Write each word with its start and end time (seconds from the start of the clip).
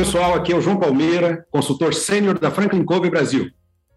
Pessoal. 0.00 0.32
Aqui 0.32 0.50
é 0.50 0.56
o 0.56 0.62
João 0.62 0.78
Palmeira, 0.78 1.46
consultor 1.50 1.92
sênior 1.92 2.38
da 2.38 2.50
Franklin 2.50 2.82
Covey 2.84 3.10
Brasil. 3.10 3.50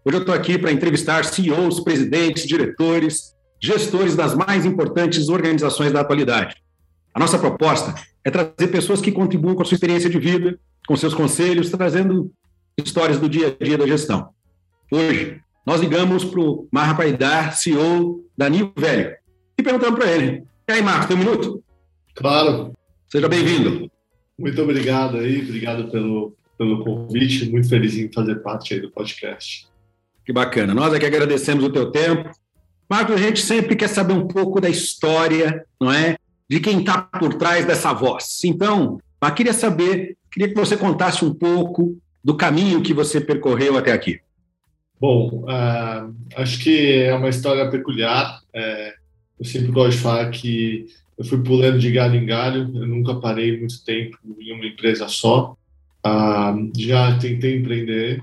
Hoje 0.04 0.16
eu 0.16 0.20
estou 0.20 0.34
aqui 0.34 0.58
para 0.58 0.70
entrevistar 0.70 1.24
CEOs, 1.24 1.80
presidentes, 1.80 2.46
diretores, 2.46 3.34
gestores 3.58 4.14
das 4.14 4.34
mais 4.34 4.66
importantes 4.66 5.30
organizações 5.30 5.92
da 5.92 6.02
atualidade. 6.02 6.56
A 7.14 7.18
nossa 7.18 7.38
proposta 7.38 7.94
é 8.22 8.30
trazer 8.30 8.68
pessoas 8.70 9.00
que 9.00 9.10
contribuam 9.10 9.54
com 9.54 9.62
a 9.62 9.64
sua 9.64 9.76
experiência 9.76 10.10
de 10.10 10.18
vida, 10.18 10.58
com 10.86 10.94
seus 10.94 11.14
conselhos, 11.14 11.70
trazendo 11.70 12.30
histórias 12.76 13.18
do 13.18 13.26
dia 13.26 13.56
a 13.58 13.64
dia 13.64 13.78
da 13.78 13.86
gestão. 13.86 14.28
Hoje, 14.92 15.40
nós 15.64 15.80
ligamos 15.80 16.22
para 16.22 16.40
o 16.40 16.68
Marra 16.70 16.94
Paidar, 16.94 17.56
CEO 17.56 18.22
da 18.36 18.50
Nil 18.50 18.74
Velho, 18.76 19.16
e 19.56 19.62
perguntamos 19.62 19.98
para 19.98 20.12
ele: 20.12 20.44
E 20.68 20.72
aí, 20.72 20.82
Marcos, 20.82 21.06
tem 21.06 21.16
um 21.16 21.20
minuto? 21.20 21.64
Claro. 22.14 22.74
Seja 23.08 23.26
bem-vindo. 23.26 23.90
Muito 24.38 24.60
obrigado 24.60 25.18
aí, 25.18 25.42
obrigado 25.42 25.90
pelo, 25.90 26.36
pelo 26.58 26.84
convite, 26.84 27.48
muito 27.48 27.68
feliz 27.68 27.96
em 27.96 28.10
fazer 28.12 28.36
parte 28.36 28.74
aí 28.74 28.80
do 28.80 28.90
podcast. 28.90 29.68
Que 30.24 30.32
bacana, 30.32 30.74
nós 30.74 30.92
é 30.92 30.98
que 30.98 31.06
agradecemos 31.06 31.64
o 31.64 31.70
teu 31.70 31.90
tempo. 31.90 32.30
Marcos, 32.88 33.14
a 33.14 33.18
gente 33.18 33.40
sempre 33.40 33.76
quer 33.76 33.88
saber 33.88 34.12
um 34.12 34.26
pouco 34.26 34.60
da 34.60 34.68
história, 34.68 35.64
não 35.80 35.92
é? 35.92 36.16
De 36.48 36.60
quem 36.60 36.80
está 36.80 37.02
por 37.02 37.34
trás 37.34 37.64
dessa 37.64 37.92
voz. 37.92 38.42
Então, 38.44 38.98
eu 39.22 39.32
queria 39.32 39.52
saber, 39.52 40.16
queria 40.30 40.48
que 40.48 40.54
você 40.54 40.76
contasse 40.76 41.24
um 41.24 41.32
pouco 41.32 41.96
do 42.22 42.36
caminho 42.36 42.82
que 42.82 42.94
você 42.94 43.20
percorreu 43.20 43.76
até 43.76 43.92
aqui. 43.92 44.20
Bom, 45.00 45.44
uh, 45.44 46.14
acho 46.36 46.58
que 46.60 47.02
é 47.02 47.14
uma 47.14 47.28
história 47.28 47.70
peculiar. 47.70 48.40
É, 48.54 48.94
eu 49.38 49.44
sempre 49.44 49.70
gosto 49.70 49.96
de 49.96 50.02
falar 50.02 50.30
que 50.30 50.86
eu 51.16 51.24
fui 51.24 51.42
pulando 51.42 51.78
de 51.78 51.90
galho 51.90 52.16
em 52.16 52.26
galho, 52.26 52.70
eu 52.74 52.86
nunca 52.86 53.14
parei 53.14 53.58
muito 53.58 53.84
tempo 53.84 54.18
em 54.40 54.52
uma 54.52 54.66
empresa 54.66 55.08
só. 55.08 55.56
Ah, 56.02 56.54
já 56.76 57.16
tentei 57.18 57.56
empreender, 57.56 58.22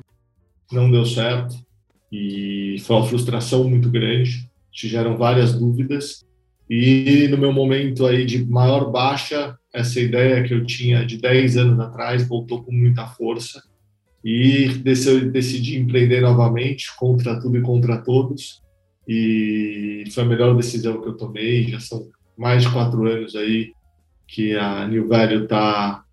não 0.72 0.92
deu 0.92 1.06
certo 1.06 1.56
e 2.12 2.78
foi 2.82 2.96
uma 2.98 3.06
frustração 3.06 3.68
muito 3.70 3.90
grande. 3.90 4.50
Tiveram 4.72 5.18
várias 5.18 5.54
dúvidas 5.54 6.26
e 6.70 7.28
no 7.30 7.38
meu 7.38 7.52
momento 7.52 8.06
aí 8.06 8.26
de 8.26 8.46
maior 8.46 8.92
baixa, 8.92 9.58
essa 9.74 10.00
ideia 10.00 10.44
que 10.44 10.54
eu 10.54 10.66
tinha 10.66 11.06
de 11.06 11.18
10 11.18 11.58
anos 11.58 11.80
atrás 11.80 12.28
voltou 12.28 12.64
com 12.64 12.72
muita 12.72 13.06
força 13.08 13.62
e 14.24 14.68
decidi 15.32 15.78
empreender 15.78 16.22
novamente 16.22 16.96
contra 16.96 17.40
tudo 17.40 17.58
e 17.58 17.62
contra 17.62 17.98
todos 17.98 18.62
e 19.08 20.04
foi 20.14 20.24
a 20.24 20.28
melhor 20.28 20.56
decisão 20.56 21.02
que 21.02 21.08
eu 21.08 21.18
tomei. 21.18 21.68
Já 21.68 21.80
são 21.80 22.08
mais 22.42 22.64
de 22.64 22.72
quatro 22.72 23.06
anos 23.06 23.36
aí 23.36 23.72
que 24.28 24.58
a 24.58 24.88
New 24.88 25.08
Value 25.08 25.44
está 25.44 26.04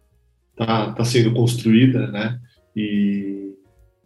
tá, 0.54 0.92
tá 0.92 1.04
sendo 1.04 1.32
construída, 1.32 2.06
né? 2.08 2.38
E, 2.76 3.54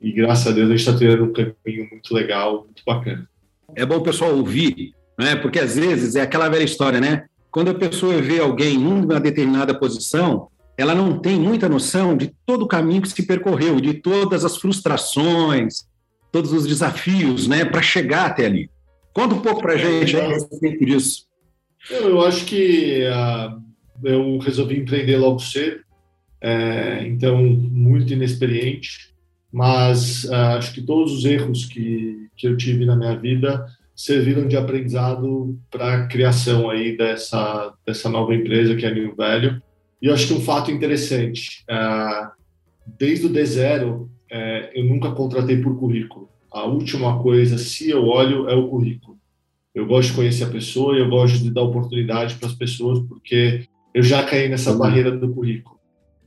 e 0.01 0.13
graças 0.13 0.47
a 0.47 0.53
Deus 0.53 0.69
a 0.69 0.77
gente 0.77 0.89
está 0.89 0.97
tendo 0.97 1.25
um 1.25 1.33
caminho 1.33 1.89
muito 1.91 2.15
legal, 2.15 2.65
muito 2.65 2.83
bacana. 2.87 3.29
É 3.75 3.85
bom 3.85 3.97
o 3.97 4.03
pessoal 4.03 4.37
ouvir, 4.37 4.95
né? 5.19 5.35
Porque 5.35 5.59
às 5.59 5.75
vezes 5.75 6.15
é 6.15 6.21
aquela 6.21 6.49
velha 6.49 6.63
história, 6.63 7.01
né? 7.01 7.25
Quando 7.51 7.73
a 7.73 7.75
pessoa 7.75 8.23
vê 8.23 8.39
alguém 8.39 8.77
em 8.77 8.87
uma 8.87 9.19
determinada 9.19 9.77
posição, 9.77 10.49
ela 10.79 10.95
não 10.95 11.19
tem 11.19 11.41
muita 11.41 11.69
noção 11.69 12.17
de 12.17 12.33
todo 12.47 12.63
o 12.63 12.69
caminho 12.69 13.03
que 13.03 13.09
se 13.09 13.27
percorreu, 13.27 13.81
de 13.81 13.95
todas 13.95 14.45
as 14.45 14.57
frustrações, 14.57 15.87
todos 16.31 16.53
os 16.53 16.67
desafios, 16.67 17.49
né, 17.49 17.65
para 17.65 17.83
chegar 17.83 18.27
até 18.27 18.47
ali. 18.47 18.71
Conta 19.13 19.35
um 19.35 19.41
pouco 19.41 19.61
para 19.61 19.75
a 19.75 19.77
gente 19.77 20.17
a 20.17 20.29
respeito 20.29 20.87
disso. 20.87 21.32
Eu, 21.91 22.25
acho 22.25 22.47
que 22.47 23.03
uh, 23.05 23.61
eu 24.05 24.39
resolvi 24.39 24.79
empreender 24.79 25.17
logo 25.17 25.39
cedo, 25.39 25.81
é, 26.41 27.07
então 27.07 27.41
muito 27.43 28.13
inexperiente, 28.13 29.13
mas 29.53 30.25
uh, 30.25 30.57
acho 30.59 30.73
que 30.73 30.83
todos 30.83 31.13
os 31.13 31.25
erros 31.25 31.67
que, 31.67 32.29
que 32.37 32.49
eu 32.49 32.57
tive 32.57 32.85
na 32.85 32.97
minha 32.97 33.17
vida 33.17 33.65
serviram 33.95 34.49
de 34.49 34.57
aprendizado 34.57 35.57
para 35.71 35.95
a 35.95 36.07
criação 36.07 36.71
aí 36.71 36.97
dessa, 36.97 37.73
dessa 37.87 38.09
nova 38.09 38.35
empresa 38.35 38.75
que 38.75 38.85
é 38.85 38.89
a 38.89 38.95
New 38.95 39.15
Value. 39.15 39.63
E 40.01 40.07
eu 40.07 40.15
acho 40.15 40.27
que 40.27 40.35
um 40.35 40.41
fato 40.41 40.71
interessante, 40.71 41.65
uh, 41.71 42.31
desde 42.99 43.27
o 43.27 43.31
D0, 43.31 44.01
uh, 44.01 44.09
eu 44.75 44.85
nunca 44.85 45.13
contratei 45.13 45.59
por 45.59 45.79
currículo. 45.79 46.29
A 46.51 46.65
última 46.65 47.23
coisa, 47.23 47.57
se 47.57 47.91
eu 47.91 48.07
olho, 48.07 48.49
é 48.49 48.55
o 48.55 48.69
currículo. 48.69 49.17
Eu 49.75 49.87
gosto 49.87 50.11
de 50.11 50.17
conhecer 50.17 50.45
a 50.45 50.51
pessoa 50.51 50.97
e 50.97 51.01
eu 51.01 51.09
gosto 51.09 51.39
de 51.39 51.51
dar 51.51 51.63
oportunidade 51.63 52.35
para 52.35 52.49
as 52.49 52.55
pessoas, 52.55 53.01
porque 53.09 53.65
eu 53.95 54.03
já 54.03 54.23
caí 54.23 54.49
nessa 54.49 54.73
uhum. 54.73 54.79
barreira 54.79 55.11
do 55.11 55.33
currículo. 55.33 55.77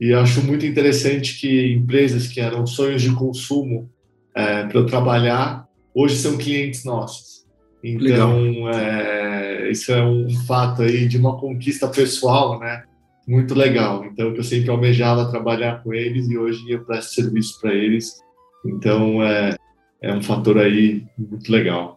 E 0.00 0.12
acho 0.12 0.42
muito 0.44 0.66
interessante 0.66 1.38
que 1.38 1.72
empresas 1.72 2.26
que 2.26 2.40
eram 2.40 2.66
sonhos 2.66 3.02
de 3.02 3.12
consumo 3.14 3.90
é, 4.34 4.64
para 4.64 4.78
eu 4.78 4.86
trabalhar, 4.86 5.66
hoje 5.94 6.16
são 6.16 6.36
clientes 6.36 6.84
nossos. 6.84 7.46
Então, 7.82 8.68
é, 8.68 9.70
isso 9.70 9.92
é 9.92 10.04
um 10.04 10.28
fato 10.46 10.82
aí 10.82 11.06
de 11.06 11.16
uma 11.16 11.38
conquista 11.38 11.88
pessoal, 11.88 12.58
né? 12.58 12.82
Muito 13.26 13.54
legal. 13.54 14.04
Então, 14.04 14.34
eu 14.34 14.42
sempre 14.42 14.70
almejava 14.70 15.30
trabalhar 15.30 15.82
com 15.82 15.94
eles 15.94 16.28
e 16.28 16.36
hoje 16.36 16.62
eu 16.68 16.84
presto 16.84 17.14
serviço 17.14 17.60
para 17.60 17.72
eles. 17.72 18.20
Então, 18.64 19.22
é, 19.22 19.56
é 20.02 20.12
um 20.12 20.22
fator 20.22 20.58
aí 20.58 21.04
muito 21.16 21.50
legal. 21.50 21.95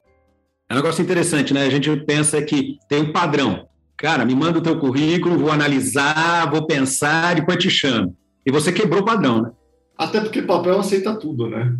É 0.69 0.73
um 0.73 0.77
negócio 0.77 1.01
interessante, 1.01 1.53
né? 1.53 1.63
A 1.63 1.69
gente 1.69 1.93
pensa 2.05 2.39
que 2.41 2.77
tem 2.87 3.01
um 3.01 3.11
padrão. 3.11 3.67
Cara, 3.97 4.23
me 4.23 4.35
manda 4.35 4.59
o 4.59 4.61
teu 4.61 4.79
currículo, 4.79 5.37
vou 5.37 5.51
analisar, 5.51 6.49
vou 6.49 6.67
pensar, 6.67 7.35
depois 7.35 7.57
te 7.57 7.69
chamo. 7.69 8.15
E 8.45 8.51
você 8.51 8.71
quebrou 8.71 9.01
o 9.01 9.05
padrão, 9.05 9.41
né? 9.41 9.51
Até 9.97 10.21
porque 10.21 10.41
papel 10.41 10.79
aceita 10.79 11.15
tudo, 11.15 11.49
né? 11.49 11.75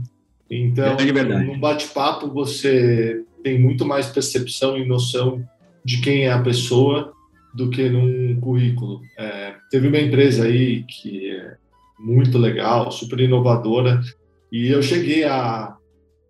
Então, 0.49 0.97
é 0.97 1.23
num 1.23 1.59
bate-papo, 1.59 2.27
você 2.27 3.23
tem 3.43 3.59
muito 3.59 3.85
mais 3.85 4.07
percepção 4.07 4.77
e 4.77 4.85
noção 4.85 5.41
de 5.85 6.01
quem 6.01 6.25
é 6.25 6.31
a 6.31 6.41
pessoa 6.41 7.13
do 7.53 7.69
que 7.69 7.87
num 7.87 8.39
currículo. 8.41 9.01
É, 9.17 9.55
teve 9.69 9.87
uma 9.87 9.99
empresa 9.99 10.45
aí 10.45 10.83
que 10.83 11.29
é 11.29 11.55
muito 11.99 12.37
legal, 12.37 12.91
super 12.91 13.19
inovadora, 13.19 14.01
e 14.51 14.67
eu 14.69 14.81
cheguei 14.81 15.23
a, 15.23 15.75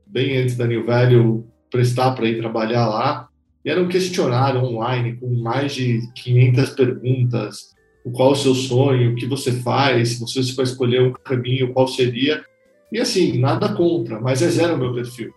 bem 0.06 0.38
antes 0.38 0.56
da 0.56 0.68
New 0.68 0.86
Value, 0.86 1.49
prestar 1.70 2.12
para 2.12 2.28
ir 2.28 2.40
trabalhar 2.40 2.88
lá. 2.88 3.30
E 3.64 3.70
era 3.70 3.82
um 3.82 3.88
questionário 3.88 4.62
online 4.62 5.18
com 5.18 5.34
mais 5.36 5.74
de 5.74 6.02
500 6.16 6.70
perguntas. 6.72 7.76
Qual 8.14 8.32
o 8.32 8.36
seu 8.36 8.56
sonho? 8.56 9.12
O 9.12 9.16
que 9.16 9.26
você 9.26 9.52
faz? 9.52 10.10
Se 10.10 10.20
você 10.20 10.54
vai 10.54 10.66
escolher 10.66 11.02
um 11.02 11.14
caminho, 11.14 11.74
qual 11.74 11.88
seria? 11.88 12.44
E 12.92 13.00
assim, 13.00 13.38
nada 13.38 13.74
contra, 13.76 14.20
mas 14.20 14.42
é 14.42 14.50
zero 14.50 14.76
o 14.76 14.78
meu 14.78 14.94
perfil. 14.94 15.32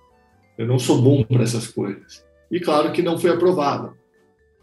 Eu 0.57 0.67
não 0.67 0.79
sou 0.79 1.01
bom 1.03 1.23
para 1.25 1.43
essas 1.43 1.69
coisas. 1.69 2.25
E 2.51 2.61
claro 2.61 2.93
que 2.93 3.03
não 3.03 3.19
foi 3.19 3.31
aprovado. 3.31 3.95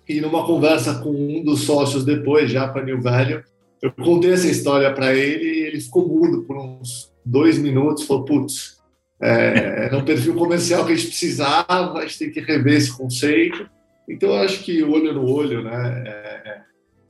E 0.07 0.19
numa 0.21 0.45
conversa 0.45 0.95
com 1.01 1.11
um 1.11 1.43
dos 1.43 1.61
sócios 1.61 2.03
depois, 2.03 2.49
já 2.49 2.67
para 2.67 2.83
New 2.83 3.01
Value, 3.01 3.43
eu 3.81 3.91
contei 3.91 4.31
essa 4.31 4.47
história 4.47 4.91
para 4.93 5.13
ele 5.15 5.43
e 5.43 5.61
ele 5.67 5.79
ficou 5.79 6.07
mudo 6.07 6.43
por 6.43 6.57
uns 6.57 7.11
dois 7.23 7.57
minutos. 7.59 8.05
Falou: 8.05 8.25
Putz, 8.25 8.78
é, 9.21 9.85
era 9.85 9.97
um 9.97 10.05
perfil 10.05 10.35
comercial 10.35 10.85
que 10.85 10.93
a 10.93 10.95
gente 10.95 11.07
precisava, 11.07 11.99
a 11.99 12.01
gente 12.01 12.19
tem 12.19 12.31
que 12.31 12.39
rever 12.39 12.75
esse 12.75 12.95
conceito. 12.95 13.69
Então, 14.07 14.29
eu 14.29 14.37
acho 14.37 14.63
que 14.63 14.83
olho 14.83 15.13
no 15.13 15.29
olho, 15.29 15.63
né? 15.63 16.03
É, 16.05 16.09
é, 16.49 16.61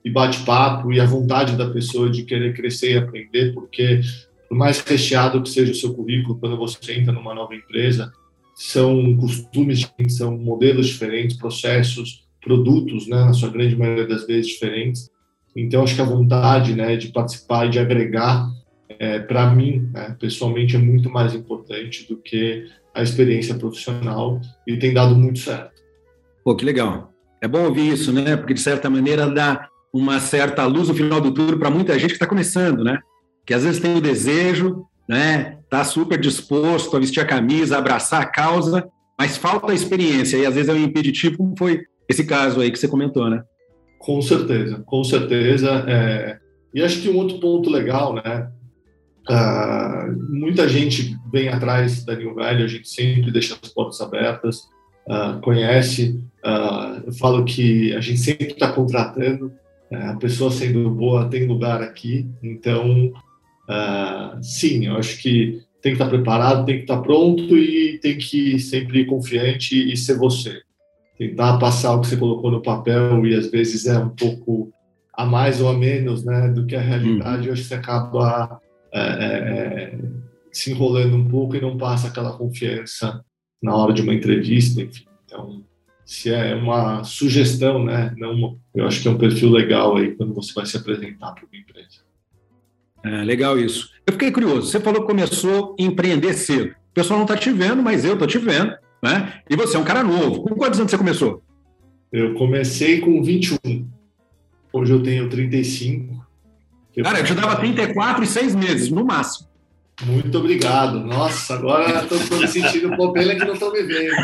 e 0.03 0.09
bate-papo 0.09 0.91
e 0.93 0.99
a 0.99 1.05
vontade 1.05 1.57
da 1.57 1.69
pessoa 1.69 2.09
de 2.09 2.23
querer 2.23 2.55
crescer 2.55 2.93
e 2.93 2.97
aprender, 2.97 3.53
porque 3.53 4.01
por 4.47 4.57
mais 4.57 4.79
recheado 4.79 5.41
que 5.43 5.49
seja 5.49 5.71
o 5.71 5.75
seu 5.75 5.93
currículo, 5.93 6.39
quando 6.39 6.57
você 6.57 6.93
entra 6.93 7.13
numa 7.13 7.35
nova 7.35 7.53
empresa, 7.53 8.11
são 8.55 9.15
costumes, 9.17 9.89
são 10.09 10.37
modelos 10.37 10.87
diferentes, 10.87 11.37
processos, 11.37 12.27
produtos, 12.41 13.07
né, 13.07 13.17
na 13.17 13.33
sua 13.33 13.49
grande 13.49 13.75
maioria 13.75 14.07
das 14.07 14.25
vezes 14.25 14.47
diferentes. 14.47 15.09
Então, 15.55 15.83
acho 15.83 15.95
que 15.95 16.01
a 16.01 16.05
vontade, 16.05 16.73
né, 16.73 16.95
de 16.95 17.09
participar 17.09 17.67
e 17.67 17.69
de 17.69 17.79
agregar 17.79 18.49
é, 18.97 19.19
para 19.19 19.53
mim, 19.53 19.89
né, 19.93 20.15
pessoalmente, 20.19 20.75
é 20.75 20.79
muito 20.79 21.09
mais 21.09 21.35
importante 21.35 22.07
do 22.07 22.17
que 22.17 22.67
a 22.93 23.03
experiência 23.03 23.55
profissional 23.55 24.41
e 24.65 24.77
tem 24.77 24.93
dado 24.93 25.15
muito 25.15 25.39
certo. 25.39 25.81
Pô, 26.43 26.55
que 26.55 26.65
legal. 26.65 27.13
É 27.41 27.47
bom 27.47 27.63
ouvir 27.65 27.93
isso, 27.93 28.11
né? 28.11 28.35
Porque, 28.35 28.53
de 28.53 28.59
certa 28.59 28.89
maneira, 28.89 29.27
dá, 29.27 29.69
uma 29.93 30.19
certa 30.19 30.65
luz 30.65 30.87
no 30.87 30.93
final 30.93 31.19
do 31.19 31.31
túnel 31.31 31.57
para 31.57 31.69
muita 31.69 31.97
gente 31.97 32.09
que 32.09 32.15
está 32.15 32.27
começando, 32.27 32.83
né? 32.83 32.99
Que 33.45 33.53
às 33.53 33.63
vezes 33.63 33.81
tem 33.81 33.95
o 33.95 34.01
desejo, 34.01 34.85
né? 35.07 35.57
Tá 35.69 35.83
super 35.83 36.19
disposto 36.19 36.95
a 36.95 36.99
vestir 36.99 37.21
a 37.21 37.25
camisa, 37.25 37.75
a 37.75 37.79
abraçar 37.79 38.21
a 38.21 38.25
causa, 38.25 38.87
mas 39.17 39.37
falta 39.37 39.71
a 39.71 39.75
experiência 39.75 40.37
e 40.37 40.45
às 40.45 40.55
vezes 40.55 40.69
é 40.69 40.73
um 40.73 40.83
impeditivo, 40.83 41.37
como 41.37 41.55
foi 41.57 41.81
esse 42.07 42.25
caso 42.25 42.61
aí 42.61 42.71
que 42.71 42.79
você 42.79 42.87
comentou, 42.87 43.29
né? 43.29 43.43
Com 43.99 44.21
certeza, 44.21 44.81
com 44.85 45.03
certeza. 45.03 45.85
É... 45.87 46.37
E 46.73 46.83
acho 46.83 47.01
que 47.01 47.09
um 47.09 47.17
outro 47.17 47.39
ponto 47.39 47.69
legal, 47.69 48.13
né? 48.13 48.49
Uh, 49.29 50.33
muita 50.33 50.67
gente 50.67 51.15
vem 51.31 51.49
atrás 51.49 52.03
da 52.03 52.15
New 52.15 52.33
Valley, 52.33 52.63
a 52.63 52.67
gente 52.67 52.89
sempre 52.89 53.31
deixa 53.31 53.55
as 53.61 53.69
portas 53.69 54.01
abertas, 54.01 54.67
uh, 55.07 55.39
conhece. 55.41 56.19
Uh, 56.43 57.03
eu 57.05 57.13
falo 57.13 57.45
que 57.45 57.93
a 57.93 58.01
gente 58.01 58.19
sempre 58.19 58.47
está 58.47 58.71
contratando, 58.71 59.51
a 59.91 60.15
pessoa 60.15 60.51
sendo 60.51 60.89
boa 60.91 61.29
tem 61.29 61.47
lugar 61.47 61.81
aqui, 61.81 62.27
então, 62.43 63.11
sim, 64.39 64.85
eu 64.85 64.97
acho 64.97 65.19
que 65.19 65.61
tem 65.81 65.93
que 65.93 65.95
estar 65.95 66.05
tá 66.05 66.11
preparado, 66.11 66.63
tem 66.63 66.75
que 66.75 66.81
estar 66.81 66.97
tá 66.97 67.01
pronto 67.01 67.57
e 67.57 67.97
tem 67.99 68.15
que 68.15 68.59
sempre 68.59 68.99
ir 68.99 69.05
confiante 69.07 69.91
e 69.91 69.97
ser 69.97 70.15
você. 70.15 70.61
Tentar 71.17 71.57
passar 71.57 71.95
o 71.95 72.01
que 72.01 72.07
você 72.07 72.17
colocou 72.17 72.51
no 72.51 72.61
papel 72.61 73.25
e 73.25 73.33
às 73.33 73.49
vezes 73.49 73.87
é 73.87 73.97
um 73.97 74.09
pouco 74.09 74.71
a 75.11 75.25
mais 75.25 75.59
ou 75.59 75.69
a 75.69 75.73
menos 75.73 76.23
né, 76.23 76.49
do 76.49 76.67
que 76.67 76.75
a 76.75 76.81
realidade, 76.81 77.41
uhum. 77.41 77.47
eu 77.47 77.53
acho 77.53 77.63
que 77.63 77.67
você 77.67 77.73
acaba 77.73 78.61
é, 78.93 78.99
é, 78.99 79.83
é, 79.93 79.99
se 80.51 80.71
enrolando 80.71 81.15
um 81.15 81.27
pouco 81.27 81.55
e 81.55 81.61
não 81.61 81.77
passa 81.77 82.07
aquela 82.07 82.37
confiança 82.37 83.23
na 83.61 83.75
hora 83.75 83.93
de 83.93 84.01
uma 84.01 84.13
entrevista, 84.13 84.81
enfim. 84.81 85.05
Então, 85.25 85.63
se 86.05 86.33
é 86.33 86.55
uma 86.55 87.03
sugestão, 87.03 87.83
né? 87.83 88.13
Não, 88.17 88.57
eu 88.73 88.87
acho 88.87 89.01
que 89.01 89.07
é 89.07 89.11
um 89.11 89.17
perfil 89.17 89.49
legal 89.51 89.97
aí 89.97 90.15
quando 90.15 90.33
você 90.33 90.53
vai 90.53 90.65
se 90.65 90.75
apresentar 90.75 91.33
para 91.33 91.45
uma 91.45 91.59
empresa. 91.61 91.99
É, 93.03 93.23
legal 93.23 93.59
isso. 93.59 93.89
Eu 94.05 94.13
fiquei 94.13 94.31
curioso. 94.31 94.67
Você 94.67 94.79
falou 94.79 95.01
que 95.01 95.07
começou 95.07 95.75
a 95.79 95.83
empreender 95.83 96.33
cedo. 96.33 96.71
O 96.71 96.93
pessoal 96.93 97.19
não 97.19 97.25
está 97.25 97.37
te 97.37 97.51
vendo, 97.51 97.83
mas 97.83 98.03
eu 98.03 98.13
estou 98.13 98.27
te 98.27 98.39
vendo, 98.39 98.73
né? 99.03 99.41
E 99.49 99.55
você 99.55 99.77
é 99.77 99.79
um 99.79 99.83
cara 99.83 100.03
novo. 100.03 100.41
Com 100.41 100.55
quantos 100.55 100.79
anos 100.79 100.91
você 100.91 100.97
começou? 100.97 101.43
Eu 102.11 102.33
comecei 102.33 102.99
com 102.99 103.21
21. 103.21 103.87
Hoje 104.73 104.91
eu 104.91 105.03
tenho 105.03 105.29
35. 105.29 106.27
Cara, 107.03 107.19
eu 107.19 107.25
te 107.25 107.33
dava 107.33 107.55
34 107.55 108.23
e 108.23 108.27
6 108.27 108.55
meses, 108.55 108.89
no 108.89 109.05
máximo. 109.05 109.47
Muito 110.03 110.37
obrigado. 110.37 110.99
Nossa, 110.99 111.55
agora 111.55 112.03
estou 112.03 112.39
me 112.39 112.47
sentindo 112.47 112.95
pô, 112.95 113.11
pena 113.11 113.35
que 113.35 113.45
não 113.45 113.53
estou 113.53 113.71
me 113.71 113.83
vendo. 113.83 114.15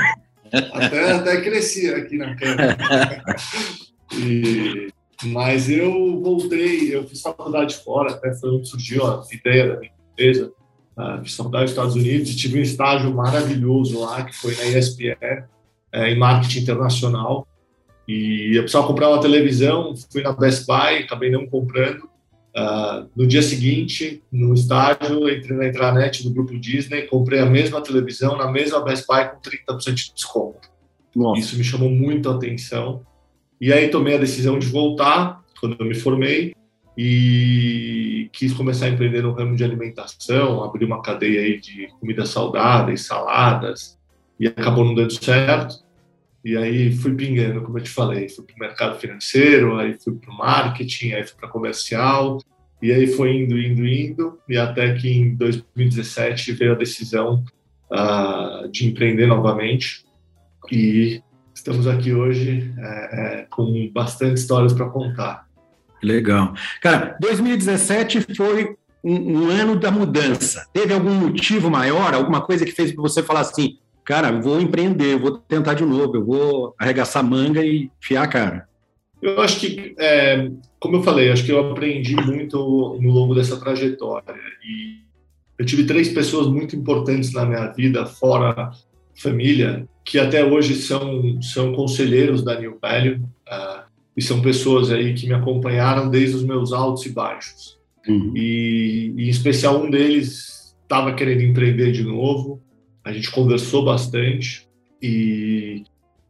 Até, 0.74 1.12
até 1.12 1.42
cresci 1.42 1.90
aqui 1.90 2.18
na 2.18 2.36
câmera. 2.36 2.78
E, 4.14 4.90
mas 5.24 5.70
eu 5.70 6.22
voltei, 6.22 6.96
eu 6.96 7.08
fiz 7.08 7.22
faculdade 7.22 7.76
fora, 7.78 8.12
até 8.12 8.34
foi 8.34 8.52
onde 8.52 8.70
surgiu 8.70 9.06
a 9.06 9.24
ideia 9.32 9.74
da 9.74 9.80
minha 9.80 9.92
empresa. 10.12 10.52
Uh, 10.98 11.24
fiz 11.24 11.36
faculdade 11.36 11.64
nos 11.64 11.72
Estados 11.72 11.96
Unidos 11.96 12.30
e 12.30 12.36
tive 12.36 12.60
um 12.60 12.62
estágio 12.62 13.14
maravilhoso 13.14 14.00
lá, 14.00 14.24
que 14.24 14.36
foi 14.36 14.56
na 14.56 14.66
ESPN, 14.66 15.44
é, 15.92 16.10
em 16.10 16.18
marketing 16.18 16.60
internacional. 16.60 17.48
E 18.08 18.52
eu 18.56 18.62
precisava 18.62 18.88
comprar 18.88 19.10
uma 19.10 19.20
televisão, 19.20 19.94
fui 20.12 20.22
na 20.22 20.32
Best 20.32 20.66
Buy, 20.66 21.04
acabei 21.04 21.32
não 21.32 21.48
comprando. 21.48 22.08
Uh, 22.56 23.10
no 23.14 23.28
dia 23.28 23.42
seguinte, 23.42 24.24
no 24.32 24.54
estágio, 24.54 25.30
entrei 25.30 25.58
na 25.58 25.68
intranet 25.68 26.24
do 26.24 26.30
grupo 26.30 26.58
Disney, 26.58 27.02
comprei 27.02 27.40
a 27.40 27.46
mesma 27.46 27.82
televisão 27.82 28.38
na 28.38 28.50
mesma 28.50 28.82
Best 28.82 29.06
Buy 29.06 29.30
com 29.30 29.42
30% 29.42 29.94
de 29.94 30.14
desconto. 30.14 30.70
Nossa. 31.14 31.42
Isso 31.42 31.58
me 31.58 31.64
chamou 31.66 31.90
muito 31.90 32.30
a 32.30 32.36
atenção. 32.36 33.06
E 33.60 33.74
aí 33.74 33.90
tomei 33.90 34.16
a 34.16 34.20
decisão 34.20 34.58
de 34.58 34.68
voltar 34.68 35.44
quando 35.60 35.76
eu 35.80 35.86
me 35.86 35.96
formei 35.96 36.54
e 36.98 38.30
quis 38.32 38.54
começar 38.54 38.86
a 38.86 38.90
empreender 38.90 39.22
no 39.22 39.34
ramo 39.34 39.56
de 39.56 39.64
alimentação, 39.64 40.64
abrir 40.64 40.86
uma 40.86 41.02
cadeia 41.02 41.42
aí 41.42 41.60
de 41.60 41.88
comidas 42.00 42.30
saudáveis, 42.30 43.06
saladas, 43.06 43.98
e 44.40 44.48
acabou 44.48 44.86
não 44.86 44.96
dando 44.96 45.12
certo. 45.12 45.85
E 46.46 46.56
aí 46.56 46.96
fui 46.96 47.16
pingando, 47.16 47.64
como 47.64 47.80
eu 47.80 47.84
te 47.84 47.90
falei, 47.90 48.30
fui 48.30 48.46
para 48.46 48.56
o 48.56 48.60
mercado 48.60 49.00
financeiro, 49.00 49.80
aí 49.80 49.98
fui 50.00 50.14
para 50.14 50.32
o 50.32 50.38
marketing, 50.38 51.14
aí 51.14 51.24
fui 51.26 51.36
para 51.40 51.50
comercial, 51.50 52.40
e 52.80 52.92
aí 52.92 53.08
foi 53.08 53.36
indo, 53.36 53.58
indo, 53.58 53.84
indo, 53.84 54.40
e 54.48 54.56
até 54.56 54.94
que 54.94 55.10
em 55.10 55.36
2017 55.36 56.52
veio 56.52 56.74
a 56.74 56.76
decisão 56.76 57.44
uh, 57.92 58.70
de 58.70 58.86
empreender 58.86 59.26
novamente. 59.26 60.06
E 60.72 61.20
estamos 61.52 61.88
aqui 61.88 62.14
hoje 62.14 62.72
é, 62.78 63.40
é, 63.40 63.48
com 63.50 63.90
bastante 63.92 64.38
histórias 64.38 64.72
para 64.72 64.88
contar. 64.88 65.48
Legal. 66.04 66.54
Cara, 66.80 67.18
2017 67.22 68.36
foi 68.36 68.76
um, 69.04 69.40
um, 69.40 69.50
ano 69.50 69.80
da 69.80 69.90
mudança. 69.90 70.68
Teve 70.72 70.94
algum 70.94 71.14
motivo 71.16 71.72
maior, 71.72 72.14
alguma 72.14 72.42
coisa 72.42 72.66
que 72.66 72.72
fez 72.72 72.94
você 72.94 73.24
falar 73.24 73.40
assim, 73.40 73.80
cara, 74.06 74.32
vou 74.40 74.62
empreender, 74.62 75.18
vou 75.18 75.38
tentar 75.38 75.74
de 75.74 75.84
novo, 75.84 76.16
eu 76.16 76.26
vou 76.26 76.76
arregaçar 76.80 77.24
manga 77.24 77.66
e 77.66 77.90
fiar 78.00 78.24
a 78.24 78.28
cara. 78.28 78.70
Eu 79.22 79.42
acho 79.42 79.60
que, 79.60 79.96
é, 79.98 80.52
como 80.80 80.98
eu 80.98 81.04
falei, 81.04 81.32
acho 81.32 81.44
que 81.44 81.52
eu 81.52 81.72
aprendi 81.72 82.16
muito 82.16 82.58
no 83.02 83.12
longo 83.12 83.34
dessa 83.34 83.60
trajetória 83.60 84.36
e 84.64 85.04
eu 85.58 85.66
tive 85.66 85.86
três 85.86 86.10
pessoas 86.10 86.48
muito 86.48 86.76
importantes 86.76 87.34
na 87.34 87.46
minha 87.46 87.68
vida, 87.68 88.06
fora 88.06 88.72
família, 89.16 89.88
que 90.04 90.20
até 90.20 90.46
hoje 90.46 90.76
são 90.76 91.42
são 91.42 91.74
conselheiros 91.74 92.44
da 92.44 92.60
New 92.60 92.78
Value 92.80 93.22
uh, 93.48 93.84
e 94.16 94.22
são 94.22 94.42
pessoas 94.42 94.92
aí 94.92 95.14
que 95.14 95.28
me 95.28 95.34
acompanharam 95.34 96.10
desde 96.10 96.36
os 96.36 96.44
meus 96.44 96.72
altos 96.72 97.06
e 97.06 97.10
baixos. 97.10 97.80
Uhum. 98.08 98.34
E, 98.36 99.14
e, 99.18 99.26
em 99.26 99.30
especial 99.30 99.82
um 99.82 99.90
deles 99.90 100.76
estava 100.84 101.14
querendo 101.14 101.42
empreender 101.42 101.92
de 101.92 102.04
novo 102.04 102.62
a 103.06 103.14
gente 103.14 103.32
conversou 103.32 103.86
bastante 103.86 104.68
e 105.02 105.84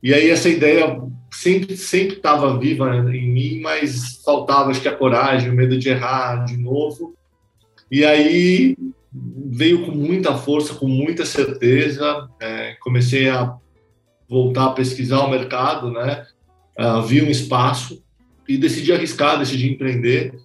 e 0.03 0.13
aí 0.13 0.29
essa 0.29 0.47
ideia 0.49 1.01
sempre 1.31 1.75
sempre 1.75 2.17
estava 2.17 2.59
viva 2.59 2.95
em 3.11 3.27
mim, 3.31 3.59
mas 3.61 4.21
faltava 4.23 4.69
acho 4.69 4.81
que 4.81 4.87
a 4.87 4.95
coragem, 4.95 5.49
o 5.49 5.55
medo 5.55 5.79
de 5.79 5.89
errar 5.89 6.45
de 6.45 6.57
novo. 6.57 7.15
E 7.89 8.05
aí 8.05 8.77
veio 9.11 9.85
com 9.85 9.91
muita 9.91 10.37
força, 10.37 10.75
com 10.75 10.87
muita 10.87 11.25
certeza. 11.25 12.29
É, 12.39 12.75
comecei 12.81 13.29
a 13.29 13.55
voltar 14.29 14.65
a 14.65 14.71
pesquisar 14.73 15.21
o 15.21 15.29
mercado, 15.29 15.91
né? 15.91 16.25
Uh, 16.77 17.01
vi 17.01 17.21
um 17.21 17.29
espaço 17.29 18.03
e 18.47 18.57
decidi 18.57 18.91
arriscar, 18.91 19.39
decidi 19.39 19.71
empreender. 19.71 20.35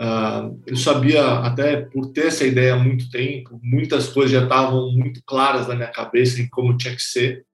Uh, 0.00 0.60
eu 0.66 0.76
sabia, 0.76 1.38
até 1.38 1.80
por 1.80 2.12
ter 2.12 2.26
essa 2.26 2.46
ideia 2.46 2.74
há 2.74 2.78
muito 2.78 3.10
tempo, 3.10 3.58
muitas 3.62 4.08
coisas 4.08 4.30
já 4.30 4.42
estavam 4.42 4.92
muito 4.92 5.22
claras 5.24 5.66
na 5.68 5.74
minha 5.74 5.90
cabeça 5.90 6.40
em 6.40 6.48
como 6.48 6.76
tinha 6.76 6.94
que 6.94 7.02
ser. 7.02 7.44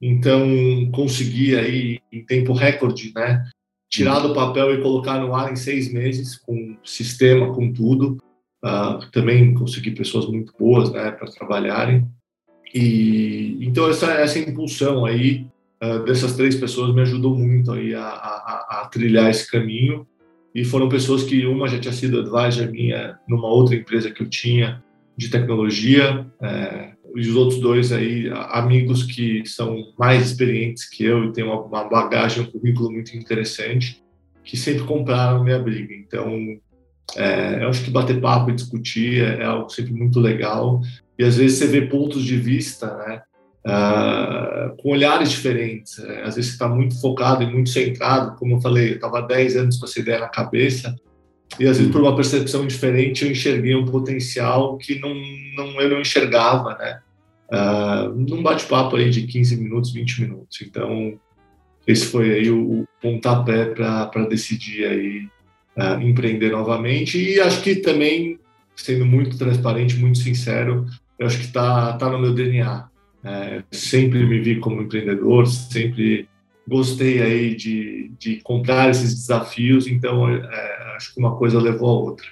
Então, 0.00 0.40
consegui 0.92 1.56
aí, 1.56 2.00
em 2.12 2.24
tempo 2.24 2.52
recorde, 2.52 3.12
né, 3.14 3.44
tirar 3.90 4.20
do 4.20 4.32
papel 4.32 4.72
e 4.72 4.82
colocar 4.82 5.18
no 5.18 5.34
ar 5.34 5.52
em 5.52 5.56
seis 5.56 5.92
meses, 5.92 6.36
com 6.36 6.76
sistema, 6.84 7.52
com 7.52 7.72
tudo. 7.72 8.18
Uh, 8.64 9.10
também 9.10 9.52
consegui 9.54 9.90
pessoas 9.90 10.26
muito 10.26 10.52
boas 10.58 10.92
né, 10.92 11.10
para 11.10 11.30
trabalharem. 11.30 12.06
E 12.72 13.58
então 13.60 13.88
essa, 13.88 14.12
essa 14.12 14.38
impulsão 14.38 15.04
aí 15.04 15.46
uh, 15.82 16.04
dessas 16.04 16.36
três 16.36 16.54
pessoas 16.54 16.94
me 16.94 17.00
ajudou 17.00 17.36
muito 17.36 17.72
aí 17.72 17.94
a, 17.94 18.06
a, 18.06 18.82
a 18.82 18.88
trilhar 18.88 19.28
esse 19.28 19.50
caminho 19.50 20.06
e 20.54 20.64
foram 20.64 20.88
pessoas 20.88 21.22
que 21.22 21.46
uma 21.46 21.68
já 21.68 21.78
tinha 21.78 21.92
sido 21.92 22.20
advisor 22.20 22.70
minha 22.70 23.18
numa 23.28 23.48
outra 23.48 23.76
empresa 23.76 24.10
que 24.10 24.22
eu 24.22 24.28
tinha 24.28 24.82
de 25.16 25.28
tecnologia, 25.28 26.26
é, 26.42 26.92
e 27.14 27.20
os 27.20 27.36
outros 27.36 27.60
dois 27.60 27.92
aí, 27.92 28.30
amigos 28.50 29.02
que 29.02 29.44
são 29.44 29.92
mais 29.98 30.24
experientes 30.24 30.88
que 30.88 31.04
eu 31.04 31.24
e 31.24 31.32
têm 31.32 31.44
uma, 31.44 31.60
uma 31.60 31.84
bagagem, 31.84 32.42
um 32.42 32.46
currículo 32.46 32.90
muito 32.90 33.16
interessante, 33.16 34.02
que 34.44 34.56
sempre 34.56 34.84
compraram 34.84 35.44
minha 35.44 35.58
briga. 35.58 35.94
Então, 35.94 36.32
é, 37.16 37.62
eu 37.62 37.68
acho 37.68 37.84
que 37.84 37.90
bater 37.90 38.20
papo 38.20 38.50
e 38.50 38.54
discutir 38.54 39.22
é, 39.22 39.42
é 39.42 39.44
algo 39.44 39.68
sempre 39.70 39.92
muito 39.92 40.20
legal. 40.20 40.80
E 41.18 41.24
às 41.24 41.36
vezes 41.36 41.58
você 41.58 41.66
vê 41.66 41.82
pontos 41.82 42.24
de 42.24 42.36
vista, 42.36 42.96
né? 42.98 43.22
Uh, 43.66 44.76
com 44.76 44.90
olhares 44.90 45.30
diferentes. 45.30 45.98
É, 45.98 46.22
às 46.22 46.36
vezes 46.36 46.50
você 46.50 46.52
está 46.52 46.68
muito 46.68 47.00
focado 47.00 47.42
e 47.42 47.46
muito 47.46 47.70
centrado, 47.70 48.36
como 48.36 48.56
eu 48.56 48.60
falei, 48.60 48.90
eu 48.90 48.94
estava 48.96 49.18
há 49.18 49.22
10 49.22 49.56
anos 49.56 49.76
com 49.76 49.86
essa 49.86 50.00
ideia 50.00 50.20
na 50.20 50.28
cabeça, 50.28 50.94
e 51.58 51.66
às 51.66 51.78
vezes 51.78 51.92
por 51.92 52.00
uma 52.00 52.14
percepção 52.14 52.66
diferente 52.66 53.24
eu 53.24 53.30
enxerguei 53.30 53.74
um 53.74 53.84
potencial 53.84 54.76
que 54.78 54.98
não, 55.00 55.14
não 55.56 55.80
eu 55.80 55.90
não 55.90 56.00
enxergava, 56.00 56.76
né? 56.76 57.00
Uh, 57.52 58.14
num 58.14 58.42
bate-papo 58.42 58.94
aí 58.94 59.10
de 59.10 59.26
15 59.26 59.56
minutos, 59.56 59.92
20 59.92 60.20
minutos. 60.20 60.62
Então, 60.62 61.18
esse 61.84 62.06
foi 62.06 62.30
aí 62.32 62.50
o, 62.50 62.82
o 62.82 62.88
pontapé 63.02 63.64
para 63.64 64.28
decidir 64.28 64.84
aí 64.84 65.28
uh, 65.76 66.00
empreender 66.00 66.52
novamente 66.52 67.18
e 67.18 67.40
acho 67.40 67.60
que 67.60 67.74
também 67.76 68.38
sendo 68.76 69.04
muito 69.04 69.36
transparente, 69.36 69.96
muito 69.96 70.18
sincero, 70.18 70.86
eu 71.18 71.26
acho 71.26 71.38
que 71.38 71.44
está 71.44 71.92
tá 71.94 72.08
no 72.08 72.18
meu 72.18 72.32
DNA. 72.32 72.89
É, 73.22 73.62
sempre 73.70 74.24
me 74.24 74.40
vi 74.40 74.56
como 74.56 74.82
empreendedor, 74.82 75.46
sempre 75.46 76.28
gostei 76.66 77.20
aí 77.20 77.54
de, 77.54 78.12
de 78.18 78.42
esses 78.90 79.14
desafios, 79.14 79.86
então 79.86 80.28
é, 80.28 80.94
acho 80.96 81.12
que 81.12 81.20
uma 81.20 81.36
coisa 81.36 81.60
levou 81.60 81.88
a 81.88 82.00
outra. 82.00 82.26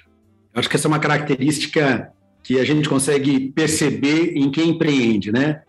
Acho 0.53 0.69
que 0.69 0.75
essa 0.75 0.87
é 0.87 0.89
uma 0.89 0.99
característica 0.99 2.11
que 2.43 2.59
a 2.59 2.63
gente 2.63 2.89
consegue 2.89 3.51
perceber 3.51 4.33
em 4.35 4.49
quem 4.49 4.69
empreende, 4.69 5.31
né? 5.31 5.61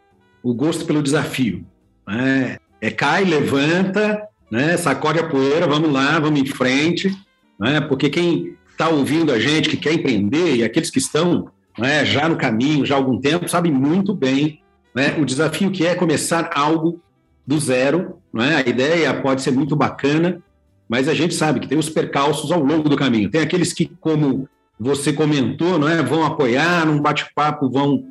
O 0.42 0.54
gosto 0.54 0.86
pelo 0.86 1.02
desafio. 1.02 1.66
Né? 2.06 2.58
É 2.80 2.90
cai, 2.90 3.24
levanta, 3.24 4.22
né? 4.50 4.76
sacode 4.76 5.18
a 5.18 5.28
poeira, 5.28 5.66
vamos 5.66 5.92
lá, 5.92 6.18
vamos 6.18 6.40
em 6.40 6.46
frente, 6.46 7.14
né? 7.58 7.80
porque 7.80 8.08
quem 8.08 8.56
está 8.70 8.88
ouvindo 8.88 9.30
a 9.32 9.38
gente, 9.38 9.68
que 9.68 9.76
quer 9.76 9.92
empreender, 9.92 10.56
e 10.56 10.64
aqueles 10.64 10.90
que 10.90 10.98
estão 10.98 11.50
né, 11.78 12.04
já 12.04 12.28
no 12.28 12.36
caminho, 12.36 12.86
já 12.86 12.94
há 12.94 12.98
algum 12.98 13.20
tempo, 13.20 13.48
sabem 13.48 13.70
muito 13.70 14.14
bem 14.14 14.60
né, 14.94 15.16
o 15.18 15.24
desafio 15.24 15.70
que 15.70 15.86
é 15.86 15.94
começar 15.94 16.50
algo 16.54 17.00
do 17.46 17.58
zero. 17.58 18.18
Né? 18.32 18.62
A 18.64 18.68
ideia 18.68 19.14
pode 19.14 19.42
ser 19.42 19.50
muito 19.50 19.74
bacana, 19.76 20.42
mas 20.88 21.08
a 21.08 21.14
gente 21.14 21.34
sabe 21.34 21.60
que 21.60 21.68
tem 21.68 21.78
os 21.78 21.88
percalços 21.88 22.50
ao 22.50 22.62
longo 22.62 22.88
do 22.88 22.96
caminho. 22.96 23.30
Tem 23.30 23.40
aqueles 23.40 23.72
que, 23.72 23.86
como 24.00 24.48
você 24.78 25.12
comentou, 25.12 25.78
não 25.78 25.88
é, 25.88 26.02
vão 26.02 26.24
apoiar, 26.24 26.86
num 26.86 27.00
bate-papo, 27.00 27.70
vão 27.70 28.06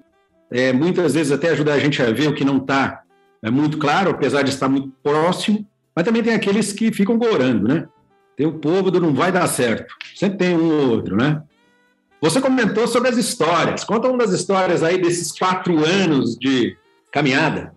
é, 0.51 0.71
muitas 0.73 1.13
vezes 1.13 1.31
até 1.31 1.49
ajudar 1.49 1.73
a 1.73 1.79
gente 1.79 2.01
a 2.01 2.11
ver 2.11 2.27
o 2.27 2.33
que 2.33 2.45
não 2.45 2.57
está 2.57 3.03
é 3.41 3.49
muito 3.49 3.77
claro, 3.77 4.11
apesar 4.11 4.43
de 4.43 4.49
estar 4.49 4.67
muito 4.67 4.91
próximo, 5.01 5.65
mas 5.95 6.05
também 6.05 6.21
tem 6.21 6.33
aqueles 6.33 6.73
que 6.73 6.91
ficam 6.91 7.17
gorando, 7.17 7.67
né? 7.67 7.87
Tem 8.35 8.45
o 8.45 8.53
povo 8.53 8.91
do 8.91 8.99
não 8.99 9.13
vai 9.13 9.31
dar 9.31 9.47
certo. 9.47 9.93
Sempre 10.15 10.37
tem 10.37 10.55
um 10.55 10.81
ou 10.81 10.89
outro, 10.91 11.15
né? 11.15 11.41
Você 12.21 12.41
comentou 12.41 12.87
sobre 12.87 13.09
as 13.09 13.17
histórias. 13.17 13.83
Conta 13.83 14.09
uma 14.09 14.17
das 14.17 14.31
histórias 14.31 14.83
aí 14.83 15.01
desses 15.01 15.31
quatro 15.31 15.85
anos 15.85 16.37
de 16.37 16.75
caminhada. 17.11 17.73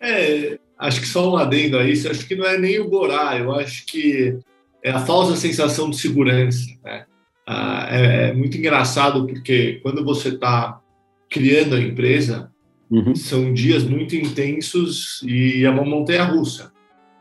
É, 0.00 0.58
acho 0.78 1.00
que 1.00 1.06
só 1.06 1.32
um 1.32 1.36
adendo 1.36 1.76
a 1.78 1.84
isso. 1.84 2.08
Acho 2.08 2.26
que 2.26 2.36
não 2.36 2.46
é 2.46 2.56
nem 2.56 2.78
o 2.78 2.88
Borá. 2.88 3.36
Eu 3.36 3.52
acho 3.52 3.84
que 3.86 4.38
é 4.84 4.90
a 4.90 5.00
falsa 5.00 5.36
sensação 5.36 5.90
de 5.90 5.96
segurança. 5.96 6.64
Né? 6.84 7.04
Ah, 7.46 7.88
é, 7.90 8.28
é, 8.28 8.32
muito 8.32 8.56
engraçado 8.56 9.26
porque 9.26 9.80
quando 9.82 10.04
você 10.04 10.28
está 10.28 10.80
criando 11.28 11.74
a 11.74 11.80
empresa, 11.80 12.52
uhum. 12.88 13.14
são 13.16 13.52
dias 13.52 13.82
muito 13.82 14.14
intensos 14.14 15.20
e 15.24 15.64
é 15.64 15.70
uma 15.70 15.84
montanha-russa. 15.84 16.72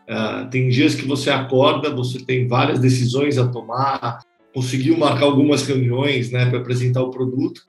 Uh, 0.08 0.48
tem 0.52 0.70
dias 0.70 0.94
que 0.94 1.08
você 1.08 1.32
acorda, 1.32 1.90
você 1.90 2.24
tem 2.24 2.48
várias 2.48 2.80
decisões 2.80 3.40
a 3.40 3.48
tomar, 3.48 4.20
conseguiu 4.56 4.98
marcar 4.98 5.26
algumas 5.26 5.68
reuniões 5.68 6.32
né, 6.32 6.46
para 6.46 6.60
apresentar 6.60 7.04
o 7.04 7.12
produto. 7.12 7.62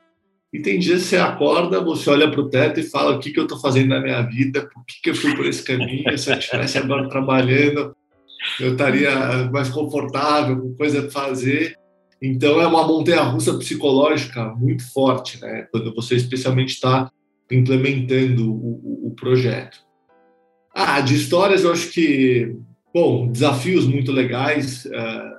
E 0.53 0.61
tem 0.61 0.79
dias 0.79 1.03
que 1.03 1.09
você 1.09 1.17
acorda, 1.17 1.83
você 1.83 2.09
olha 2.09 2.31
para 2.31 2.41
o 2.41 2.49
teto 2.49 2.79
e 2.79 2.85
fala: 2.85 3.17
o 3.17 3.19
que, 3.19 3.33
que 3.33 3.41
eu 3.41 3.43
estou 3.43 3.59
fazendo 3.59 3.89
na 3.89 4.01
minha 4.01 4.23
vida? 4.23 4.71
Por 4.73 4.87
que, 4.87 5.03
que 5.03 5.11
eu 5.11 5.15
fui 5.15 5.35
por 5.35 5.45
esse 5.45 5.65
caminho? 5.65 6.17
Se 6.17 6.31
eu 6.31 6.39
estivesse 6.39 6.79
agora 6.79 7.09
trabalhando, 7.09 7.95
eu 8.61 8.73
estaria 8.73 9.51
mais 9.51 9.69
confortável, 9.69 10.61
com 10.61 10.75
coisa 10.77 11.03
para 11.03 11.11
fazer. 11.11 11.77
Então, 12.23 12.61
é 12.61 12.67
uma 12.67 12.87
montanha-russa 12.87 13.59
psicológica 13.59 14.45
muito 14.55 14.91
forte, 14.91 15.39
né? 15.41 15.67
quando 15.71 15.93
você 15.95 16.15
especialmente 16.15 16.71
está 16.71 17.11
implementando 17.51 18.51
o, 18.51 19.09
o, 19.09 19.15
projeto. 19.15 19.79
Ah, 20.75 21.01
de 21.01 21.15
histórias, 21.15 21.63
eu 21.63 21.73
acho 21.73 21.91
que, 21.91 22.57
bom, 22.95 23.31
desafios 23.31 23.87
muito 23.87 24.13
legais. 24.13 24.87
Uh, 24.87 25.36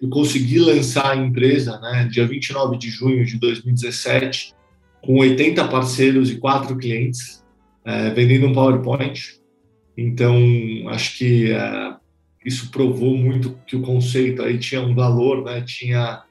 eu 0.00 0.08
consegui 0.08 0.58
lançar 0.58 1.12
a 1.12 1.16
empresa, 1.16 1.78
né, 1.80 2.08
dia 2.10 2.26
29 2.26 2.78
de 2.78 2.88
junho 2.88 3.24
de 3.24 3.38
2017, 3.38 4.54
com 5.02 5.18
80 5.18 5.68
parceiros 5.68 6.30
e 6.30 6.36
4 6.36 6.76
clientes, 6.76 7.44
é, 7.84 8.10
vendendo 8.10 8.46
um 8.46 8.52
PowerPoint. 8.52 9.40
Então, 9.96 10.36
acho 10.88 11.18
que 11.18 11.52
é, 11.52 11.94
isso 12.44 12.70
provou 12.70 13.16
muito 13.16 13.58
que 13.66 13.76
o 13.76 13.82
conceito 13.82 14.42
aí 14.42 14.58
tinha 14.58 14.80
um 14.80 14.94
valor, 14.94 15.44
né, 15.44 15.60
tinha 15.62 16.22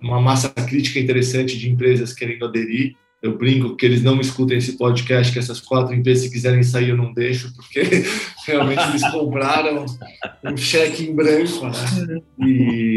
uma 0.00 0.20
massa 0.20 0.48
crítica 0.48 0.98
interessante 0.98 1.58
de 1.58 1.70
empresas 1.70 2.12
querendo 2.12 2.44
aderir. 2.44 2.96
Eu 3.20 3.36
brinco 3.36 3.74
que 3.74 3.84
eles 3.84 4.00
não 4.02 4.14
me 4.14 4.20
escutem 4.20 4.58
esse 4.58 4.78
podcast, 4.78 5.32
que 5.32 5.40
essas 5.40 5.60
quatro 5.60 5.92
empresas, 5.92 6.24
se 6.24 6.30
quiserem 6.30 6.62
sair, 6.62 6.90
eu 6.90 6.96
não 6.96 7.12
deixo, 7.12 7.52
porque 7.54 7.82
realmente 8.46 8.80
eles 8.90 9.10
compraram 9.10 9.84
um 10.44 10.56
cheque 10.56 11.04
em 11.04 11.14
branco, 11.14 11.66
né? 11.66 12.20
E... 12.46 12.87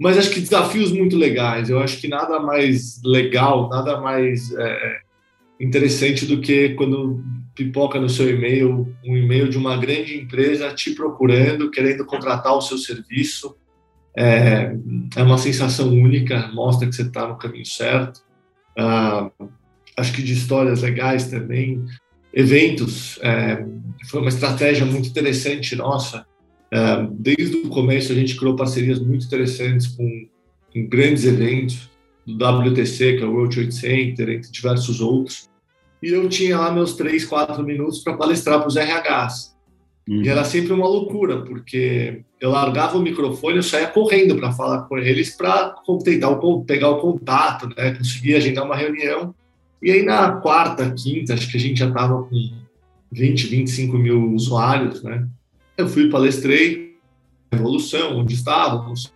Mas 0.00 0.16
acho 0.16 0.30
que 0.30 0.40
desafios 0.40 0.90
muito 0.90 1.14
legais. 1.14 1.68
Eu 1.68 1.78
acho 1.78 2.00
que 2.00 2.08
nada 2.08 2.40
mais 2.40 3.02
legal, 3.04 3.68
nada 3.68 4.00
mais 4.00 4.50
é, 4.56 5.00
interessante 5.60 6.24
do 6.24 6.40
que 6.40 6.70
quando 6.70 7.22
pipoca 7.54 8.00
no 8.00 8.08
seu 8.08 8.30
e-mail 8.30 8.96
um 9.04 9.14
e-mail 9.14 9.50
de 9.50 9.58
uma 9.58 9.76
grande 9.76 10.16
empresa 10.16 10.72
te 10.72 10.92
procurando, 10.92 11.70
querendo 11.70 12.06
contratar 12.06 12.56
o 12.56 12.62
seu 12.62 12.78
serviço. 12.78 13.54
É, 14.16 14.74
é 15.16 15.22
uma 15.22 15.36
sensação 15.36 15.90
única, 15.90 16.48
mostra 16.48 16.88
que 16.88 16.94
você 16.94 17.02
está 17.02 17.28
no 17.28 17.36
caminho 17.36 17.66
certo. 17.66 18.22
Ah, 18.78 19.30
acho 19.98 20.14
que 20.14 20.22
de 20.22 20.32
histórias 20.32 20.80
legais 20.80 21.26
também, 21.26 21.84
eventos, 22.32 23.18
é, 23.22 23.62
foi 24.08 24.20
uma 24.20 24.30
estratégia 24.30 24.86
muito 24.86 25.10
interessante 25.10 25.76
nossa. 25.76 26.26
Desde 27.12 27.56
o 27.56 27.68
começo 27.68 28.12
a 28.12 28.14
gente 28.14 28.36
criou 28.36 28.54
parcerias 28.54 29.00
muito 29.00 29.26
interessantes 29.26 29.88
com, 29.88 30.28
grandes 30.88 31.24
eventos, 31.24 31.90
do 32.26 32.44
WTC, 32.44 33.16
que 33.16 33.22
é 33.24 33.26
o 33.26 33.32
World 33.32 33.56
Trade 33.56 33.74
Center, 33.74 34.28
entre 34.28 34.50
diversos 34.52 35.00
outros. 35.00 35.48
E 36.02 36.10
eu 36.10 36.28
tinha 36.28 36.58
lá 36.58 36.72
meus 36.72 36.94
três, 36.94 37.24
quatro 37.24 37.64
minutos 37.64 37.98
para 38.00 38.16
palestrar 38.16 38.60
para 38.60 38.68
os 38.68 38.76
RHs. 38.76 39.56
Uhum. 40.08 40.22
E 40.22 40.28
era 40.28 40.44
sempre 40.44 40.72
uma 40.72 40.86
loucura, 40.86 41.42
porque 41.42 42.22
eu 42.40 42.50
largava 42.50 42.96
o 42.96 43.02
microfone, 43.02 43.56
eu 43.56 43.62
saía 43.62 43.88
correndo 43.88 44.36
para 44.36 44.52
falar 44.52 44.82
com 44.82 44.96
eles, 44.98 45.36
para 45.36 45.74
tentar 46.04 46.34
pegar 46.66 46.90
o 46.90 47.00
contato, 47.00 47.68
né? 47.76 47.94
conseguir 47.94 48.36
agendar 48.36 48.64
uma 48.64 48.76
reunião. 48.76 49.34
E 49.82 49.90
aí 49.90 50.02
na 50.02 50.32
quarta, 50.32 50.90
quinta, 50.92 51.34
acho 51.34 51.50
que 51.50 51.56
a 51.56 51.60
gente 51.60 51.78
já 51.78 51.88
estava 51.88 52.22
com 52.22 52.50
20, 53.12 53.46
25 53.46 53.98
mil 53.98 54.32
usuários, 54.32 55.02
né? 55.02 55.26
Eu 55.80 55.88
fui, 55.88 56.08
palestrei, 56.08 56.96
evolução, 57.52 58.18
onde 58.18 58.34
estávamos. 58.34 59.12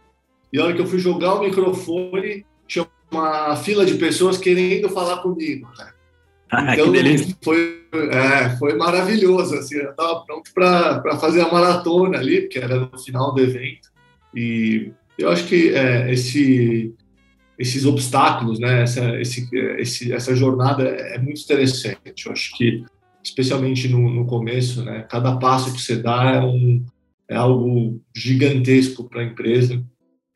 E 0.53 0.59
a 0.59 0.65
hora 0.65 0.75
que 0.75 0.81
eu 0.81 0.87
fui 0.87 0.99
jogar 0.99 1.35
o 1.35 1.41
microfone, 1.41 2.45
tinha 2.67 2.87
uma 3.11 3.57
fila 3.57 3.85
de 3.85 3.95
pessoas 3.95 4.39
querendo 4.39 4.89
falar 4.89 5.19
comigo, 5.19 5.69
né? 5.79 5.93
Ah, 6.51 6.75
então, 6.75 6.93
foi, 7.43 7.83
é, 7.93 8.57
foi 8.59 8.77
maravilhoso. 8.77 9.57
Assim, 9.57 9.77
eu 9.77 9.91
estava 9.91 10.25
pronto 10.25 10.53
para 10.55 11.19
fazer 11.19 11.41
a 11.41 11.51
maratona 11.51 12.19
ali, 12.19 12.43
porque 12.43 12.59
era 12.59 12.79
no 12.79 12.99
final 12.99 13.35
do 13.35 13.41
evento. 13.41 13.91
E 14.35 14.93
eu 15.19 15.31
acho 15.31 15.47
que 15.47 15.75
é, 15.75 16.13
esse, 16.13 16.95
esses 17.59 17.85
obstáculos, 17.85 18.59
né, 18.59 18.83
essa, 18.83 19.21
esse, 19.21 19.49
esse, 19.79 20.13
essa 20.13 20.35
jornada 20.37 20.85
é 20.85 21.19
muito 21.19 21.41
interessante. 21.41 22.27
Eu 22.27 22.33
acho 22.33 22.57
que, 22.57 22.85
especialmente 23.25 23.89
no, 23.89 24.11
no 24.11 24.27
começo, 24.27 24.85
né, 24.85 25.07
cada 25.09 25.37
passo 25.37 25.73
que 25.73 25.81
você 25.81 25.97
dá 25.97 26.33
é, 26.33 26.41
um, 26.41 26.85
é 27.29 27.35
algo 27.35 28.01
gigantesco 28.15 29.09
para 29.09 29.23
a 29.23 29.25
empresa. 29.25 29.83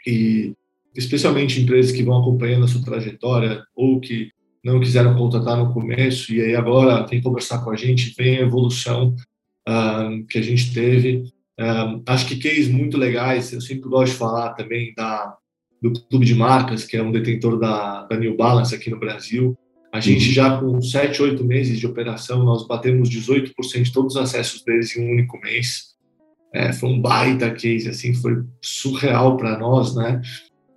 E 0.07 0.55
especialmente 0.97 1.61
empresas 1.61 1.93
que 1.93 2.03
vão 2.03 2.19
acompanhando 2.19 2.65
a 2.65 2.69
sua 2.69 2.83
trajetória 2.83 3.63
ou 3.77 4.01
que 4.01 4.33
não 4.65 4.81
quiseram 4.81 5.15
contratar 5.15 5.57
no 5.57 5.73
começo 5.73 6.33
e 6.33 6.41
aí 6.41 6.57
agora 6.57 7.05
tem 7.05 7.19
que 7.19 7.25
conversar 7.25 7.63
com 7.63 7.71
a 7.71 7.77
gente, 7.77 8.15
vem 8.17 8.39
a 8.39 8.43
evolução 8.43 9.15
uh, 9.69 10.27
que 10.27 10.39
a 10.39 10.43
gente 10.43 10.73
teve. 10.73 11.25
Uh, 11.61 12.03
acho 12.07 12.27
que 12.27 12.37
cases 12.37 12.69
muito 12.69 12.97
legais, 12.97 13.53
eu 13.53 13.61
sempre 13.61 13.89
gosto 13.89 14.13
de 14.13 14.19
falar 14.19 14.55
também 14.55 14.95
da, 14.97 15.37
do 15.81 15.93
Clube 15.93 16.27
de 16.27 16.35
Marcas, 16.35 16.85
que 16.85 16.97
é 16.97 17.03
um 17.03 17.13
detentor 17.13 17.59
da, 17.59 18.05
da 18.07 18.17
New 18.17 18.37
Balance 18.37 18.75
aqui 18.75 18.91
no 18.91 18.99
Brasil. 18.99 19.57
A 19.93 20.01
gente 20.01 20.27
uhum. 20.27 20.33
já 20.33 20.59
com 20.59 20.81
7, 20.81 21.23
8 21.23 21.45
meses 21.45 21.79
de 21.79 21.87
operação, 21.87 22.45
nós 22.45 22.67
batemos 22.67 23.09
18% 23.09 23.83
de 23.83 23.93
todos 23.93 24.17
os 24.17 24.21
acessos 24.21 24.63
deles 24.63 24.97
em 24.97 25.07
um 25.07 25.13
único 25.13 25.39
mês. 25.41 25.97
É, 26.53 26.73
foi 26.73 26.91
um 26.91 27.01
baita 27.01 27.51
case, 27.51 27.89
assim, 27.89 28.15
foi 28.15 28.43
surreal 28.63 29.37
para 29.37 29.59
nós, 29.59 29.95
né? 29.95 30.21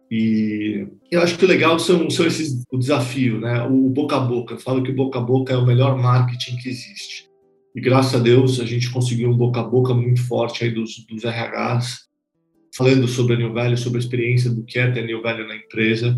E 0.09 0.85
eu 1.09 1.21
acho 1.21 1.37
que 1.37 1.45
o 1.45 1.47
legal 1.47 1.79
são, 1.79 2.09
são 2.09 2.25
esses, 2.25 2.63
o 2.69 2.77
desafio, 2.77 3.39
né? 3.39 3.63
O, 3.63 3.89
boca 3.89 4.17
a 4.17 4.19
boca. 4.19 4.55
Eu 4.55 4.59
falo 4.59 4.83
que 4.83 4.91
o 4.91 4.95
boca 4.95 5.19
a 5.19 5.21
boca 5.21 5.53
é 5.53 5.57
o 5.57 5.65
melhor 5.65 5.97
marketing 5.97 6.57
que 6.57 6.67
existe. 6.67 7.29
E 7.73 7.79
graças 7.79 8.13
a 8.13 8.19
Deus 8.19 8.59
a 8.59 8.65
gente 8.65 8.91
conseguiu 8.91 9.29
um 9.29 9.37
boca 9.37 9.61
a 9.61 9.63
boca 9.63 9.93
muito 9.93 10.21
forte 10.27 10.65
aí 10.65 10.71
dos, 10.71 11.05
dos 11.05 11.23
RHs, 11.23 12.09
falando 12.75 13.07
sobre 13.07 13.35
a 13.35 13.37
New 13.37 13.53
Value, 13.53 13.77
sobre 13.77 13.99
a 13.99 14.01
experiência 14.01 14.49
do 14.49 14.63
que 14.63 14.77
é 14.77 14.91
ter 14.91 15.05
New 15.05 15.21
Value 15.21 15.47
na 15.47 15.55
empresa. 15.55 16.17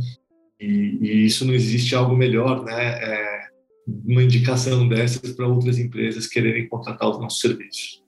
E, 0.64 0.98
e 1.02 1.26
isso 1.26 1.46
não 1.46 1.54
existe 1.54 1.94
algo 1.94 2.16
melhor, 2.16 2.64
né? 2.64 2.74
É 2.74 3.44
uma 3.86 4.24
indicação 4.24 4.88
dessas 4.88 5.32
para 5.34 5.48
outras 5.48 5.78
empresas 5.78 6.28
quererem 6.28 6.68
contratar 6.70 7.10
os 7.10 7.20
nossos 7.20 7.42
serviços. 7.42 8.02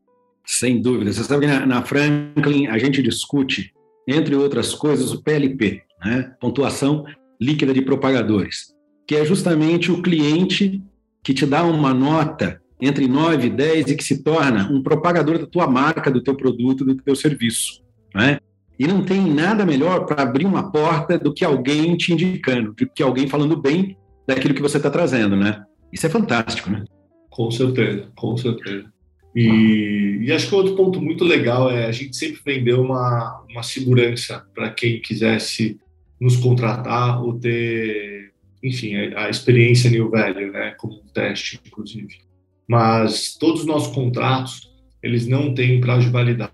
Sem 0.46 0.82
dúvida. 0.82 1.12
Você 1.12 1.24
sabe 1.24 1.46
que 1.46 1.52
na, 1.52 1.66
na 1.66 1.84
Franklin 1.84 2.68
a 2.68 2.78
gente 2.78 3.02
discute 3.02 3.74
entre 4.08 4.36
outras 4.36 4.74
coisas, 4.74 5.12
o 5.12 5.22
PLP, 5.22 5.82
né? 6.04 6.34
pontuação 6.40 7.04
líquida 7.42 7.74
de 7.74 7.82
propagadores, 7.82 8.74
que 9.08 9.16
é 9.16 9.26
justamente 9.26 9.92
o 9.92 10.02
cliente 10.02 10.82
que 11.24 11.34
te 11.34 11.46
dá 11.46 11.64
uma 11.64 11.94
nota 11.94 12.62
entre 12.80 13.08
9 13.08 13.48
e 13.48 13.50
10 13.50 13.88
e 13.88 13.96
que 13.96 14.04
se 14.04 14.24
torna 14.24 14.72
um 14.72 14.82
propagador 14.82 15.40
da 15.40 15.48
tua 15.48 15.68
marca, 15.68 16.12
do 16.12 16.22
teu 16.22 16.36
produto, 16.36 16.86
do 16.86 16.96
teu 16.96 17.16
serviço. 17.16 17.84
Né? 18.14 18.40
E 18.78 18.88
não 18.88 19.04
tem 19.04 19.22
nada 19.22 19.66
melhor 19.66 20.06
para 20.06 20.24
abrir 20.24 20.46
uma 20.46 20.72
porta 20.72 21.18
do 21.18 21.34
que 21.34 21.46
alguém 21.46 21.96
te 21.96 22.12
indicando, 22.12 22.74
do 22.74 22.90
que 22.90 23.02
alguém 23.02 23.28
falando 23.28 23.56
bem 23.56 23.98
daquilo 24.28 24.54
que 24.54 24.62
você 24.62 24.78
está 24.78 24.90
trazendo, 24.90 25.36
né? 25.36 25.64
Isso 25.92 26.06
é 26.06 26.10
fantástico, 26.10 26.70
né? 26.70 26.84
Com 27.30 27.50
certeza, 27.52 28.10
com 28.16 28.36
certeza. 28.36 28.86
E, 29.36 30.20
e, 30.22 30.32
acho 30.32 30.48
que 30.48 30.56
outro 30.56 30.76
ponto 30.76 31.02
muito 31.02 31.26
legal 31.26 31.70
é 31.70 31.86
a 31.86 31.92
gente 31.92 32.16
sempre 32.16 32.40
vendeu 32.46 32.82
uma, 32.82 33.44
uma 33.50 33.64
segurança 33.64 34.46
para 34.54 34.70
quem 34.70 35.02
quisesse 35.02 35.78
nos 36.20 36.38
contratar 36.38 37.22
ou 37.22 37.38
ter, 37.38 38.32
enfim, 38.64 38.96
a, 38.96 39.26
a 39.26 39.30
experiência 39.30 39.90
New 39.90 40.10
Value, 40.10 40.52
né, 40.52 40.74
como 40.78 40.96
um 40.96 41.08
teste, 41.14 41.60
inclusive. 41.66 42.20
Mas 42.68 43.36
todos 43.38 43.62
os 43.62 43.68
nossos 43.68 43.94
contratos, 43.94 44.74
eles 45.04 45.28
não 45.28 45.54
têm 45.54 45.82
prazo 45.82 46.06
de 46.06 46.12
validade. 46.12 46.54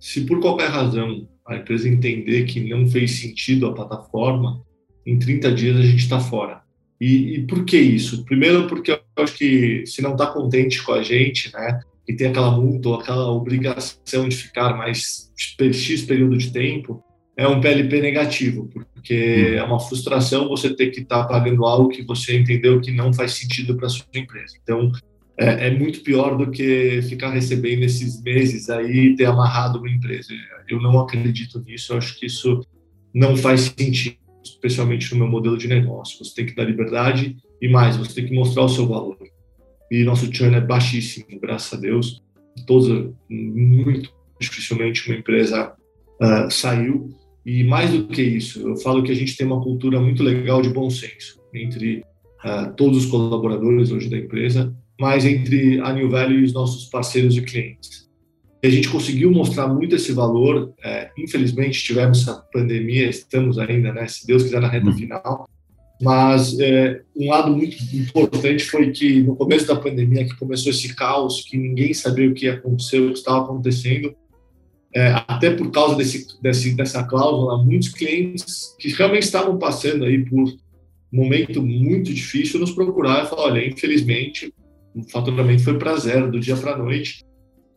Se 0.00 0.22
por 0.22 0.40
qualquer 0.40 0.70
razão 0.70 1.28
a 1.48 1.56
empresa 1.56 1.88
entender 1.88 2.44
que 2.44 2.60
não 2.60 2.86
fez 2.86 3.20
sentido 3.20 3.66
a 3.66 3.72
plataforma, 3.72 4.62
em 5.06 5.18
30 5.18 5.52
dias 5.52 5.76
a 5.76 5.82
gente 5.82 6.00
está 6.02 6.20
fora. 6.20 6.60
E, 7.00 7.36
e, 7.36 7.46
por 7.46 7.64
que 7.64 7.78
isso? 7.78 8.24
Primeiro, 8.24 8.66
porque 8.66 8.90
eu 8.90 9.00
acho 9.16 9.36
que 9.36 9.84
se 9.86 10.02
não 10.02 10.12
está 10.12 10.26
contente 10.26 10.82
com 10.82 10.92
a 10.92 11.02
gente, 11.02 11.52
né, 11.52 11.80
e 12.06 12.14
tem 12.14 12.28
aquela 12.28 12.50
multa 12.50 12.88
ou 12.88 12.94
aquela 12.96 13.30
obrigação 13.30 14.28
de 14.28 14.36
ficar 14.36 14.76
mais 14.76 15.30
X 15.36 16.02
período 16.02 16.36
de 16.36 16.52
tempo, 16.52 17.02
é 17.36 17.46
um 17.46 17.60
PLP 17.60 18.00
negativo, 18.00 18.68
porque 18.72 19.54
é 19.56 19.62
uma 19.62 19.78
frustração 19.78 20.48
você 20.48 20.74
ter 20.74 20.90
que 20.90 21.00
estar 21.00 21.22
tá 21.22 21.28
pagando 21.28 21.64
algo 21.64 21.88
que 21.88 22.02
você 22.02 22.36
entendeu 22.36 22.80
que 22.80 22.90
não 22.90 23.12
faz 23.12 23.32
sentido 23.32 23.76
para 23.76 23.88
sua 23.88 24.04
empresa. 24.12 24.56
Então, 24.60 24.90
é, 25.38 25.68
é, 25.68 25.70
muito 25.70 26.00
pior 26.00 26.36
do 26.36 26.50
que 26.50 27.00
ficar 27.02 27.30
recebendo 27.30 27.84
esses 27.84 28.20
meses 28.20 28.68
aí 28.68 29.10
e 29.10 29.16
ter 29.16 29.26
amarrado 29.26 29.78
uma 29.78 29.88
empresa. 29.88 30.34
Eu 30.68 30.82
não 30.82 30.98
acredito 30.98 31.60
nisso, 31.60 31.92
eu 31.92 31.98
acho 31.98 32.18
que 32.18 32.26
isso 32.26 32.66
não 33.14 33.36
faz 33.36 33.72
sentido, 33.78 34.16
especialmente 34.44 35.12
no 35.12 35.20
meu 35.20 35.28
modelo 35.28 35.56
de 35.56 35.68
negócio. 35.68 36.18
Você 36.24 36.34
tem 36.34 36.46
que 36.46 36.56
dar 36.56 36.64
liberdade 36.64 37.36
e 37.62 37.68
mais, 37.68 37.96
você 37.96 38.16
tem 38.16 38.26
que 38.26 38.34
mostrar 38.34 38.64
o 38.64 38.68
seu 38.68 38.86
valor. 38.88 39.16
E 39.90 40.02
nosso 40.02 40.32
churn 40.34 40.56
é 40.56 40.60
baixíssimo, 40.60 41.26
graças 41.40 41.72
a 41.72 41.80
Deus. 41.80 42.20
Todos, 42.66 43.14
muito 43.30 44.12
dificilmente 44.40 45.08
uma 45.08 45.18
empresa 45.18 45.72
uh, 46.20 46.50
saiu. 46.50 47.16
E 47.46 47.62
mais 47.62 47.92
do 47.92 48.08
que 48.08 48.22
isso, 48.22 48.68
eu 48.68 48.76
falo 48.76 49.04
que 49.04 49.12
a 49.12 49.14
gente 49.14 49.36
tem 49.36 49.46
uma 49.46 49.62
cultura 49.62 50.00
muito 50.00 50.22
legal 50.22 50.60
de 50.60 50.68
bom 50.68 50.90
senso 50.90 51.40
entre 51.54 52.00
uh, 52.44 52.74
todos 52.76 53.04
os 53.04 53.06
colaboradores 53.06 53.92
hoje 53.92 54.10
da 54.10 54.18
empresa 54.18 54.76
mas 54.98 55.24
entre 55.24 55.80
a 55.80 55.92
New 55.92 56.10
Value 56.10 56.40
e 56.40 56.44
os 56.44 56.52
nossos 56.52 56.86
parceiros 56.86 57.36
e 57.36 57.42
clientes. 57.42 58.08
E 58.62 58.66
a 58.66 58.70
gente 58.70 58.88
conseguiu 58.88 59.30
mostrar 59.30 59.68
muito 59.68 59.94
esse 59.94 60.12
valor. 60.12 60.74
É, 60.82 61.10
infelizmente, 61.16 61.82
tivemos 61.82 62.22
essa 62.22 62.34
pandemia, 62.52 63.08
estamos 63.08 63.58
ainda, 63.58 63.92
né, 63.92 64.08
se 64.08 64.26
Deus 64.26 64.42
quiser, 64.42 64.60
na 64.60 64.68
reta 64.68 64.86
uhum. 64.86 64.96
final. 64.96 65.48
Mas 66.00 66.58
é, 66.58 67.02
um 67.16 67.28
lado 67.28 67.56
muito 67.56 67.76
importante 67.94 68.64
foi 68.64 68.90
que 68.90 69.22
no 69.22 69.36
começo 69.36 69.66
da 69.66 69.76
pandemia, 69.76 70.24
que 70.24 70.36
começou 70.36 70.70
esse 70.70 70.94
caos, 70.94 71.42
que 71.42 71.56
ninguém 71.56 71.94
sabia 71.94 72.28
o 72.28 72.34
que 72.34 72.46
ia 72.46 72.54
acontecer, 72.54 73.00
o 73.00 73.12
que 73.12 73.18
estava 73.18 73.44
acontecendo, 73.44 74.14
é, 74.94 75.12
até 75.26 75.50
por 75.50 75.70
causa 75.70 75.96
desse, 75.96 76.26
desse, 76.40 76.74
dessa 76.74 77.02
cláusula, 77.04 77.62
muitos 77.62 77.88
clientes 77.88 78.76
que 78.78 78.88
realmente 78.88 79.24
estavam 79.24 79.58
passando 79.58 80.04
aí 80.04 80.24
por 80.24 80.40
um 80.40 80.56
momento 81.12 81.62
muito 81.62 82.12
difícil 82.12 82.60
nos 82.60 82.72
procuraram 82.72 83.24
e 83.24 83.28
falaram, 83.28 83.52
olha, 83.52 83.68
infelizmente 83.68 84.52
o 84.94 85.02
faturamento 85.10 85.62
foi 85.62 85.78
para 85.78 85.96
zero 85.96 86.30
do 86.30 86.40
dia 86.40 86.56
para 86.56 86.72
a 86.72 86.78
noite 86.78 87.24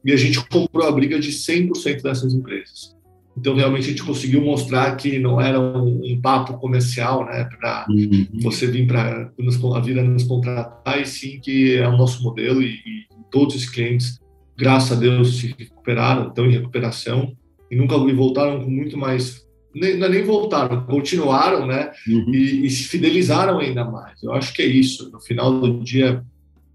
e 0.03 0.11
a 0.11 0.17
gente 0.17 0.43
comprou 0.47 0.87
a 0.87 0.91
briga 0.91 1.19
de 1.19 1.31
100% 1.31 2.01
dessas 2.01 2.33
empresas. 2.33 2.95
Então, 3.37 3.55
realmente, 3.55 3.85
a 3.85 3.89
gente 3.89 4.03
conseguiu 4.03 4.41
mostrar 4.41 4.95
que 4.95 5.17
não 5.17 5.39
era 5.39 5.59
um, 5.59 6.01
um 6.03 6.19
papo 6.19 6.57
comercial, 6.57 7.25
né, 7.25 7.47
para 7.57 7.85
uhum. 7.89 8.27
você 8.41 8.67
vir 8.67 8.85
para 8.87 9.31
a 9.75 9.79
vida 9.79 10.03
nos 10.03 10.23
contratar, 10.23 11.01
e 11.01 11.05
sim 11.05 11.39
que 11.39 11.77
é 11.77 11.87
o 11.87 11.97
nosso 11.97 12.21
modelo 12.23 12.61
e, 12.61 12.73
e, 12.73 13.11
todos 13.31 13.55
os 13.55 13.69
clientes, 13.69 14.19
graças 14.57 14.97
a 14.97 14.99
Deus, 14.99 15.39
se 15.39 15.55
recuperaram, 15.57 16.27
estão 16.27 16.45
em 16.45 16.51
recuperação 16.51 17.33
e 17.69 17.75
nunca 17.77 17.95
e 17.95 18.13
voltaram 18.13 18.61
com 18.61 18.69
muito 18.69 18.97
mais. 18.97 19.45
Nem, 19.73 19.91
é 19.91 20.09
nem 20.09 20.23
voltaram, 20.23 20.85
continuaram, 20.85 21.65
né, 21.65 21.91
uhum. 22.09 22.33
e, 22.33 22.65
e 22.65 22.69
se 22.69 22.83
fidelizaram 22.89 23.59
ainda 23.59 23.85
mais. 23.85 24.21
Eu 24.21 24.33
acho 24.33 24.53
que 24.53 24.61
é 24.61 24.65
isso. 24.65 25.09
No 25.09 25.21
final 25.21 25.57
do 25.57 25.81
dia, 25.81 26.21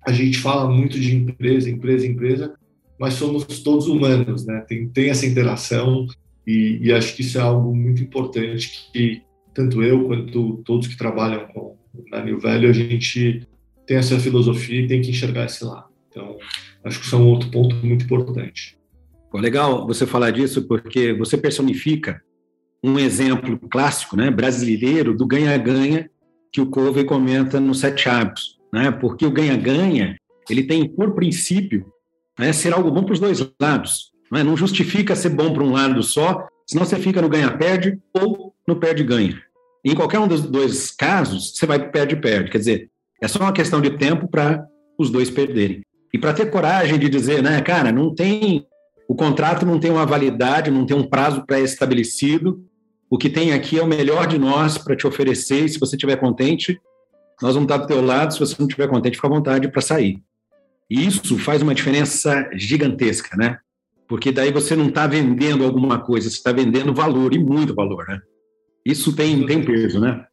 a 0.06 0.12
gente 0.12 0.38
fala 0.38 0.70
muito 0.70 1.00
de 1.00 1.16
empresa, 1.16 1.68
empresa, 1.68 2.06
empresa, 2.06 2.54
mas 2.98 3.14
somos 3.14 3.44
todos 3.62 3.88
humanos, 3.88 4.46
né? 4.46 4.64
Tem, 4.68 4.88
tem 4.88 5.10
essa 5.10 5.26
interação 5.26 6.06
e, 6.46 6.78
e, 6.80 6.92
acho 6.92 7.16
que 7.16 7.22
isso 7.22 7.38
é 7.38 7.40
algo 7.40 7.74
muito 7.74 8.00
importante 8.00 8.88
que 8.92 9.22
tanto 9.52 9.82
eu 9.82 10.06
quanto 10.06 10.62
todos 10.64 10.86
que 10.86 10.96
trabalham 10.96 11.48
com, 11.48 11.76
na 12.08 12.22
New 12.22 12.38
Value, 12.38 12.68
a 12.68 12.72
gente 12.72 13.46
tem 13.84 13.96
essa 13.96 14.18
filosofia 14.20 14.82
e 14.82 14.86
tem 14.86 15.00
que 15.00 15.10
enxergar 15.10 15.46
esse 15.46 15.64
lado. 15.64 15.88
Então, 16.08 16.38
acho 16.84 17.00
que 17.00 17.06
isso 17.06 17.16
é 17.16 17.18
um 17.18 17.26
outro 17.26 17.50
ponto 17.50 17.74
muito 17.84 18.04
importante. 18.04 18.78
Legal 19.34 19.86
você 19.86 20.06
falar 20.06 20.30
disso, 20.30 20.66
porque 20.66 21.12
você 21.12 21.36
personifica 21.36 22.22
um 22.82 22.98
exemplo 22.98 23.58
clássico, 23.68 24.16
né, 24.16 24.30
brasileiro, 24.30 25.14
do 25.14 25.26
ganha-ganha 25.26 26.08
que 26.52 26.60
o 26.60 26.66
Covey 26.66 27.04
comenta 27.04 27.60
no 27.60 27.74
Sete 27.74 28.08
Hábitos 28.08 28.55
né? 28.72 28.90
porque 28.90 29.26
o 29.26 29.30
ganha-ganha 29.30 30.16
ele 30.48 30.62
tem, 30.62 30.88
por 30.88 31.14
princípio, 31.14 31.86
né, 32.38 32.52
ser 32.52 32.72
algo 32.72 32.90
bom 32.90 33.02
para 33.02 33.14
os 33.14 33.20
dois 33.20 33.44
lados. 33.60 34.12
Não, 34.30 34.38
é? 34.38 34.44
não 34.44 34.56
justifica 34.56 35.16
ser 35.16 35.30
bom 35.30 35.52
para 35.52 35.62
um 35.62 35.72
lado 35.72 36.02
só, 36.02 36.46
senão 36.66 36.84
você 36.84 36.96
fica 36.96 37.22
no 37.22 37.28
ganha-perde 37.28 37.98
ou 38.12 38.54
no 38.66 38.76
perde-ganha. 38.76 39.40
Em 39.84 39.94
qualquer 39.94 40.18
um 40.18 40.28
dos 40.28 40.42
dois 40.42 40.90
casos, 40.90 41.54
você 41.54 41.66
vai 41.66 41.90
perde-perde. 41.90 42.50
Quer 42.50 42.58
dizer, 42.58 42.90
é 43.22 43.28
só 43.28 43.38
uma 43.38 43.52
questão 43.52 43.80
de 43.80 43.90
tempo 43.90 44.28
para 44.28 44.66
os 44.98 45.10
dois 45.10 45.30
perderem. 45.30 45.82
E 46.12 46.18
para 46.18 46.32
ter 46.32 46.50
coragem 46.50 46.98
de 46.98 47.08
dizer, 47.08 47.42
né, 47.42 47.60
cara, 47.60 47.92
não 47.92 48.14
tem. 48.14 48.66
O 49.08 49.14
contrato 49.14 49.64
não 49.64 49.78
tem 49.78 49.90
uma 49.90 50.04
validade, 50.04 50.70
não 50.70 50.84
tem 50.84 50.96
um 50.96 51.08
prazo 51.08 51.44
pré-estabelecido. 51.46 52.64
O 53.08 53.16
que 53.16 53.30
tem 53.30 53.52
aqui 53.52 53.78
é 53.78 53.82
o 53.82 53.86
melhor 53.86 54.26
de 54.26 54.36
nós 54.36 54.76
para 54.76 54.96
te 54.96 55.06
oferecer, 55.06 55.64
e 55.64 55.68
se 55.68 55.78
você 55.78 55.94
estiver 55.94 56.16
contente, 56.16 56.80
nós 57.42 57.54
vamos 57.54 57.70
estar 57.70 57.78
do 57.78 57.86
teu 57.86 58.00
lado, 58.00 58.32
se 58.32 58.40
você 58.40 58.54
não 58.58 58.66
estiver 58.66 58.88
contente, 58.88 59.16
fica 59.16 59.26
à 59.26 59.30
vontade 59.30 59.68
para 59.68 59.82
sair. 59.82 60.22
E 60.88 61.06
isso 61.06 61.38
faz 61.38 61.62
uma 61.62 61.74
diferença 61.74 62.48
gigantesca, 62.54 63.36
né? 63.36 63.58
Porque 64.08 64.30
daí 64.30 64.52
você 64.52 64.76
não 64.76 64.88
está 64.88 65.06
vendendo 65.06 65.64
alguma 65.64 65.98
coisa, 65.98 66.30
você 66.30 66.36
está 66.36 66.52
vendendo 66.52 66.94
valor, 66.94 67.34
e 67.34 67.38
muito 67.38 67.74
valor, 67.74 68.06
né? 68.06 68.20
Isso 68.84 69.14
tem, 69.14 69.44
tem 69.44 69.64
peso, 69.64 70.00
né? 70.00 70.24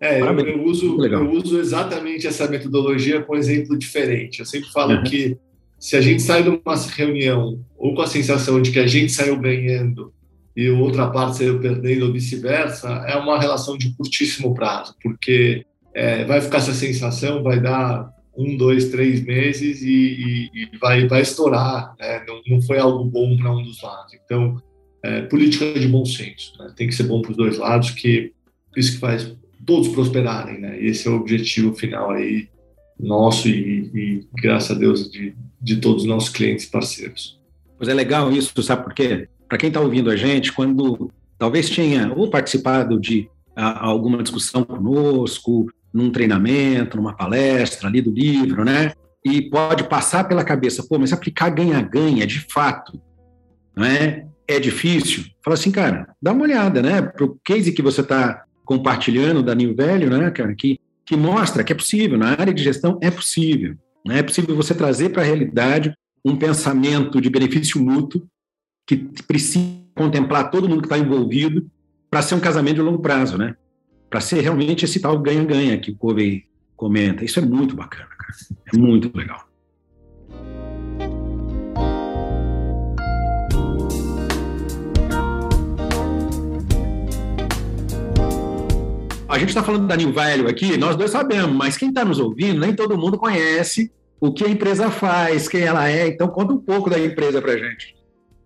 É, 0.00 0.20
eu, 0.20 0.38
eu, 0.38 0.64
uso, 0.64 1.02
eu 1.04 1.30
uso 1.32 1.58
exatamente 1.58 2.26
essa 2.26 2.46
metodologia 2.46 3.22
com 3.22 3.34
um 3.34 3.36
exemplo 3.36 3.76
diferente. 3.76 4.40
Eu 4.40 4.46
sempre 4.46 4.70
falo 4.70 4.94
uhum. 4.94 5.02
que 5.02 5.36
se 5.78 5.96
a 5.96 6.00
gente 6.00 6.22
sai 6.22 6.42
de 6.42 6.50
uma 6.50 6.76
reunião 6.76 7.64
ou 7.76 7.94
com 7.94 8.02
a 8.02 8.06
sensação 8.06 8.60
de 8.60 8.70
que 8.70 8.78
a 8.78 8.86
gente 8.86 9.12
saiu 9.12 9.38
ganhando 9.38 10.12
e 10.54 10.70
outra 10.70 11.10
parte 11.10 11.38
saiu 11.38 11.58
perdendo 11.60 12.06
ou 12.06 12.12
vice-versa, 12.12 12.88
é 13.06 13.16
uma 13.16 13.38
relação 13.38 13.76
de 13.76 13.94
curtíssimo 13.96 14.54
prazo, 14.54 14.94
porque 15.02 15.66
é, 15.96 16.26
vai 16.26 16.42
ficar 16.42 16.58
essa 16.58 16.74
sensação, 16.74 17.42
vai 17.42 17.58
dar 17.58 18.12
um, 18.36 18.54
dois, 18.54 18.90
três 18.90 19.24
meses 19.24 19.80
e, 19.80 20.50
e, 20.52 20.68
e 20.74 20.78
vai, 20.78 21.08
vai 21.08 21.22
estourar. 21.22 21.96
Né? 21.98 22.22
Não, 22.28 22.42
não 22.46 22.60
foi 22.60 22.78
algo 22.78 23.02
bom 23.02 23.34
para 23.38 23.50
um 23.50 23.62
dos 23.62 23.82
lados. 23.82 24.12
Então, 24.12 24.60
é, 25.02 25.22
política 25.22 25.72
de 25.72 25.88
bom 25.88 26.04
senso. 26.04 26.52
Né? 26.58 26.70
Tem 26.76 26.86
que 26.86 26.94
ser 26.94 27.04
bom 27.04 27.22
para 27.22 27.30
os 27.30 27.36
dois 27.38 27.56
lados, 27.56 27.92
que 27.92 28.30
isso 28.76 28.92
que 28.92 28.98
faz 28.98 29.34
todos 29.64 29.88
prosperarem. 29.88 30.60
Né? 30.60 30.82
E 30.82 30.88
esse 30.88 31.08
é 31.08 31.10
o 31.10 31.16
objetivo 31.16 31.74
final 31.74 32.10
aí 32.10 32.46
nosso 33.00 33.48
e, 33.48 33.90
e 33.94 34.26
graças 34.34 34.76
a 34.76 34.78
Deus 34.78 35.10
de, 35.10 35.34
de 35.62 35.76
todos 35.76 36.02
os 36.02 36.08
nossos 36.08 36.28
clientes 36.28 36.66
e 36.66 36.70
parceiros. 36.70 37.40
Pois 37.78 37.88
é 37.88 37.94
legal 37.94 38.30
isso, 38.30 38.62
sabe 38.62 38.84
por 38.84 38.92
quê? 38.92 39.28
Para 39.48 39.56
quem 39.56 39.68
está 39.68 39.80
ouvindo 39.80 40.10
a 40.10 40.16
gente, 40.16 40.52
quando 40.52 41.10
talvez 41.38 41.70
tenha 41.70 42.12
ou 42.14 42.28
participado 42.28 43.00
de 43.00 43.30
a, 43.54 43.86
alguma 43.86 44.22
discussão 44.22 44.62
conosco, 44.62 45.70
num 45.96 46.10
treinamento, 46.10 46.96
numa 46.96 47.16
palestra 47.16 47.88
ali 47.88 48.02
do 48.02 48.10
livro, 48.10 48.64
né? 48.64 48.92
E 49.24 49.42
pode 49.48 49.84
passar 49.84 50.24
pela 50.24 50.44
cabeça, 50.44 50.84
pô, 50.86 50.98
mas 50.98 51.12
aplicar 51.12 51.50
ganha-ganha, 51.50 52.26
de 52.26 52.40
fato, 52.52 53.00
não 53.74 53.84
é? 53.84 54.26
É 54.46 54.60
difícil. 54.60 55.24
Fala 55.42 55.54
assim, 55.54 55.72
cara, 55.72 56.08
dá 56.22 56.32
uma 56.32 56.42
olhada, 56.42 56.82
né? 56.82 57.02
Para 57.02 57.24
o 57.24 57.38
case 57.42 57.72
que 57.72 57.82
você 57.82 58.02
está 58.02 58.44
compartilhando 58.64 59.42
da 59.42 59.54
New 59.54 59.74
né, 59.74 60.30
cara, 60.30 60.54
que, 60.54 60.78
que 61.04 61.16
mostra 61.16 61.64
que 61.64 61.72
é 61.72 61.76
possível, 61.76 62.18
na 62.18 62.30
área 62.30 62.52
de 62.52 62.62
gestão 62.62 62.98
é 63.00 63.10
possível. 63.10 63.76
Né? 64.04 64.18
É 64.18 64.22
possível 64.22 64.54
você 64.54 64.74
trazer 64.74 65.10
para 65.10 65.22
a 65.22 65.24
realidade 65.24 65.94
um 66.24 66.36
pensamento 66.36 67.20
de 67.20 67.30
benefício 67.30 67.80
mútuo 67.80 68.26
que 68.86 68.96
precisa 69.26 69.64
contemplar 69.94 70.50
todo 70.50 70.68
mundo 70.68 70.82
que 70.82 70.86
está 70.86 70.98
envolvido 70.98 71.66
para 72.10 72.22
ser 72.22 72.34
um 72.34 72.40
casamento 72.40 72.76
de 72.76 72.82
longo 72.82 73.00
prazo, 73.00 73.38
né? 73.38 73.56
para 74.08 74.20
ser 74.20 74.40
realmente 74.40 74.84
esse 74.84 75.00
tal 75.00 75.18
ganha-ganha 75.18 75.78
que 75.78 75.90
o 75.90 75.96
Kobe 75.96 76.46
comenta. 76.76 77.24
Isso 77.24 77.38
é 77.38 77.42
muito 77.42 77.74
bacana, 77.74 78.08
cara. 78.08 78.32
É 78.72 78.76
muito 78.76 79.16
legal. 79.16 79.46
A 89.28 89.38
gente 89.38 89.48
está 89.48 89.62
falando 89.62 89.86
da 89.86 89.96
New 89.96 90.12
Value 90.12 90.48
aqui, 90.48 90.78
nós 90.78 90.96
dois 90.96 91.10
sabemos, 91.10 91.54
mas 91.54 91.76
quem 91.76 91.88
está 91.88 92.04
nos 92.04 92.18
ouvindo, 92.18 92.60
nem 92.60 92.74
todo 92.74 92.96
mundo 92.96 93.18
conhece 93.18 93.92
o 94.20 94.32
que 94.32 94.44
a 94.44 94.48
empresa 94.48 94.90
faz, 94.90 95.48
quem 95.48 95.62
ela 95.62 95.90
é. 95.90 96.06
Então, 96.06 96.28
conta 96.28 96.54
um 96.54 96.58
pouco 96.58 96.88
da 96.88 96.98
empresa 96.98 97.42
para 97.42 97.58
gente. 97.58 97.94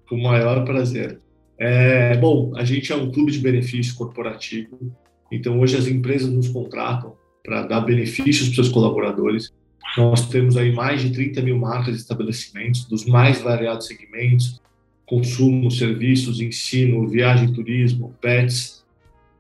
Com 0.09 0.17
o 0.17 0.23
maior 0.23 0.65
prazer. 0.65 1.21
É, 1.59 2.17
bom, 2.17 2.53
a 2.57 2.65
gente 2.65 2.91
é 2.93 2.97
um 2.97 3.11
clube 3.11 3.31
de 3.31 3.39
benefício 3.39 3.95
corporativo 3.95 4.91
então 5.31 5.61
hoje 5.61 5.77
as 5.77 5.87
empresas 5.87 6.31
nos 6.31 6.49
contratam 6.49 7.15
para 7.45 7.63
dar 7.63 7.81
benefícios 7.81 8.49
para 8.49 8.57
seus 8.57 8.69
colaboradores. 8.69 9.53
Nós 9.97 10.29
temos 10.29 10.57
aí 10.57 10.73
mais 10.73 11.01
de 11.01 11.11
30 11.11 11.43
mil 11.43 11.59
marcas 11.59 11.95
e 11.95 11.99
estabelecimentos, 11.99 12.85
dos 12.85 13.05
mais 13.05 13.41
variados 13.41 13.87
segmentos, 13.87 14.61
consumo, 15.07 15.71
serviços, 15.71 16.41
ensino, 16.41 17.09
viagem, 17.09 17.53
turismo, 17.53 18.15
pets, 18.21 18.85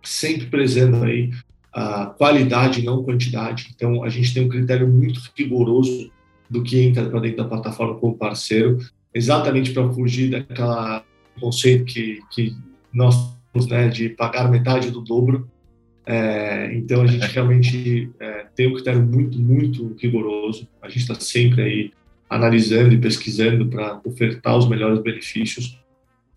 sempre 0.02 0.46
prezando 0.46 1.04
aí 1.04 1.30
a 1.72 2.06
qualidade, 2.06 2.82
não 2.82 3.04
quantidade. 3.04 3.70
Então, 3.74 4.02
a 4.02 4.08
gente 4.08 4.34
tem 4.34 4.44
um 4.44 4.48
critério 4.48 4.88
muito 4.88 5.20
rigoroso 5.36 6.10
do 6.48 6.62
que 6.62 6.80
entra 6.80 7.08
para 7.08 7.20
dentro 7.20 7.38
da 7.38 7.48
plataforma 7.48 7.94
como 7.94 8.16
parceiro, 8.16 8.78
exatamente 9.14 9.72
para 9.72 9.88
fugir 9.92 10.30
daquela 10.30 11.04
conceito 11.38 11.84
que, 11.84 12.20
que 12.30 12.54
nós 12.92 13.14
temos, 13.52 13.68
né, 13.68 13.88
de 13.88 14.10
pagar 14.10 14.50
metade 14.50 14.90
do 14.90 15.00
dobro. 15.00 15.48
É, 16.06 16.74
então, 16.74 17.02
a 17.02 17.06
gente 17.06 17.26
realmente 17.26 18.10
é, 18.18 18.46
tem 18.54 18.66
um 18.66 18.74
critério 18.74 19.02
muito, 19.02 19.38
muito 19.38 19.96
rigoroso. 20.00 20.68
A 20.82 20.88
gente 20.88 21.02
está 21.02 21.14
sempre 21.14 21.62
aí 21.62 21.92
analisando 22.28 22.94
e 22.94 22.98
pesquisando 22.98 23.66
para 23.66 24.00
ofertar 24.04 24.56
os 24.56 24.68
melhores 24.68 25.00
benefícios. 25.02 25.78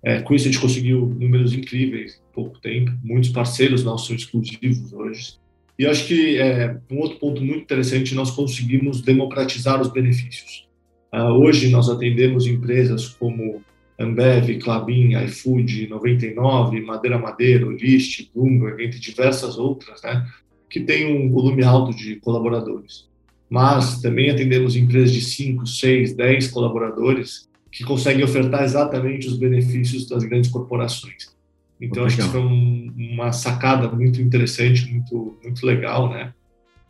É, 0.03 0.21
com 0.21 0.33
isso, 0.33 0.47
a 0.47 0.51
gente 0.51 0.61
conseguiu 0.61 1.05
números 1.05 1.53
incríveis 1.53 2.15
em 2.15 2.33
pouco 2.33 2.59
tempo. 2.59 2.91
Muitos 3.03 3.29
parceiros 3.29 3.83
nossos 3.83 4.07
são 4.07 4.15
exclusivos 4.15 4.91
hoje. 4.91 5.37
E 5.77 5.87
acho 5.87 6.07
que 6.07 6.37
é, 6.37 6.77
um 6.91 6.99
outro 6.99 7.17
ponto 7.19 7.41
muito 7.41 7.61
interessante, 7.61 8.13
nós 8.13 8.31
conseguimos 8.31 9.01
democratizar 9.01 9.81
os 9.81 9.91
benefícios. 9.91 10.67
Uh, 11.13 11.31
hoje, 11.31 11.69
nós 11.69 11.89
atendemos 11.89 12.47
empresas 12.47 13.07
como 13.07 13.61
Ambev, 13.99 14.57
Clabin, 14.59 15.15
iFood, 15.25 15.87
99, 15.87 16.81
Madeira 16.81 17.17
Madeira, 17.17 17.65
List, 17.65 18.29
Bloomberg, 18.33 18.83
entre 18.83 18.99
diversas 18.99 19.57
outras, 19.57 20.01
né, 20.01 20.25
que 20.69 20.79
têm 20.79 21.15
um 21.15 21.31
volume 21.31 21.63
alto 21.63 21.95
de 21.95 22.15
colaboradores. 22.17 23.07
Mas 23.49 24.01
também 24.01 24.29
atendemos 24.29 24.75
empresas 24.75 25.11
de 25.11 25.21
5, 25.21 25.67
6, 25.67 26.15
10 26.15 26.47
colaboradores 26.47 27.47
que 27.71 27.83
conseguem 27.83 28.23
ofertar 28.23 28.63
exatamente 28.63 29.27
os 29.27 29.37
benefícios 29.37 30.07
das 30.07 30.23
grandes 30.23 30.49
corporações. 30.49 31.33
Então, 31.81 32.05
acho 32.05 32.17
que 32.17 32.23
foi 32.23 32.39
um, 32.39 32.93
uma 32.97 33.31
sacada 33.31 33.89
muito 33.89 34.21
interessante, 34.21 34.89
muito, 34.89 35.37
muito 35.43 35.65
legal, 35.65 36.09
né? 36.09 36.33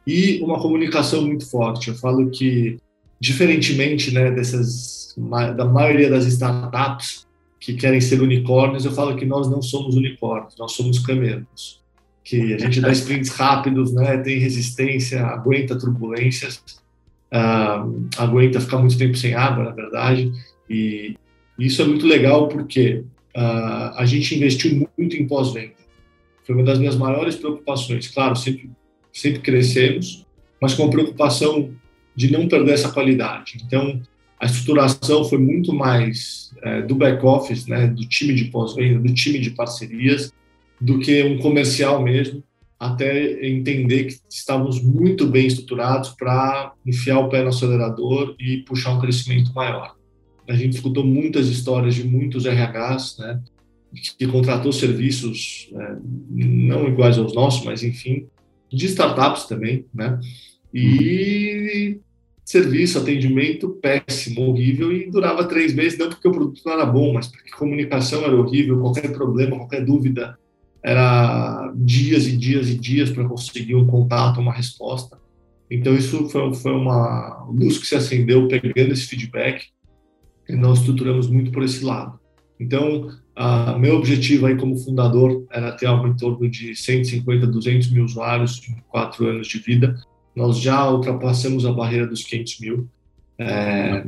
E 0.06 0.40
uma 0.42 0.60
comunicação 0.60 1.26
muito 1.26 1.50
forte. 1.50 1.88
Eu 1.88 1.96
falo 1.96 2.30
que, 2.30 2.78
diferentemente 3.20 4.14
né, 4.14 4.30
dessas, 4.30 5.03
da 5.18 5.66
maioria 5.66 6.10
das 6.10 6.26
startups 6.26 7.28
que 7.60 7.74
querem 7.74 8.02
ser 8.02 8.22
unicórnios, 8.22 8.84
eu 8.84 8.92
falo 8.92 9.16
que 9.16 9.26
nós 9.26 9.50
não 9.50 9.62
somos 9.62 9.96
unicórnios, 9.96 10.56
nós 10.58 10.74
somos 10.74 11.00
camelos. 11.00 11.82
Que 12.24 12.54
a 12.54 12.58
gente 12.58 12.82
dá 12.82 12.92
sprints 12.92 13.30
rápidos, 13.36 13.94
né, 13.94 14.18
tem 14.18 14.38
resistência, 14.38 15.26
aguenta 15.26 15.78
turbulências, 15.78 16.64
uh, 17.32 18.08
aguenta 18.18 18.60
ficar 18.60 18.80
muito 18.80 18.98
tempo 18.98 19.16
sem 19.16 19.34
água, 19.34 19.64
na 19.64 19.72
verdade, 19.72 20.32
e 20.70 21.16
isso 21.58 21.82
é 21.82 21.86
muito 21.86 22.06
legal 22.06 22.48
porque 22.48 23.04
uh, 23.36 23.96
a 23.96 24.06
gente 24.06 24.36
investiu 24.36 24.90
muito 24.98 25.16
em 25.16 25.28
pós-venda. 25.28 25.74
Foi 26.46 26.56
uma 26.56 26.64
das 26.64 26.78
minhas 26.80 26.96
maiores 26.96 27.36
preocupações. 27.36 28.08
Claro, 28.10 28.36
sempre, 28.36 28.70
sempre 29.12 29.40
crescemos, 29.40 30.26
mas 30.62 30.74
com 30.74 30.86
a 30.86 30.90
preocupação 30.90 31.72
de 32.16 32.32
não 32.32 32.48
perder 32.48 32.74
essa 32.74 32.92
qualidade. 32.92 33.58
Então, 33.66 34.02
a 34.44 34.46
estruturação 34.46 35.24
foi 35.24 35.38
muito 35.38 35.74
mais 35.74 36.52
é, 36.62 36.82
do 36.82 36.96
back-office, 36.96 37.66
né, 37.66 37.88
do 37.88 38.06
time 38.06 38.36
de 38.36 38.46
pós-venda, 38.46 39.00
do 39.00 39.14
time 39.14 39.40
de 39.40 39.52
parcerias, 39.52 40.34
do 40.82 41.00
que 41.00 41.24
um 41.24 41.38
comercial 41.40 42.04
mesmo, 42.04 42.44
até 42.78 43.48
entender 43.48 44.04
que 44.04 44.18
estávamos 44.30 44.84
muito 44.84 45.28
bem 45.28 45.48
estruturados 45.48 46.10
para 46.10 46.74
enfiar 46.86 47.20
o 47.20 47.30
pé 47.30 47.42
no 47.42 47.50
acelerador 47.50 48.36
e 48.38 48.58
puxar 48.58 48.92
um 48.92 49.00
crescimento 49.00 49.54
maior. 49.54 49.96
A 50.46 50.56
gente 50.56 50.76
escutou 50.76 51.06
muitas 51.06 51.48
histórias 51.48 51.96
de 51.96 52.04
muitos 52.04 52.46
RHs, 52.46 53.20
né, 53.20 53.40
que 54.18 54.28
contratou 54.28 54.74
serviços 54.74 55.70
é, 55.74 55.96
não 56.30 56.86
iguais 56.90 57.18
aos 57.18 57.34
nossos, 57.34 57.64
mas 57.64 57.82
enfim, 57.82 58.28
de 58.70 58.88
startups 58.88 59.46
também, 59.46 59.86
né, 59.94 60.20
e 60.74 61.98
serviço, 62.46 63.00
atendimento 63.00 63.70
péssimo, 63.82 64.42
horrível 64.42 64.92
e 64.92 65.10
durava 65.10 65.46
três 65.46 65.74
meses, 65.74 65.98
não 65.98 66.10
porque 66.10 66.28
o 66.28 66.32
produto 66.32 66.62
não 66.66 66.74
era 66.74 66.86
bom, 66.86 67.14
mas 67.14 67.28
porque 67.28 67.54
a 67.54 67.58
comunicação 67.58 68.24
era 68.24 68.36
horrível, 68.36 68.80
qualquer 68.80 69.12
problema, 69.12 69.58
qualquer 69.58 69.86
dúvida, 69.86 70.38
era 70.84 71.72
dias 71.76 72.28
e 72.28 72.36
dias 72.36 72.70
e 72.70 72.76
dias 72.76 73.10
para 73.10 73.28
conseguir 73.28 73.76
um 73.76 73.88
contato, 73.88 74.42
uma 74.42 74.54
resposta. 74.54 75.18
Então 75.72 75.96
isso 75.96 76.30
foi, 76.30 76.54
foi 76.54 76.74
uma 76.74 77.46
luz 77.50 77.78
que 77.78 77.88
se 77.88 77.96
acendeu 77.96 78.48
pegando 78.48 78.92
esse 78.92 79.08
feedback 79.08 79.68
e 80.48 80.56
nós 80.56 80.80
estruturamos 80.80 81.30
muito 81.30 81.52
por 81.52 81.64
esse 81.64 81.84
lado. 81.84 82.20
Então, 82.60 83.08
uh, 83.38 83.80
meu 83.80 83.96
objetivo 83.96 84.46
aí 84.46 84.56
como 84.56 84.78
fundador 84.78 85.46
era 85.52 85.72
ter 85.72 85.86
algo 85.86 86.08
em 86.08 86.16
torno 86.16 86.50
de 86.50 86.76
150, 86.76 87.48
200 87.48 87.92
mil 87.92 88.06
usuários 88.06 88.62
em 88.70 88.76
quatro 88.90 89.28
anos 89.28 89.48
de 89.48 89.58
vida. 89.60 89.96
Nós 90.36 90.60
já 90.60 90.90
ultrapassamos 90.90 91.66
a 91.66 91.72
barreira 91.72 92.08
dos 92.08 92.24
500 92.24 92.60
mil. 92.60 92.88
É, 93.38 94.04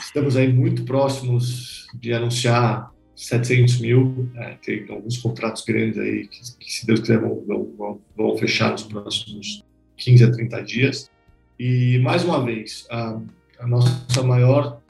estamos 0.00 0.36
aí 0.36 0.52
muito 0.52 0.84
próximos 0.84 1.86
de 1.94 2.12
anunciar 2.12 2.90
700 3.16 3.80
mil. 3.80 4.28
É, 4.36 4.56
tem 4.62 4.86
alguns 4.88 5.18
contratos 5.18 5.64
grandes 5.64 5.98
aí 5.98 6.26
que, 6.26 6.40
que 6.58 6.72
se 6.72 6.86
Deus 6.86 7.00
quiser, 7.00 7.20
vão, 7.20 7.42
vão, 7.46 8.00
vão, 8.16 8.36
fechar 8.36 8.72
nos 8.72 8.82
próximos 8.82 9.62
15 9.96 10.24
a 10.24 10.30
30 10.32 10.62
dias. 10.62 11.10
E, 11.58 11.98
mais 12.00 12.24
uma 12.24 12.44
vez, 12.44 12.86
a, 12.90 13.20
a 13.60 13.66
nossa 13.66 14.22
maior 14.22 14.82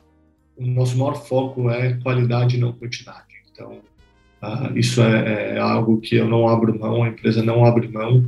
o 0.57 0.67
nosso 0.67 0.97
maior 0.97 1.15
foco 1.15 1.71
é 1.71 1.95
qualidade 1.95 2.57
e 2.57 2.61
não 2.61 2.73
quantidade. 2.73 3.27
Então, 3.53 3.81
uh, 4.43 4.77
isso 4.77 5.03
é, 5.03 5.57
é, 5.57 5.59
algo 5.59 6.01
que 6.01 6.17
eu 6.17 6.29
não 6.29 6.49
abro 6.49 6.79
mão, 6.79 7.03
a 7.03 7.09
empresa 7.09 7.43
não 7.43 7.65
abre 7.65 7.89
mão, 7.89 8.27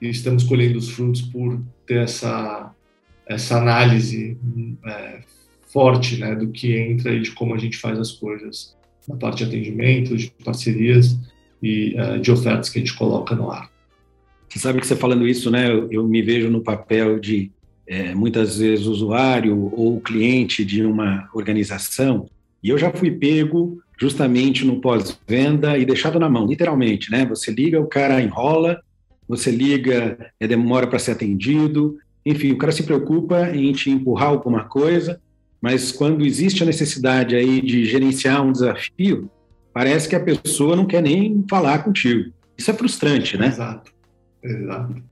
e 0.00 0.08
estamos 0.08 0.44
colhendo 0.44 0.78
os 0.78 0.90
frutos 0.90 1.22
por 1.22 1.60
ter 1.86 2.02
essa, 2.02 2.72
essa 3.26 3.58
análise 3.58 4.38
é, 4.86 5.20
forte 5.72 6.18
né, 6.18 6.34
do 6.34 6.48
que 6.48 6.76
entra 6.76 7.14
e 7.14 7.20
de 7.20 7.32
como 7.32 7.54
a 7.54 7.58
gente 7.58 7.76
faz 7.76 7.98
as 7.98 8.12
coisas 8.12 8.76
na 9.08 9.16
parte 9.16 9.38
de 9.38 9.44
atendimento, 9.44 10.16
de 10.16 10.30
parcerias 10.44 11.18
e 11.62 11.94
uh, 11.98 12.20
de 12.20 12.30
ofertas 12.30 12.68
que 12.68 12.78
a 12.78 12.80
gente 12.80 12.94
coloca 12.94 13.34
no 13.34 13.50
ar. 13.50 13.70
Você 14.48 14.58
sabe 14.58 14.80
que 14.80 14.86
você 14.86 14.96
falando 14.96 15.26
isso, 15.26 15.50
né? 15.50 15.70
Eu, 15.70 15.90
eu 15.90 16.06
me 16.06 16.22
vejo 16.22 16.48
no 16.50 16.62
papel 16.62 17.18
de 17.18 17.50
é, 17.86 18.14
muitas 18.14 18.58
vezes 18.58 18.86
usuário 18.86 19.70
ou 19.74 20.00
cliente 20.00 20.64
de 20.64 20.84
uma 20.84 21.28
organização, 21.34 22.28
e 22.62 22.68
eu 22.68 22.78
já 22.78 22.90
fui 22.90 23.10
pego 23.10 23.80
justamente 23.98 24.64
no 24.64 24.80
pós-venda 24.80 25.76
e 25.78 25.84
deixado 25.84 26.18
na 26.18 26.28
mão, 26.28 26.46
literalmente, 26.46 27.10
né? 27.10 27.24
Você 27.26 27.50
liga, 27.50 27.80
o 27.80 27.86
cara 27.86 28.20
enrola, 28.20 28.80
você 29.28 29.50
liga, 29.50 30.32
é, 30.40 30.46
demora 30.46 30.86
para 30.86 30.98
ser 30.98 31.12
atendido, 31.12 31.98
enfim, 32.24 32.52
o 32.52 32.58
cara 32.58 32.72
se 32.72 32.82
preocupa 32.82 33.50
em 33.50 33.72
te 33.72 33.90
empurrar 33.90 34.28
alguma 34.28 34.64
coisa, 34.64 35.20
mas 35.60 35.92
quando 35.92 36.24
existe 36.24 36.62
a 36.62 36.66
necessidade 36.66 37.34
aí 37.34 37.60
de 37.60 37.84
gerenciar 37.84 38.44
um 38.44 38.52
desafio, 38.52 39.30
parece 39.72 40.08
que 40.08 40.16
a 40.16 40.20
pessoa 40.20 40.76
não 40.76 40.86
quer 40.86 41.02
nem 41.02 41.44
falar 41.48 41.82
contigo. 41.84 42.32
Isso 42.56 42.70
é 42.70 42.74
frustrante, 42.74 43.36
né? 43.36 43.48
Exato, 43.48 43.92
exato. 44.42 45.02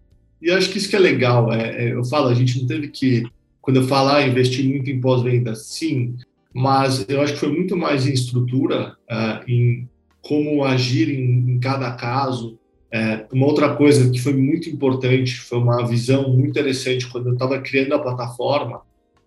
E 0.41 0.51
acho 0.51 0.71
que 0.71 0.79
isso 0.79 0.89
que 0.89 0.97
é 0.97 0.99
legal. 0.99 1.53
É, 1.53 1.85
é, 1.85 1.93
eu 1.93 2.05
falo, 2.05 2.29
a 2.29 2.35
gente 2.35 2.61
não 2.61 2.67
teve 2.67 2.89
que, 2.89 3.25
quando 3.61 3.79
eu 3.79 3.89
falar, 3.89 4.17
ah, 4.17 4.27
investir 4.27 4.65
muito 4.69 4.91
em 4.91 5.01
pós-venda, 5.01 5.55
sim, 5.55 6.17
mas 6.53 7.05
eu 7.09 7.21
acho 7.21 7.35
que 7.35 7.41
foi 7.41 7.53
muito 7.53 7.77
mais 7.77 8.07
em 8.07 8.13
estrutura, 8.13 8.97
uh, 9.11 9.51
em 9.51 9.89
como 10.23 10.65
agir 10.65 11.09
em, 11.09 11.53
em 11.53 11.61
cada 11.61 11.93
caso. 11.93 12.59
É, 12.97 13.27
uma 13.31 13.45
outra 13.45 13.77
coisa 13.77 14.11
que 14.11 14.19
foi 14.19 14.33
muito 14.33 14.71
importante, 14.71 15.35
foi 15.35 15.59
uma 15.59 15.87
visão 15.87 16.33
muito 16.33 16.49
interessante 16.49 17.07
quando 17.07 17.27
eu 17.27 17.35
estava 17.35 17.61
criando 17.61 17.93
a 17.93 17.99
plataforma, 17.99 18.81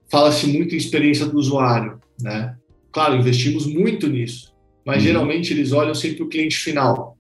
fala-se 0.09 0.47
muito 0.47 0.73
em 0.73 0.77
experiência 0.77 1.27
do 1.27 1.37
usuário, 1.37 1.99
né? 2.19 2.55
Claro, 2.91 3.15
investimos 3.15 3.67
muito 3.67 4.07
nisso, 4.07 4.55
mas 4.83 4.97
uhum. 4.97 5.03
geralmente 5.03 5.53
eles 5.53 5.71
olham 5.71 5.93
sempre 5.93 6.23
o 6.23 6.27
cliente 6.27 6.57
final. 6.57 7.15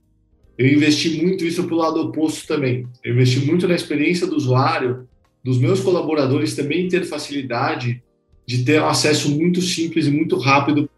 Eu 0.57 0.65
investi 0.73 1.21
muito 1.21 1.45
isso 1.45 1.63
para 1.65 1.75
o 1.75 1.77
lado 1.77 2.01
oposto 2.01 2.47
também. 2.47 2.87
Eu 3.03 3.13
investi 3.13 3.45
muito 3.45 3.67
na 3.67 3.75
experiência 3.75 4.25
do 4.25 4.35
usuário, 4.35 5.07
dos 5.43 5.59
meus 5.59 5.79
colaboradores 5.81 6.55
também 6.55 6.87
ter 6.87 7.05
facilidade 7.05 8.01
de 8.47 8.63
ter 8.63 8.81
um 8.81 8.87
acesso 8.87 9.29
muito 9.29 9.61
simples 9.61 10.07
e 10.07 10.11
muito 10.11 10.35
rápido 10.35 10.89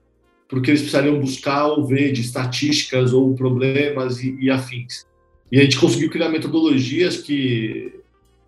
porque 0.47 0.71
eles 0.71 0.81
precisariam 0.81 1.19
buscar 1.19 1.65
ou 1.65 1.85
ver 1.85 2.13
de 2.13 2.21
estatísticas 2.21 3.11
ou 3.11 3.35
problemas 3.35 4.23
e, 4.23 4.37
e 4.39 4.49
afins. 4.49 5.10
E 5.51 5.59
a 5.59 5.63
gente 5.63 5.79
conseguiu 5.79 6.09
criar 6.09 6.29
metodologias 6.29 7.17
que, 7.17 7.93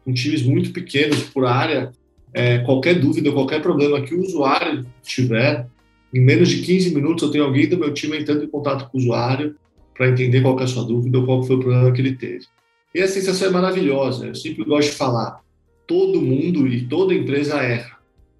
com 0.05 0.13
times 0.13 0.41
muito 0.41 0.71
pequenos 0.71 1.23
por 1.23 1.45
área, 1.45 1.91
é, 2.33 2.59
qualquer 2.59 2.99
dúvida, 2.99 3.31
qualquer 3.31 3.61
problema 3.61 4.01
que 4.01 4.15
o 4.15 4.21
usuário 4.21 4.85
tiver, 5.03 5.67
em 6.13 6.21
menos 6.21 6.49
de 6.49 6.61
15 6.61 6.93
minutos 6.93 7.23
eu 7.23 7.31
tenho 7.31 7.43
alguém 7.43 7.67
do 7.67 7.77
meu 7.77 7.93
time 7.93 8.17
entrando 8.17 8.43
em 8.43 8.47
contato 8.47 8.89
com 8.89 8.97
o 8.97 9.01
usuário 9.01 9.55
para 9.95 10.09
entender 10.09 10.41
qual 10.41 10.59
é 10.59 10.63
a 10.63 10.67
sua 10.67 10.85
dúvida 10.85 11.19
ou 11.19 11.25
qual 11.25 11.43
foi 11.43 11.55
o 11.55 11.59
problema 11.59 11.91
que 11.91 12.01
ele 12.01 12.15
teve. 12.15 12.45
E 12.93 13.01
a 13.01 13.07
sensação 13.07 13.47
é 13.47 13.51
maravilhosa. 13.51 14.27
Eu 14.27 14.35
sempre 14.35 14.63
gosto 14.63 14.91
de 14.91 14.95
falar: 14.95 15.41
todo 15.87 16.21
mundo 16.21 16.67
e 16.67 16.85
toda 16.85 17.13
empresa 17.13 17.61
erra. 17.61 17.97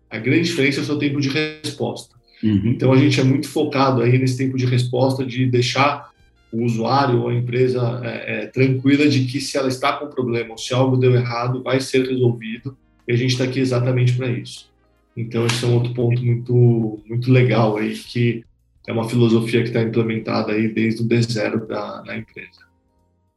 A 0.10 0.20
grande 0.20 0.44
diferença 0.44 0.80
é 0.80 0.84
o 0.84 0.86
seu 0.86 0.98
tempo 0.98 1.20
de 1.20 1.30
resposta. 1.30 2.16
Uhum. 2.44 2.62
Então 2.66 2.92
a 2.92 2.98
gente 2.98 3.20
é 3.20 3.24
muito 3.24 3.48
focado 3.48 4.02
aí 4.02 4.18
nesse 4.18 4.38
tempo 4.38 4.58
de 4.58 4.66
resposta 4.66 5.26
de 5.26 5.46
deixar 5.48 6.12
o 6.54 6.64
usuário 6.64 7.22
ou 7.22 7.30
a 7.30 7.34
empresa 7.34 8.00
é, 8.04 8.44
é, 8.44 8.46
tranquila 8.46 9.08
de 9.08 9.26
que 9.26 9.42
se 9.42 9.58
ela 9.58 9.68
está 9.68 9.94
com 9.94 10.08
problema 10.08 10.52
ou 10.52 10.58
se 10.58 10.74
algo 10.74 10.96
deu 10.96 11.16
errado, 11.16 11.64
vai 11.64 11.80
ser 11.80 12.08
resolvido. 12.08 12.78
E 13.08 13.12
a 13.12 13.16
gente 13.16 13.32
está 13.32 13.44
aqui 13.44 13.60
exatamente 13.60 14.14
para 14.14 14.28
isso. 14.28 14.72
Então 15.18 15.46
esse 15.46 15.66
é 15.66 15.68
um 15.68 15.74
outro 15.74 15.94
ponto 15.94 16.24
muito 16.24 17.02
muito 17.08 17.32
legal 17.32 17.78
aí 17.78 17.94
que 17.94 18.44
é 18.88 18.94
uma 18.94 19.10
filosofia 19.10 19.62
que 19.62 19.70
está 19.70 19.82
implementada 19.82 20.52
aí 20.52 20.68
desde 20.68 21.02
o 21.02 21.08
D0 21.08 21.68
da, 21.68 22.18
empresa. 22.18 22.64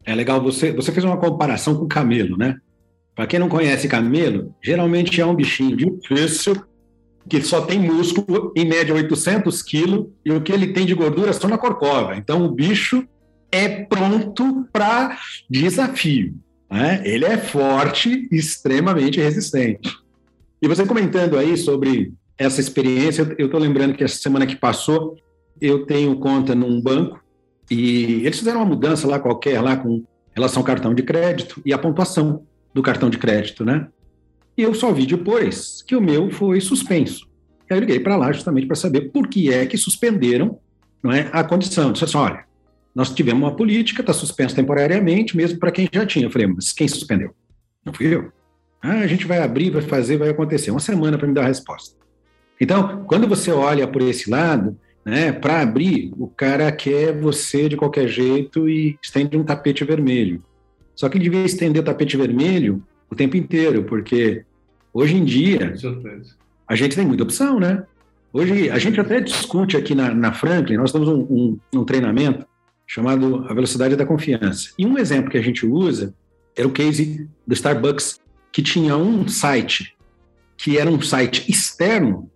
É 0.05 0.15
legal, 0.15 0.41
você, 0.41 0.73
você 0.73 0.93
fez 0.93 1.05
uma 1.05 1.17
comparação 1.17 1.75
com 1.75 1.85
o 1.85 1.89
camelo, 1.89 2.37
né? 2.37 2.57
Para 3.15 3.27
quem 3.27 3.39
não 3.39 3.49
conhece 3.49 3.89
camelo, 3.89 4.55
geralmente 4.63 5.21
é 5.21 5.27
um 5.27 5.35
bichinho 5.35 5.77
difícil 5.77 6.57
que 7.29 7.43
só 7.43 7.61
tem 7.63 7.79
músculo, 7.79 8.53
em 8.57 8.65
média 8.65 8.95
800 8.95 9.63
quilos, 9.63 10.07
e 10.25 10.33
o 10.33 10.41
que 10.41 10.53
ele 10.53 10.69
tem 10.69 10.87
de 10.87 10.95
gordura 10.95 11.33
só 11.33 11.49
na 11.49 11.59
corcova. 11.59 12.17
Então, 12.17 12.45
o 12.45 12.51
bicho 12.51 13.07
é 13.51 13.69
pronto 13.69 14.67
para 14.73 15.19
desafio. 15.49 16.35
Né? 16.71 17.03
Ele 17.05 17.25
é 17.25 17.37
forte, 17.37 18.29
extremamente 18.31 19.21
resistente. 19.21 19.93
E 20.61 20.69
você 20.69 20.85
comentando 20.87 21.39
aí 21.39 21.57
sobre 21.57 22.13
essa 22.39 22.61
experiência, 22.61 23.35
eu 23.39 23.47
estou 23.47 23.61
lembrando 23.61 23.95
que 23.95 24.05
essa 24.05 24.19
semana 24.19 24.47
que 24.47 24.57
passou, 24.57 25.17
eu 25.61 25.87
tenho 25.87 26.19
conta 26.19 26.55
num 26.55 26.81
banco 26.81 27.21
e 27.71 28.23
eles 28.25 28.39
fizeram 28.39 28.61
uma 28.61 28.67
mudança 28.67 29.07
lá 29.07 29.19
qualquer, 29.19 29.61
lá 29.61 29.77
com 29.77 30.05
relação 30.35 30.61
ao 30.61 30.67
cartão 30.67 30.95
de 30.95 31.03
crédito 31.03 31.61
e 31.65 31.73
a 31.73 31.79
pontuação 31.79 32.43
do 32.75 32.83
cartão 32.83 33.09
de 33.09 33.17
crédito, 33.17 33.65
né? 33.65 33.89
E 34.57 34.63
eu 34.63 34.75
só 34.75 34.93
vi 34.93 35.07
depois 35.07 35.83
que 35.87 35.95
o 35.95 36.01
meu 36.01 36.31
foi 36.31 36.61
suspenso. 36.61 37.27
E 37.69 37.75
aí 37.75 37.79
eu 37.79 37.81
liguei 37.81 38.01
para 38.01 38.17
lá 38.17 38.33
justamente 38.33 38.67
para 38.67 38.77
saber 38.77 39.13
por 39.13 39.29
que 39.29 39.53
é 39.53 39.67
que 39.67 39.77
suspenderam 39.77 40.59
não 41.03 41.13
é, 41.13 41.29
a 41.33 41.45
condição. 41.45 41.93
Disse 41.93 42.05
assim, 42.05 42.17
olha, 42.17 42.45
nós 42.95 43.15
tivemos 43.15 43.43
uma 43.43 43.55
política, 43.55 44.01
está 44.01 44.13
suspenso 44.13 44.55
temporariamente, 44.55 45.37
mesmo 45.37 45.59
para 45.59 45.71
quem 45.71 45.89
já 45.93 46.07
tinha. 46.07 46.27
Eu 46.27 46.31
falei, 46.31 46.47
mas 46.47 46.73
quem 46.73 46.89
suspendeu? 46.89 47.35
Não 47.85 47.93
fui 47.93 48.15
eu. 48.15 48.33
Ah, 48.83 49.01
a 49.01 49.07
gente 49.07 49.27
vai 49.27 49.39
abrir, 49.39 49.71
vai 49.71 49.83
fazer, 49.83 50.17
vai 50.17 50.31
acontecer. 50.31 50.71
Uma 50.71 50.81
semana 50.81 51.19
para 51.19 51.29
me 51.29 51.35
dar 51.35 51.43
a 51.43 51.49
resposta. 51.49 51.97
Então, 52.61 53.05
quando 53.05 53.29
você 53.29 53.51
olha 53.51 53.87
por 53.87 54.01
esse 54.01 54.31
lado, 54.31 54.77
né? 55.07 55.31
Para 55.31 55.61
abrir, 55.61 56.13
o 56.19 56.27
cara 56.27 56.71
quer 56.73 57.17
você 57.17 57.69
de 57.69 57.77
qualquer 57.77 58.09
jeito 58.09 58.69
e 58.69 58.99
estende 59.01 59.37
um 59.37 59.45
tapete 59.45 59.85
vermelho. 59.85 60.43
Só 60.97 61.09
que 61.09 61.17
ele 61.17 61.23
devia 61.23 61.45
estender 61.45 61.81
o 61.81 61.85
tapete 61.85 62.17
vermelho 62.17 62.83
o 63.09 63.15
tempo 63.15 63.37
inteiro, 63.37 63.85
porque 63.85 64.45
hoje 64.97 65.17
em 65.17 65.25
dia 65.25 65.75
a 66.69 66.75
gente 66.75 66.97
tem 66.97 67.07
muita 67.07 67.23
opção, 67.23 67.61
né? 67.61 67.85
Hoje 68.33 68.71
a 68.71 68.79
gente 68.79 69.01
até 69.01 69.21
discute 69.21 69.77
aqui 69.77 69.95
na, 69.95 70.13
na 70.13 70.33
Franklin, 70.33 70.77
nós 70.77 70.93
temos 70.93 71.09
um, 71.09 71.21
um, 71.21 71.59
um 71.75 71.85
treinamento 71.85 72.47
chamado 72.87 73.45
a 73.49 73.55
velocidade 73.55 73.97
da 73.97 74.07
confiança. 74.07 74.71
E 74.79 74.87
um 74.87 74.99
exemplo 74.99 75.31
que 75.31 75.39
a 75.39 75.43
gente 75.43 75.67
usa 75.67 76.15
era 76.57 76.67
o 76.67 76.73
case 76.73 77.29
do 77.47 77.55
Starbucks, 77.55 78.21
que 78.53 78.63
tinha 78.63 78.97
um 78.97 79.29
site 79.29 79.97
que 80.57 80.79
era 80.79 80.91
um 80.91 81.01
site 81.01 81.51
externo 81.51 82.31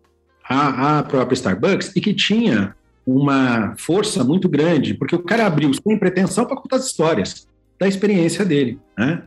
à, 0.47 0.99
à 0.99 1.03
própria 1.03 1.35
Starbucks 1.35 1.97
e 1.97 2.01
que 2.01 2.13
tinha 2.13 2.75
uma 3.07 3.75
força 3.77 4.23
muito 4.23 4.49
grande, 4.49 4.95
porque 4.95 5.17
o 5.17 5.23
cara 5.23 5.47
abriu 5.47 5.73
sem 5.73 5.99
pretensão 5.99 6.45
para 6.45 6.57
contar 6.57 6.77
as 6.77 6.87
histórias 6.87 7.49
da 7.79 7.89
experiência 7.89 8.45
dele. 8.45 8.79
Né? 8.97 9.23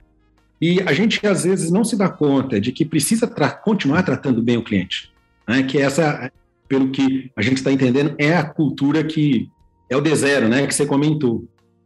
E 0.63 0.81
a 0.85 0.93
gente, 0.93 1.27
às 1.27 1.43
vezes, 1.43 1.69
não 1.69 1.83
se 1.83 1.97
dá 1.97 2.07
conta 2.07 2.57
de 2.57 2.71
que 2.71 2.85
precisa 2.85 3.27
tra 3.27 3.51
continuar 3.51 4.01
tratando 4.01 4.41
bem 4.41 4.55
o 4.55 4.63
cliente. 4.63 5.11
Né? 5.45 5.61
Que 5.63 5.77
essa, 5.77 6.31
pelo 6.69 6.89
que 6.89 7.29
a 7.35 7.41
gente 7.41 7.57
está 7.57 7.69
entendendo, 7.69 8.15
é 8.17 8.33
a 8.33 8.45
cultura 8.45 9.03
que 9.03 9.49
é 9.89 9.97
o 9.97 9.99
de 9.99 10.15
zero, 10.15 10.47
né? 10.47 10.65
que 10.65 10.73
você 10.73 10.85
comentou. 10.85 11.43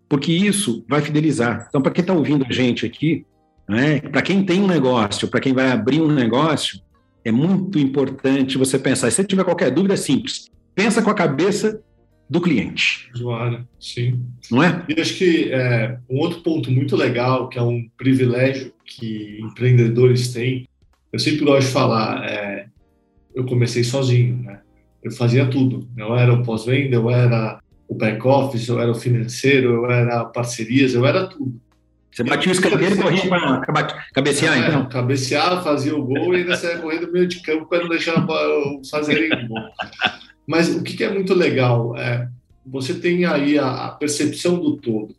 Porque 0.07 0.31
isso 0.31 0.85
vai 0.87 1.01
fidelizar. 1.01 1.65
Então, 1.67 1.81
para 1.81 1.91
quem 1.91 2.03
está 2.03 2.13
ouvindo 2.13 2.45
a 2.47 2.53
gente 2.53 2.85
aqui, 2.85 3.25
né? 3.67 3.99
para 3.99 4.21
quem 4.21 4.45
tem 4.45 4.61
um 4.61 4.67
negócio, 4.67 5.27
para 5.27 5.39
quem 5.39 5.53
vai 5.53 5.71
abrir 5.71 5.99
um 5.99 6.11
negócio, 6.11 6.79
é 7.25 7.31
muito 7.31 7.79
importante 7.79 8.59
você 8.59 8.77
pensar. 8.77 9.09
Se 9.09 9.15
você 9.15 9.23
tiver 9.23 9.43
qualquer 9.43 9.71
dúvida, 9.71 9.95
é 9.95 9.97
simples. 9.97 10.51
Pensa 10.75 11.01
com 11.01 11.09
a 11.09 11.15
cabeça 11.15 11.81
do 12.29 12.41
cliente. 12.41 13.09
Usuário, 13.13 13.67
sim. 13.79 14.21
Não 14.51 14.61
é? 14.61 14.83
E 14.89 14.99
acho 14.99 15.15
que 15.15 15.51
é, 15.51 15.97
um 16.09 16.17
outro 16.19 16.41
ponto 16.41 16.69
muito 16.71 16.95
legal, 16.95 17.47
que 17.47 17.57
é 17.57 17.61
um 17.61 17.87
privilégio 17.97 18.73
que 18.85 19.39
empreendedores 19.41 20.33
têm, 20.33 20.67
eu 21.11 21.19
sempre 21.19 21.45
gosto 21.45 21.67
de 21.67 21.73
falar, 21.73 22.25
é, 22.29 22.67
eu 23.33 23.45
comecei 23.45 23.83
sozinho, 23.83 24.43
né? 24.43 24.59
Eu 25.01 25.11
fazia 25.11 25.45
tudo. 25.45 25.87
Eu 25.95 26.15
era 26.15 26.33
o 26.33 26.43
pós-venda, 26.43 26.95
eu 26.95 27.09
era 27.09 27.59
o 27.87 27.95
back-office, 27.95 28.67
eu 28.67 28.79
era 28.79 28.91
o 28.91 28.95
financeiro, 28.95 29.73
eu 29.73 29.91
era 29.91 30.25
parcerias, 30.25 30.93
eu 30.93 31.05
era 31.05 31.27
tudo. 31.27 31.61
Você 32.11 32.23
batia 32.23 32.51
o 32.51 32.55
escanteio 32.55 32.93
e 32.93 32.97
corria 32.97 33.29
para 33.29 34.07
cabecear, 34.11 34.57
é, 34.57 34.67
então? 34.67 34.89
Cabecear, 34.89 35.63
fazia 35.63 35.95
o 35.95 36.03
gol 36.03 36.33
e 36.33 36.37
ainda 36.37 36.55
saia 36.55 36.79
correndo 36.79 37.07
no 37.07 37.13
meio 37.13 37.27
de 37.27 37.41
campo 37.41 37.67
para 37.67 37.83
não 37.83 37.89
deixar 37.89 38.25
fazer 38.89 39.31
o 39.33 39.47
gol. 39.47 39.61
Mas 40.47 40.73
o 40.73 40.81
que 40.81 41.03
é 41.03 41.13
muito 41.13 41.33
legal 41.33 41.95
é 41.97 42.29
você 42.65 42.93
tem 42.93 43.25
aí 43.25 43.59
a, 43.59 43.89
percepção 43.89 44.59
do 44.59 44.77
todo 44.77 45.15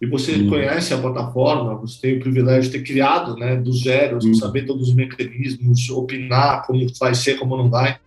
e 0.00 0.06
você 0.06 0.34
hum. 0.34 0.48
conhece 0.48 0.92
a 0.92 0.98
plataforma, 0.98 1.76
você 1.76 2.00
tem 2.00 2.16
o 2.16 2.20
privilégio 2.20 2.70
de 2.70 2.78
ter 2.78 2.84
criado, 2.84 3.36
né, 3.36 3.56
do 3.56 3.72
zero, 3.72 4.18
hum. 4.22 4.34
saber 4.34 4.66
todos 4.66 4.88
os 4.88 4.94
mecanismos, 4.94 5.88
opinar 5.90 6.66
como 6.66 6.84
vai 6.98 7.14
ser, 7.14 7.38
como 7.38 7.56
não 7.56 7.70
vai. 7.70 7.98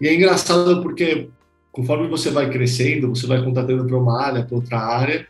E 0.00 0.08
é 0.08 0.14
engraçado 0.14 0.82
porque 0.82 1.28
conforme 1.70 2.08
você 2.08 2.30
vai 2.30 2.50
crescendo, 2.50 3.10
você 3.10 3.26
vai 3.26 3.44
contratando 3.44 3.84
para 3.84 3.98
uma 3.98 4.22
área, 4.22 4.42
para 4.42 4.56
outra 4.56 4.78
área, 4.78 5.26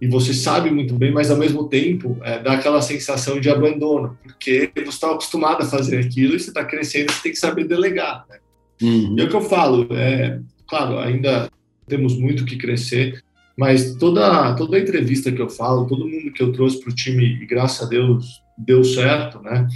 e 0.00 0.06
você 0.06 0.32
sabe 0.32 0.70
muito 0.70 0.94
bem, 0.94 1.10
mas 1.10 1.30
ao 1.30 1.36
mesmo 1.36 1.66
tempo 1.66 2.18
é, 2.22 2.38
dá 2.38 2.52
aquela 2.52 2.80
sensação 2.82 3.40
de 3.40 3.50
abandono, 3.50 4.16
porque 4.22 4.70
você 4.74 4.88
está 4.88 5.10
acostumado 5.10 5.62
a 5.62 5.66
fazer 5.66 5.98
aquilo 5.98 6.36
e 6.36 6.40
você 6.40 6.50
está 6.50 6.64
crescendo, 6.64 7.10
você 7.10 7.22
tem 7.22 7.32
que 7.32 7.38
saber 7.38 7.64
delegar. 7.64 8.26
Né? 8.28 8.38
Uhum. 8.82 9.16
E 9.16 9.20
é 9.20 9.24
o 9.24 9.28
que 9.28 9.36
eu 9.36 9.42
falo, 9.42 9.86
é, 9.92 10.40
claro, 10.66 10.98
ainda 10.98 11.50
temos 11.86 12.16
muito 12.16 12.44
que 12.44 12.56
crescer, 12.56 13.22
mas 13.56 13.96
toda, 13.96 14.54
toda 14.54 14.78
entrevista 14.78 15.32
que 15.32 15.42
eu 15.42 15.48
falo, 15.48 15.86
todo 15.86 16.06
mundo 16.06 16.32
que 16.32 16.42
eu 16.42 16.52
trouxe 16.52 16.80
para 16.80 16.90
o 16.90 16.94
time, 16.94 17.24
e 17.42 17.46
graças 17.46 17.86
a 17.86 17.90
Deus 17.90 18.40
deu 18.56 18.82
certo, 18.84 19.40
né? 19.40 19.66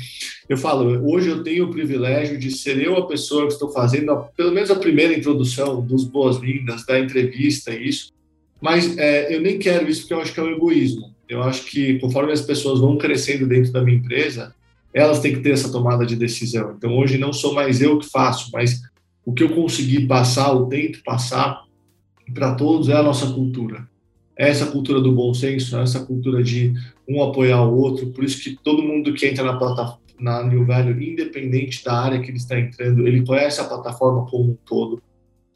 Eu 0.49 0.57
falo, 0.57 1.09
hoje 1.09 1.29
eu 1.29 1.43
tenho 1.43 1.67
o 1.67 1.71
privilégio 1.71 2.39
de 2.39 2.51
ser 2.51 2.81
eu 2.81 2.97
a 2.97 3.07
pessoa 3.07 3.47
que 3.47 3.53
estou 3.53 3.71
fazendo, 3.71 4.13
a, 4.13 4.17
pelo 4.17 4.53
menos 4.53 4.71
a 4.71 4.77
primeira 4.77 5.17
introdução 5.17 5.81
dos 5.81 6.05
boas-vindas, 6.05 6.85
da 6.85 6.99
entrevista 6.99 7.73
e 7.73 7.89
isso, 7.89 8.13
mas 8.61 8.97
é, 8.99 9.35
eu 9.35 9.41
nem 9.41 9.59
quero 9.59 9.89
isso 9.89 10.03
porque 10.03 10.15
eu 10.15 10.21
acho 10.21 10.33
que 10.33 10.39
é 10.39 10.43
um 10.43 10.51
egoísmo. 10.51 11.13
Eu 11.29 11.43
acho 11.43 11.65
que 11.65 11.99
conforme 11.99 12.33
as 12.33 12.43
pessoas 12.43 12.79
vão 12.79 12.97
crescendo 12.97 13.47
dentro 13.47 13.73
da 13.73 13.83
minha 13.83 13.99
empresa, 13.99 14.55
elas 14.95 15.21
têm 15.21 15.35
que 15.35 15.41
ter 15.41 15.51
essa 15.51 15.73
tomada 15.73 16.05
de 16.05 16.15
decisão. 16.15 16.75
Então 16.77 16.97
hoje 16.97 17.19
não 17.19 17.33
sou 17.33 17.55
mais 17.55 17.81
eu 17.81 17.99
que 17.99 18.09
faço, 18.09 18.51
mas 18.53 18.81
o 19.25 19.33
que 19.33 19.43
eu 19.43 19.55
consegui 19.55 20.07
passar, 20.07 20.53
ou 20.53 20.67
tento 20.67 21.03
passar 21.03 21.65
para 22.33 22.55
todos 22.55 22.89
é 22.89 22.95
a 22.95 23.03
nossa 23.03 23.33
cultura. 23.33 23.89
É 24.37 24.49
essa 24.49 24.67
cultura 24.67 25.01
do 25.01 25.13
bom 25.13 25.33
senso, 25.35 25.77
é 25.77 25.83
essa 25.83 26.05
cultura 26.05 26.43
de 26.43 26.73
um 27.09 27.23
apoiar 27.23 27.63
o 27.63 27.77
outro. 27.77 28.07
Por 28.09 28.25
isso 28.25 28.43
que 28.43 28.57
todo 28.63 28.83
mundo 28.83 29.13
que 29.13 29.27
entra 29.27 29.45
na 29.45 29.57
plataforma, 29.57 30.01
na 30.19 30.43
New 30.45 30.65
Value, 30.65 31.03
independente 31.03 31.85
da 31.85 32.01
área 32.01 32.21
que 32.21 32.31
ele 32.31 32.39
está 32.39 32.59
entrando, 32.59 33.07
ele 33.07 33.27
conhece 33.27 33.61
a 33.61 33.65
plataforma 33.65 34.25
como 34.27 34.53
um 34.53 34.57
todo. 34.65 35.03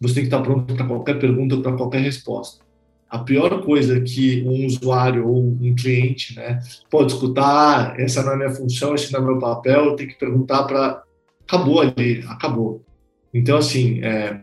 Você 0.01 0.15
tem 0.15 0.23
que 0.25 0.29
estar 0.29 0.43
pronto 0.43 0.75
para 0.75 0.87
qualquer 0.87 1.19
pergunta, 1.19 1.57
para 1.59 1.73
qualquer 1.73 2.01
resposta 2.01 2.67
a 3.09 3.19
pior 3.19 3.63
coisa 3.63 4.01
que 4.01 4.43
um 4.43 4.67
usuário 4.67 5.29
ou 5.29 5.39
um 5.39 5.75
cliente 5.75 6.35
né, 6.35 6.61
pode 6.91 7.13
escutar, 7.13 7.99
essa 8.01 8.23
não 8.23 8.33
é 8.33 8.37
minha 8.37 8.51
função, 8.51 8.95
esse 8.95 9.13
não 9.13 9.21
é 9.21 9.25
meu 9.25 9.39
papel, 9.39 9.95
tem 9.97 10.09
que 10.09 10.19
perguntar 10.19 10.65
para. 10.65 11.03
Acabou 11.47 11.81
ali, 11.81 12.25
acabou. 12.27 12.85
Então, 13.37 13.59
assim, 13.59 14.01
é, 14.03 14.41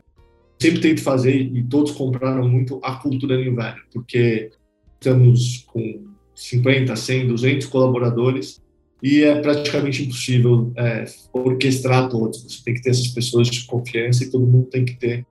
sempre 0.61 0.79
tento 0.79 1.01
fazer, 1.01 1.35
e 1.35 1.63
todos 1.63 1.91
compraram 1.91 2.47
muito 2.47 2.79
a 2.83 2.95
cultura 2.95 3.37
New 3.37 3.55
Value, 3.55 3.81
porque 3.91 4.51
estamos 4.93 5.65
com 5.67 6.05
50, 6.35 6.95
100, 6.95 7.27
200 7.27 7.67
colaboradores 7.67 8.61
e 9.01 9.23
é 9.23 9.41
praticamente 9.41 10.03
impossível 10.03 10.71
é, 10.77 11.05
orquestrar 11.33 12.07
todos. 12.07 12.43
Você 12.43 12.63
tem 12.63 12.73
que 12.75 12.81
ter 12.81 12.91
essas 12.91 13.07
pessoas 13.07 13.49
de 13.49 13.65
confiança 13.65 14.23
e 14.23 14.29
todo 14.29 14.47
mundo 14.47 14.67
tem 14.67 14.85
que 14.85 14.95
ter 14.95 15.25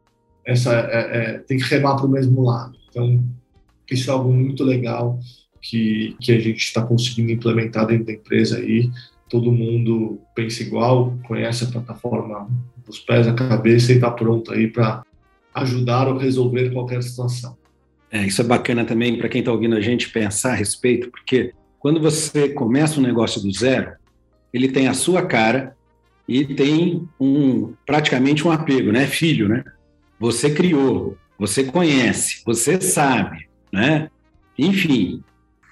essa, 0.45 0.75
é, 0.75 1.17
é 1.17 1.39
tem 1.39 1.57
que 1.57 1.65
remar 1.65 1.97
para 1.97 2.07
o 2.07 2.11
mesmo 2.11 2.43
lado. 2.43 2.77
Então, 2.91 3.25
isso 3.91 4.11
é 4.11 4.13
algo 4.13 4.33
muito 4.33 4.65
legal 4.65 5.19
que, 5.61 6.17
que 6.21 6.33
a 6.33 6.41
gente 6.41 6.59
está 6.59 6.83
conseguindo 6.83 7.31
implementar 7.31 7.87
dentro 7.87 8.07
da 8.07 8.13
empresa 8.13 8.59
aí. 8.59 8.91
Todo 9.31 9.53
mundo 9.53 10.21
pensa 10.35 10.63
igual, 10.63 11.17
conhece 11.27 11.65
a 11.65 11.69
plataforma 11.69 12.51
dos 12.87 12.99
pés 12.99 13.27
à 13.27 13.33
cabeça 13.33 13.93
e 13.93 13.97
está 13.97 14.11
pronto 14.11 14.53
aí 14.53 14.69
para 14.69 15.05
ajudar 15.55 16.09
ou 16.09 16.17
resolver 16.17 16.71
qualquer 16.71 17.03
situação. 17.03 17.57
É, 18.11 18.27
isso 18.27 18.41
é 18.41 18.45
bacana 18.45 18.85
também 18.85 19.17
para 19.17 19.29
quem 19.29 19.41
está 19.41 19.53
ouvindo 19.53 19.75
a 19.75 19.81
gente 19.81 20.11
pensar 20.11 20.53
a 20.53 20.57
respeito, 20.57 21.11
porque 21.11 21.53
quando 21.79 22.01
você 22.01 22.51
começa 22.51 23.01
um 23.01 23.03
negócio 23.03 23.41
do 23.41 23.51
zero, 23.53 23.93
ele 24.53 24.69
tem 24.69 24.87
a 24.87 24.95
sua 24.95 25.23
cara 25.23 25.75
e 26.29 26.45
tem 26.45 27.09
um 27.19 27.73
praticamente 27.87 28.47
um 28.47 28.51
apego, 28.51 28.93
né? 28.93 29.07
Filho, 29.07 29.49
né? 29.49 29.65
Você 30.21 30.51
criou, 30.51 31.17
você 31.39 31.65
conhece, 31.65 32.43
você 32.45 32.81
sabe, 32.81 33.49
né? 33.73 34.11
Enfim, 34.59 35.23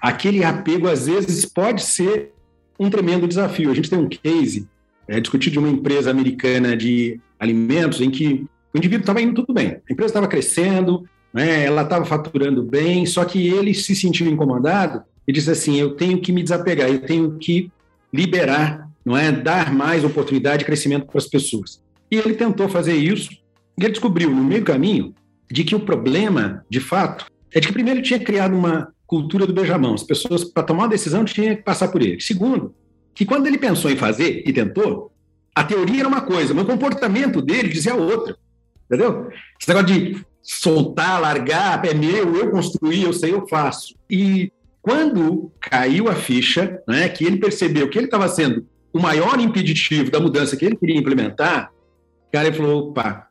aquele 0.01 0.43
apego 0.43 0.87
às 0.87 1.05
vezes 1.07 1.45
pode 1.45 1.83
ser 1.83 2.33
um 2.79 2.89
tremendo 2.89 3.27
desafio. 3.27 3.71
A 3.71 3.73
gente 3.73 3.89
tem 3.89 3.99
um 3.99 4.09
case 4.09 4.67
é, 5.07 5.19
discutido 5.19 5.53
de 5.53 5.59
uma 5.59 5.69
empresa 5.69 6.11
americana 6.11 6.75
de 6.75 7.19
alimentos 7.39 8.01
em 8.01 8.09
que 8.09 8.45
o 8.73 8.77
indivíduo 8.77 9.01
estava 9.01 9.21
indo 9.21 9.33
tudo 9.33 9.53
bem, 9.53 9.67
a 9.67 9.93
empresa 9.93 10.11
estava 10.11 10.27
crescendo, 10.27 11.03
né, 11.33 11.65
ela 11.65 11.81
estava 11.81 12.05
faturando 12.05 12.63
bem, 12.63 13.05
só 13.05 13.25
que 13.25 13.47
ele 13.47 13.73
se 13.73 13.95
sentiu 13.95 14.27
incomodado 14.27 15.03
e 15.27 15.31
disse 15.31 15.51
assim: 15.51 15.77
eu 15.77 15.95
tenho 15.95 16.19
que 16.19 16.31
me 16.31 16.43
desapegar, 16.43 16.89
eu 16.89 16.99
tenho 16.99 17.37
que 17.37 17.71
liberar, 18.13 18.89
não 19.05 19.17
é, 19.17 19.31
dar 19.31 19.73
mais 19.73 20.03
oportunidade 20.03 20.59
de 20.59 20.65
crescimento 20.65 21.05
para 21.05 21.17
as 21.17 21.27
pessoas. 21.27 21.81
E 22.09 22.17
ele 22.17 22.33
tentou 22.33 22.67
fazer 22.67 22.95
isso 22.95 23.31
e 23.77 23.83
ele 23.83 23.91
descobriu 23.91 24.29
no 24.29 24.43
meio 24.43 24.63
caminho 24.63 25.13
de 25.49 25.63
que 25.63 25.75
o 25.75 25.79
problema, 25.79 26.65
de 26.69 26.79
fato, 26.79 27.25
é 27.53 27.59
de 27.59 27.67
que 27.67 27.73
primeiro 27.73 28.01
tinha 28.01 28.19
criado 28.19 28.55
uma 28.55 28.93
cultura 29.05 29.45
do 29.45 29.53
beijamão. 29.53 29.93
As 29.93 30.03
pessoas, 30.03 30.43
para 30.43 30.63
tomar 30.63 30.83
uma 30.83 30.89
decisão, 30.89 31.25
tinham 31.25 31.55
que 31.55 31.63
passar 31.63 31.89
por 31.89 32.01
ele. 32.01 32.21
Segundo, 32.21 32.73
que 33.13 33.25
quando 33.25 33.47
ele 33.47 33.57
pensou 33.57 33.91
em 33.91 33.97
fazer 33.97 34.43
e 34.45 34.53
tentou, 34.53 35.11
a 35.53 35.63
teoria 35.63 36.01
era 36.01 36.07
uma 36.07 36.21
coisa, 36.21 36.53
mas 36.53 36.63
o 36.63 36.67
comportamento 36.67 37.41
dele 37.41 37.69
dizia 37.69 37.95
outra. 37.95 38.35
Entendeu? 38.85 39.29
Esse 39.59 39.69
negócio 39.69 39.87
de 39.87 40.25
soltar, 40.41 41.21
largar, 41.21 41.83
é 41.85 41.93
meu, 41.93 42.35
eu 42.35 42.51
construí, 42.51 43.03
eu 43.03 43.13
sei, 43.13 43.33
eu 43.33 43.47
faço. 43.47 43.95
E 44.09 44.51
quando 44.81 45.51
caiu 45.59 46.09
a 46.09 46.15
ficha, 46.15 46.81
né, 46.87 47.07
que 47.07 47.23
ele 47.23 47.37
percebeu 47.37 47.89
que 47.89 47.97
ele 47.97 48.05
estava 48.05 48.27
sendo 48.27 48.65
o 48.91 48.99
maior 48.99 49.39
impeditivo 49.39 50.11
da 50.11 50.19
mudança 50.19 50.57
que 50.57 50.65
ele 50.65 50.75
queria 50.75 50.97
implementar, 50.97 51.71
o 52.27 52.31
cara 52.31 52.47
ele 52.47 52.57
falou, 52.57 52.89
opa. 52.89 53.27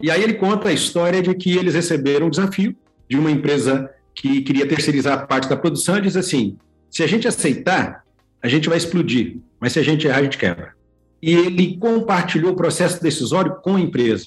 E 0.00 0.10
aí 0.10 0.22
ele 0.22 0.34
conta 0.34 0.68
a 0.68 0.72
história 0.72 1.22
de 1.22 1.34
que 1.34 1.56
eles 1.56 1.74
receberam 1.74 2.26
um 2.26 2.30
desafio 2.30 2.74
de 3.08 3.18
uma 3.18 3.30
empresa 3.30 3.90
que 4.14 4.42
queria 4.42 4.66
terceirizar 4.66 5.18
a 5.18 5.26
parte 5.26 5.48
da 5.48 5.56
produção 5.56 5.98
e 5.98 6.02
diz 6.02 6.16
assim, 6.16 6.56
se 6.90 7.02
a 7.02 7.06
gente 7.06 7.28
aceitar, 7.28 8.03
a 8.44 8.48
gente 8.48 8.68
vai 8.68 8.76
explodir, 8.76 9.38
mas 9.58 9.72
se 9.72 9.78
a 9.78 9.82
gente 9.82 10.06
errar, 10.06 10.18
a 10.18 10.22
gente 10.22 10.36
quebra. 10.36 10.74
E 11.22 11.32
ele 11.32 11.78
compartilhou 11.78 12.52
o 12.52 12.56
processo 12.56 13.02
decisório 13.02 13.54
com 13.62 13.76
a 13.76 13.80
empresa. 13.80 14.26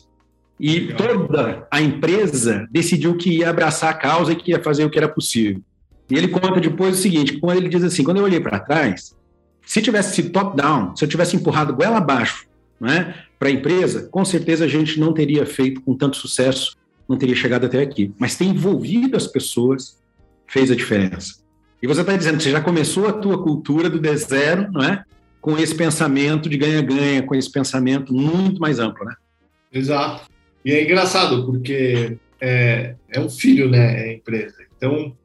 E 0.60 0.91
toda 0.93 1.67
a 1.69 1.80
empresa 1.80 2.67
decidiu 2.71 3.15
que 3.15 3.30
ia 3.38 3.51
abraçar 3.51 3.91
a 3.91 3.93
causa 3.93 4.32
e 4.32 4.36
que 4.36 4.49
ia 4.49 4.63
fazer 4.63 4.84
o 4.84 4.89
que 4.89 4.97
era 4.97 5.08
possível. 5.08 5.62
E 6.10 6.15
ele 6.15 6.30
conta 6.30 6.60
depois 6.60 6.97
o 6.97 7.01
seguinte: 7.01 7.38
quando 7.38 7.58
ele 7.58 7.69
diz 7.69 7.84
assim, 7.84 8.03
quando 8.03 8.17
eu 8.17 8.23
olhei 8.23 8.39
para 8.39 8.60
trás, 8.60 9.15
se 9.63 9.84
tivesse 9.84 10.15
sido 10.15 10.32
top-down, 10.32 10.95
se 10.95 11.06
eu 11.06 11.10
tivesse 11.10 11.36
empurrado 11.36 11.75
goela 11.75 11.97
abaixo 11.97 12.47
né, 12.82 13.13
para 13.38 13.49
a 13.49 13.51
empresa, 13.51 14.10
com 14.10 14.25
certeza 14.25 14.65
a 14.65 14.67
gente 14.67 14.99
não 14.99 15.13
teria 15.13 15.45
feito 15.45 15.80
com 15.82 15.95
tanto 15.95 16.17
sucesso, 16.17 16.75
não 17.08 17.19
teria 17.19 17.36
chegado 17.36 17.67
até 17.67 17.84
aqui. 17.84 18.12
Mas 18.17 18.36
ter 18.36 18.45
envolvido 18.45 19.15
as 19.15 19.27
pessoas 19.27 20.01
fez 20.47 20.71
a 20.71 20.75
diferença. 20.75 21.45
E 21.81 21.87
você 21.87 22.01
está 22.01 22.15
dizendo 22.15 22.37
que 22.37 22.43
você 22.43 22.51
já 22.51 22.61
começou 22.61 23.07
a 23.07 23.13
tua 23.13 23.41
cultura 23.41 23.89
do 23.89 23.99
D 23.99 24.15
zero, 24.17 24.71
não 24.71 24.83
é? 24.83 25.03
Com 25.39 25.57
esse 25.57 25.75
pensamento 25.75 26.49
de 26.49 26.57
ganha-ganha, 26.57 27.23
com 27.23 27.35
esse 27.35 27.51
pensamento 27.51 28.13
muito 28.13 28.59
mais 28.59 28.79
amplo, 28.79 29.05
né? 29.05 29.15
Exato. 29.71 30.27
E 30.65 30.71
é 30.71 30.83
engraçado, 30.83 31.45
porque 31.45 32.17
é, 32.41 32.95
é 33.09 33.19
um 33.19 33.29
filho, 33.29 33.69
né, 33.69 34.03
a 34.03 34.13
empresa. 34.13 34.55
Então, 34.75 35.15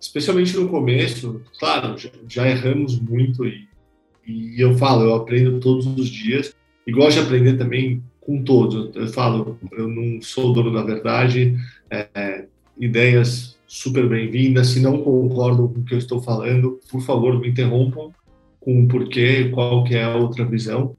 especialmente 0.00 0.56
no 0.56 0.68
começo, 0.68 1.40
claro, 1.58 1.96
já, 1.96 2.10
já 2.28 2.48
erramos 2.48 3.00
muito 3.00 3.46
e, 3.46 3.68
e, 4.26 4.60
eu 4.60 4.76
falo, 4.76 5.04
eu 5.04 5.14
aprendo 5.14 5.60
todos 5.60 5.86
os 5.86 6.08
dias 6.08 6.54
e 6.86 6.92
gosto 6.92 7.20
de 7.20 7.26
aprender 7.26 7.56
também 7.56 8.02
com 8.20 8.42
todos. 8.42 8.94
Eu, 8.94 9.08
falo, 9.08 9.58
eu 9.72 9.88
não 9.88 10.20
sou 10.20 10.52
dono 10.52 10.72
da 10.72 10.82
verdade, 10.82 11.56
é, 11.90 12.08
é 12.14 12.44
ideias 12.78 13.51
super 13.72 14.06
bem-vindas. 14.06 14.68
Se 14.68 14.80
não 14.80 15.02
concordam 15.02 15.66
com 15.66 15.80
o 15.80 15.84
que 15.84 15.94
eu 15.94 15.98
estou 15.98 16.20
falando, 16.20 16.78
por 16.90 17.00
favor, 17.00 17.40
me 17.40 17.48
interrompam 17.48 18.12
com 18.60 18.84
o 18.84 18.86
porquê, 18.86 19.48
qual 19.48 19.82
que 19.82 19.94
é 19.94 20.04
a 20.04 20.14
outra 20.14 20.44
visão. 20.44 20.94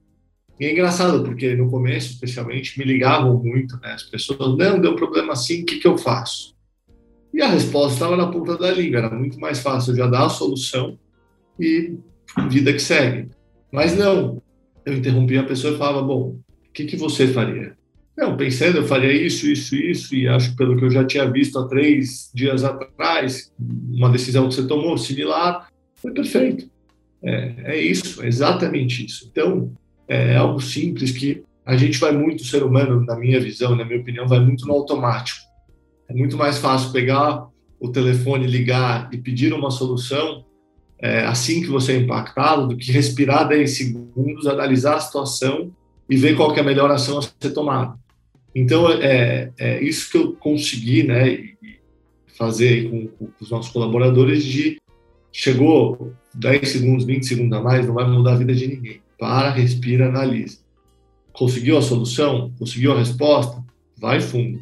E 0.58 0.66
é 0.66 0.72
engraçado, 0.72 1.22
porque 1.22 1.54
no 1.54 1.70
começo, 1.70 2.12
especialmente, 2.12 2.76
me 2.76 2.84
ligavam 2.84 3.40
muito, 3.40 3.78
né? 3.80 3.92
As 3.92 4.02
pessoas, 4.02 4.58
não, 4.58 4.80
deu 4.80 4.96
problema 4.96 5.34
assim, 5.34 5.62
o 5.62 5.64
que, 5.64 5.78
que 5.78 5.86
eu 5.86 5.96
faço? 5.96 6.52
E 7.32 7.40
a 7.40 7.46
resposta 7.46 7.94
estava 7.94 8.16
na 8.16 8.26
ponta 8.26 8.58
da 8.58 8.72
língua, 8.72 8.98
era 8.98 9.10
muito 9.10 9.38
mais 9.38 9.60
fácil 9.60 9.94
já 9.94 10.08
dar 10.08 10.26
a 10.26 10.28
solução 10.28 10.98
e 11.58 11.96
vida 12.50 12.72
que 12.72 12.80
segue. 12.80 13.28
Mas 13.72 13.96
não, 13.96 14.42
eu 14.84 14.94
interrompia 14.94 15.42
a 15.42 15.46
pessoa 15.46 15.74
e 15.74 15.78
falava, 15.78 16.02
bom, 16.02 16.38
o 16.68 16.72
que, 16.72 16.86
que 16.86 16.96
você 16.96 17.28
faria? 17.28 17.76
Não, 18.16 18.36
pensando, 18.36 18.78
eu 18.78 18.84
faria 18.84 19.12
isso, 19.12 19.46
isso, 19.46 19.74
isso, 19.74 20.14
e 20.14 20.28
acho 20.28 20.50
que 20.50 20.56
pelo 20.56 20.76
que 20.76 20.84
eu 20.84 20.90
já 20.90 21.04
tinha 21.04 21.28
visto 21.28 21.58
há 21.58 21.66
três 21.66 22.30
dias 22.32 22.62
atrás, 22.62 23.52
uma 23.58 24.08
decisão 24.08 24.48
que 24.48 24.54
você 24.54 24.66
tomou 24.66 24.96
similar, 24.96 25.68
foi 25.96 26.12
perfeito. 26.12 26.70
É, 27.22 27.54
é 27.64 27.80
isso, 27.80 28.22
é 28.22 28.28
exatamente 28.28 29.04
isso. 29.04 29.28
Então, 29.30 29.72
é 30.06 30.36
algo 30.36 30.60
simples 30.60 31.10
que 31.10 31.42
a 31.66 31.76
gente 31.76 31.98
vai 31.98 32.12
muito, 32.12 32.42
o 32.42 32.46
ser 32.46 32.62
humano, 32.62 33.04
na 33.04 33.16
minha 33.16 33.40
visão, 33.40 33.74
na 33.74 33.84
minha 33.84 34.00
opinião, 34.00 34.28
vai 34.28 34.38
muito 34.38 34.66
no 34.66 34.74
automático. 34.74 35.40
É 36.08 36.14
muito 36.14 36.36
mais 36.36 36.58
fácil 36.58 36.92
pegar 36.92 37.48
o 37.80 37.88
telefone, 37.88 38.46
ligar 38.46 39.08
e 39.12 39.18
pedir 39.18 39.52
uma 39.52 39.70
solução 39.70 40.44
é, 40.98 41.24
assim 41.24 41.60
que 41.60 41.68
você 41.68 41.92
é 41.92 41.96
impactado, 41.96 42.68
do 42.68 42.76
que 42.76 42.92
respirar 42.92 43.48
10 43.48 43.76
segundos, 43.76 44.46
analisar 44.46 44.96
a 44.96 45.00
situação 45.00 45.70
e 46.08 46.16
ver 46.16 46.36
qual 46.36 46.54
é 46.54 46.60
a 46.60 46.64
melhor 46.64 46.90
ação 46.90 47.18
a 47.18 47.22
ser 47.22 47.50
tomada. 47.52 47.98
Então, 48.54 48.90
é, 48.90 49.52
é 49.58 49.82
isso 49.82 50.10
que 50.10 50.16
eu 50.16 50.32
consegui 50.34 51.02
né, 51.02 51.54
fazer 52.36 52.88
com, 52.88 53.08
com 53.08 53.28
os 53.40 53.50
nossos 53.50 53.72
colaboradores 53.72 54.44
de 54.44 54.78
chegou 55.32 56.12
10 56.34 56.68
segundos, 56.68 57.04
20 57.04 57.26
segundos 57.26 57.58
a 57.58 57.60
mais, 57.60 57.86
não 57.86 57.94
vai 57.94 58.06
mudar 58.08 58.34
a 58.34 58.36
vida 58.36 58.54
de 58.54 58.68
ninguém 58.68 59.00
para, 59.18 59.50
respira, 59.50 60.08
analisa. 60.08 60.58
Conseguiu 61.32 61.76
a 61.78 61.82
solução? 61.82 62.52
Conseguiu 62.58 62.92
a 62.92 62.98
resposta? 62.98 63.62
Vai 63.96 64.20
fundo. 64.20 64.60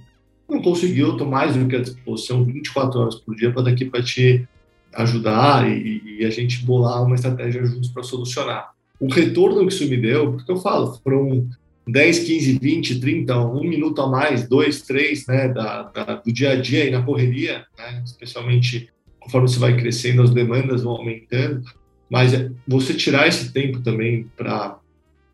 Não 0.49 0.63
conseguiu, 0.63 1.13
estou 1.13 1.27
mais 1.27 1.57
do 1.57 1.67
que 1.67 1.77
à 1.77 1.81
disposição 1.81 2.45
24 2.45 3.01
horas 3.01 3.15
por 3.17 3.35
dia 3.35 3.53
para 3.53 3.63
daqui 3.63 3.87
para 3.87 4.03
te 4.03 4.47
ajudar 4.95 5.69
e, 5.69 6.19
e, 6.21 6.25
a 6.25 6.31
gente 6.31 6.65
bolar 6.65 7.03
uma 7.03 7.15
estratégia 7.15 7.65
juntos 7.65 7.89
para 7.89 8.03
solucionar. 8.03 8.73
O 9.01 9.11
retorno 9.11 9.67
que 9.67 9.73
isso 9.73 9.89
me 9.89 9.97
deu, 9.97 10.33
porque 10.33 10.53
eu 10.53 10.59
falo, 10.59 10.99
foram 11.03 11.49
10, 11.87 12.19
15, 12.21 12.59
20, 12.59 13.01
30, 13.01 13.39
um 13.39 13.65
minuto 13.65 14.01
a 14.01 14.07
mais, 14.07 14.49
dois, 14.49 14.83
três, 14.83 15.27
né, 15.27 15.49
da, 15.49 15.83
da 15.83 16.15
do 16.17 16.33
dia 16.33 16.53
a 16.53 16.57
dia 16.57 16.87
e 16.87 16.91
na 16.91 17.03
correria, 17.03 17.67
né, 17.77 18.03
especialmente 18.05 18.89
conforme 19.19 19.49
você 19.49 19.59
vai 19.59 19.77
crescendo, 19.77 20.23
as 20.23 20.31
demandas 20.31 20.83
vão 20.83 20.93
aumentando. 20.93 21.63
Mas 22.11 22.33
você 22.67 22.95
tirar 22.95 23.27
esse 23.27 23.53
tempo 23.53 23.81
também 23.81 24.27
para 24.37 24.79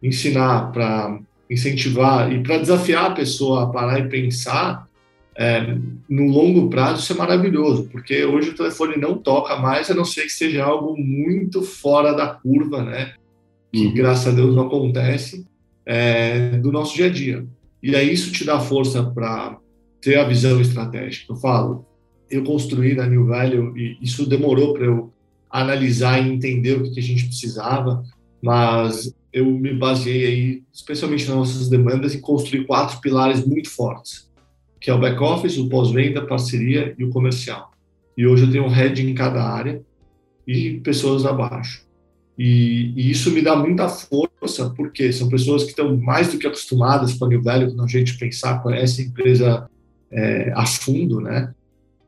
ensinar, 0.02 0.72
para 0.72 1.18
incentivar 1.50 2.32
e 2.32 2.42
para 2.42 2.58
desafiar 2.58 3.06
a 3.06 3.14
pessoa 3.14 3.64
a 3.64 3.66
parar 3.66 3.98
e 3.98 4.08
pensar 4.08 4.88
é, 5.36 5.76
no 6.08 6.26
longo 6.26 6.68
prazo, 6.68 7.00
isso 7.00 7.12
é 7.12 7.16
maravilhoso, 7.16 7.88
porque 7.90 8.24
hoje 8.24 8.50
o 8.50 8.54
telefone 8.54 8.96
não 8.96 9.16
toca 9.16 9.56
mais, 9.56 9.90
a 9.90 9.94
não 9.94 10.04
ser 10.04 10.22
que 10.22 10.32
seja 10.32 10.64
algo 10.64 10.96
muito 10.96 11.62
fora 11.62 12.12
da 12.12 12.26
curva, 12.26 12.82
né? 12.82 13.14
Que 13.72 13.86
uhum. 13.86 13.94
graças 13.94 14.26
a 14.26 14.36
Deus 14.36 14.54
não 14.54 14.66
acontece 14.66 15.46
é, 15.88 16.50
do 16.58 16.70
nosso 16.70 16.94
dia 16.94 17.06
a 17.06 17.10
dia. 17.10 17.46
E 17.82 17.96
aí 17.96 18.12
isso 18.12 18.30
te 18.30 18.44
dá 18.44 18.60
força 18.60 19.02
para 19.02 19.58
ter 20.02 20.18
a 20.18 20.28
visão 20.28 20.60
estratégica. 20.60 21.32
Eu 21.32 21.36
falo, 21.36 21.86
eu 22.30 22.44
construí 22.44 22.94
na 22.94 23.06
New 23.06 23.26
Value 23.26 23.76
e 23.76 23.96
isso 24.02 24.28
demorou 24.28 24.74
para 24.74 24.84
eu 24.84 25.10
analisar 25.50 26.22
e 26.22 26.30
entender 26.30 26.74
o 26.74 26.92
que 26.92 27.00
a 27.00 27.02
gente 27.02 27.24
precisava, 27.24 28.04
mas 28.42 29.14
eu 29.32 29.46
me 29.46 29.72
baseei 29.72 30.26
aí, 30.26 30.62
especialmente 30.70 31.26
nas 31.26 31.36
nossas 31.36 31.68
demandas, 31.70 32.14
em 32.14 32.20
construir 32.20 32.66
quatro 32.66 33.00
pilares 33.00 33.46
muito 33.46 33.70
fortes, 33.70 34.30
que 34.78 34.90
é 34.90 34.94
o 34.94 35.00
back-office, 35.00 35.56
o 35.56 35.70
pós-venda, 35.70 36.26
parceria 36.26 36.94
e 36.98 37.04
o 37.04 37.10
comercial. 37.10 37.70
E 38.16 38.26
hoje 38.26 38.44
eu 38.44 38.50
tenho 38.50 38.64
um 38.64 38.68
head 38.68 39.00
em 39.00 39.14
cada 39.14 39.42
área 39.42 39.82
e 40.46 40.80
pessoas 40.80 41.24
abaixo. 41.24 41.87
E, 42.38 42.92
e, 42.96 43.10
isso 43.10 43.32
me 43.32 43.42
dá 43.42 43.56
muita 43.56 43.88
força, 43.88 44.70
porque 44.70 45.12
são 45.12 45.28
pessoas 45.28 45.64
que 45.64 45.70
estão 45.70 45.96
mais 45.96 46.28
do 46.28 46.38
que 46.38 46.46
acostumadas 46.46 47.14
com 47.14 47.26
New 47.26 47.42
Value, 47.42 47.74
com 47.74 47.82
a 47.82 47.86
gente 47.88 48.16
pensar, 48.16 48.62
conhece 48.62 49.02
a 49.02 49.04
empresa 49.04 49.70
é, 50.10 50.52
a 50.54 50.64
fundo, 50.64 51.20
né? 51.20 51.52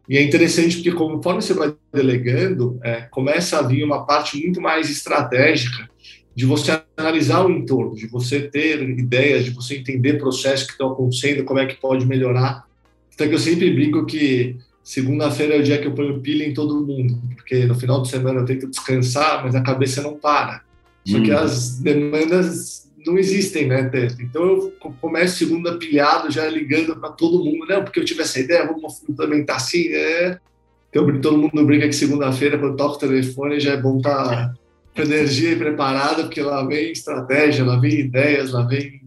E 0.09 0.17
é 0.17 0.23
interessante 0.23 0.77
porque 0.77 0.93
conforme 0.93 1.43
você 1.43 1.55
vai 1.55 1.75
delegando, 1.93 2.79
é, 2.83 3.03
começa 3.03 3.59
a 3.59 3.63
vir 3.63 3.85
uma 3.85 4.07
parte 4.07 4.41
muito 4.41 4.61
mais 4.61 4.89
estratégica 4.89 5.89
de 6.35 6.47
você 6.47 6.81
analisar 6.97 7.45
o 7.45 7.51
entorno, 7.51 7.95
de 7.95 8.07
você 8.07 8.41
ter 8.41 8.83
ideias, 8.89 9.45
de 9.45 9.51
você 9.51 9.77
entender 9.77 10.15
processos 10.15 10.67
que 10.67 10.73
estão 10.73 10.93
acontecendo, 10.93 11.45
como 11.45 11.59
é 11.59 11.67
que 11.67 11.81
pode 11.81 12.07
melhorar. 12.07 12.65
Então, 13.13 13.29
que 13.29 13.35
eu 13.35 13.39
sempre 13.39 13.71
brinco 13.73 14.07
que 14.07 14.57
segunda-feira 14.91 15.55
é 15.55 15.61
o 15.61 15.63
dia 15.63 15.79
que 15.79 15.87
eu 15.87 15.95
ponho 15.95 16.21
pilha 16.21 16.45
em 16.45 16.53
todo 16.53 16.85
mundo, 16.85 17.23
porque 17.37 17.65
no 17.65 17.77
final 17.77 18.03
de 18.03 18.09
semana 18.09 18.41
eu 18.41 18.45
tenho 18.45 18.59
que 18.59 18.67
descansar, 18.67 19.45
mas 19.45 19.55
a 19.55 19.63
cabeça 19.63 20.03
não 20.03 20.15
para. 20.17 20.63
Só 21.07 21.17
hum. 21.17 21.23
que 21.23 21.31
as 21.31 21.79
demandas 21.79 22.91
não 23.07 23.17
existem, 23.17 23.69
né, 23.69 23.89
Então 24.19 24.43
eu 24.43 24.73
começo 25.01 25.39
segunda 25.39 25.79
pilhado, 25.79 26.29
já 26.29 26.45
ligando 26.49 26.97
para 26.97 27.11
todo 27.11 27.45
mundo, 27.45 27.67
não, 27.69 27.85
porque 27.85 28.01
eu 28.01 28.05
tive 28.05 28.23
essa 28.23 28.41
ideia, 28.41 28.67
vamos 28.67 29.01
implementar 29.09 29.57
assim, 29.57 29.91
né? 29.91 30.41
Então, 30.89 31.21
todo 31.21 31.39
mundo 31.39 31.65
brinca 31.65 31.87
que 31.87 31.95
segunda-feira, 31.95 32.59
quando 32.59 32.77
toca 32.77 32.97
o 32.97 32.99
telefone, 32.99 33.61
já 33.61 33.75
é 33.75 33.77
bom 33.77 33.99
estar 33.99 34.25
tá 34.25 34.55
com 34.97 35.03
energia 35.03 35.53
e 35.53 35.57
preparado, 35.57 36.25
porque 36.25 36.43
lá 36.43 36.67
vem 36.67 36.91
estratégia, 36.91 37.65
lá 37.65 37.79
vem 37.79 38.01
ideias, 38.01 38.51
lá 38.51 38.63
vem 38.63 39.01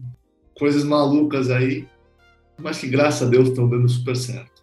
coisas 0.58 0.82
malucas 0.82 1.50
aí, 1.50 1.86
mas 2.58 2.78
que 2.78 2.88
graças 2.88 3.28
a 3.28 3.30
Deus 3.30 3.50
estão 3.50 3.68
dando 3.68 3.86
super 3.86 4.16
certo. 4.16 4.53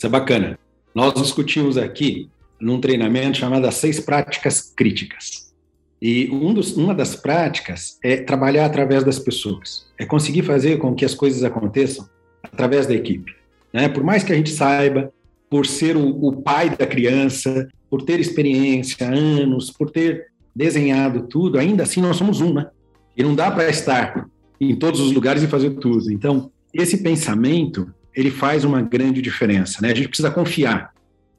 Isso 0.00 0.06
é 0.06 0.08
bacana. 0.08 0.58
Nós 0.94 1.12
discutimos 1.12 1.76
aqui 1.76 2.30
num 2.58 2.80
treinamento 2.80 3.36
chamado 3.36 3.66
as 3.66 3.74
seis 3.74 4.00
práticas 4.00 4.62
críticas. 4.74 5.52
E 6.00 6.30
um 6.32 6.54
dos, 6.54 6.74
uma 6.74 6.94
das 6.94 7.14
práticas 7.14 7.98
é 8.02 8.16
trabalhar 8.16 8.64
através 8.64 9.04
das 9.04 9.18
pessoas, 9.18 9.86
é 9.98 10.06
conseguir 10.06 10.42
fazer 10.42 10.78
com 10.78 10.94
que 10.94 11.04
as 11.04 11.14
coisas 11.14 11.44
aconteçam 11.44 12.08
através 12.42 12.86
da 12.86 12.94
equipe. 12.94 13.36
Né? 13.74 13.90
Por 13.90 14.02
mais 14.02 14.24
que 14.24 14.32
a 14.32 14.36
gente 14.36 14.48
saiba, 14.48 15.12
por 15.50 15.66
ser 15.66 15.98
o, 15.98 16.08
o 16.24 16.40
pai 16.40 16.74
da 16.74 16.86
criança, 16.86 17.68
por 17.90 18.00
ter 18.00 18.18
experiência, 18.20 19.06
anos, 19.06 19.70
por 19.70 19.90
ter 19.90 20.28
desenhado 20.56 21.26
tudo, 21.26 21.58
ainda 21.58 21.82
assim 21.82 22.00
nós 22.00 22.16
somos 22.16 22.40
um, 22.40 22.54
né? 22.54 22.70
E 23.14 23.22
não 23.22 23.34
dá 23.34 23.50
para 23.50 23.68
estar 23.68 24.26
em 24.58 24.74
todos 24.74 24.98
os 24.98 25.12
lugares 25.12 25.42
e 25.42 25.46
fazer 25.46 25.72
tudo. 25.72 26.10
Então, 26.10 26.50
esse 26.72 27.02
pensamento, 27.02 27.92
ele 28.14 28.30
faz 28.30 28.64
uma 28.64 28.82
grande 28.82 29.22
diferença, 29.22 29.80
né? 29.80 29.92
A 29.92 29.94
gente 29.94 30.08
precisa 30.08 30.30
confiar, 30.30 30.92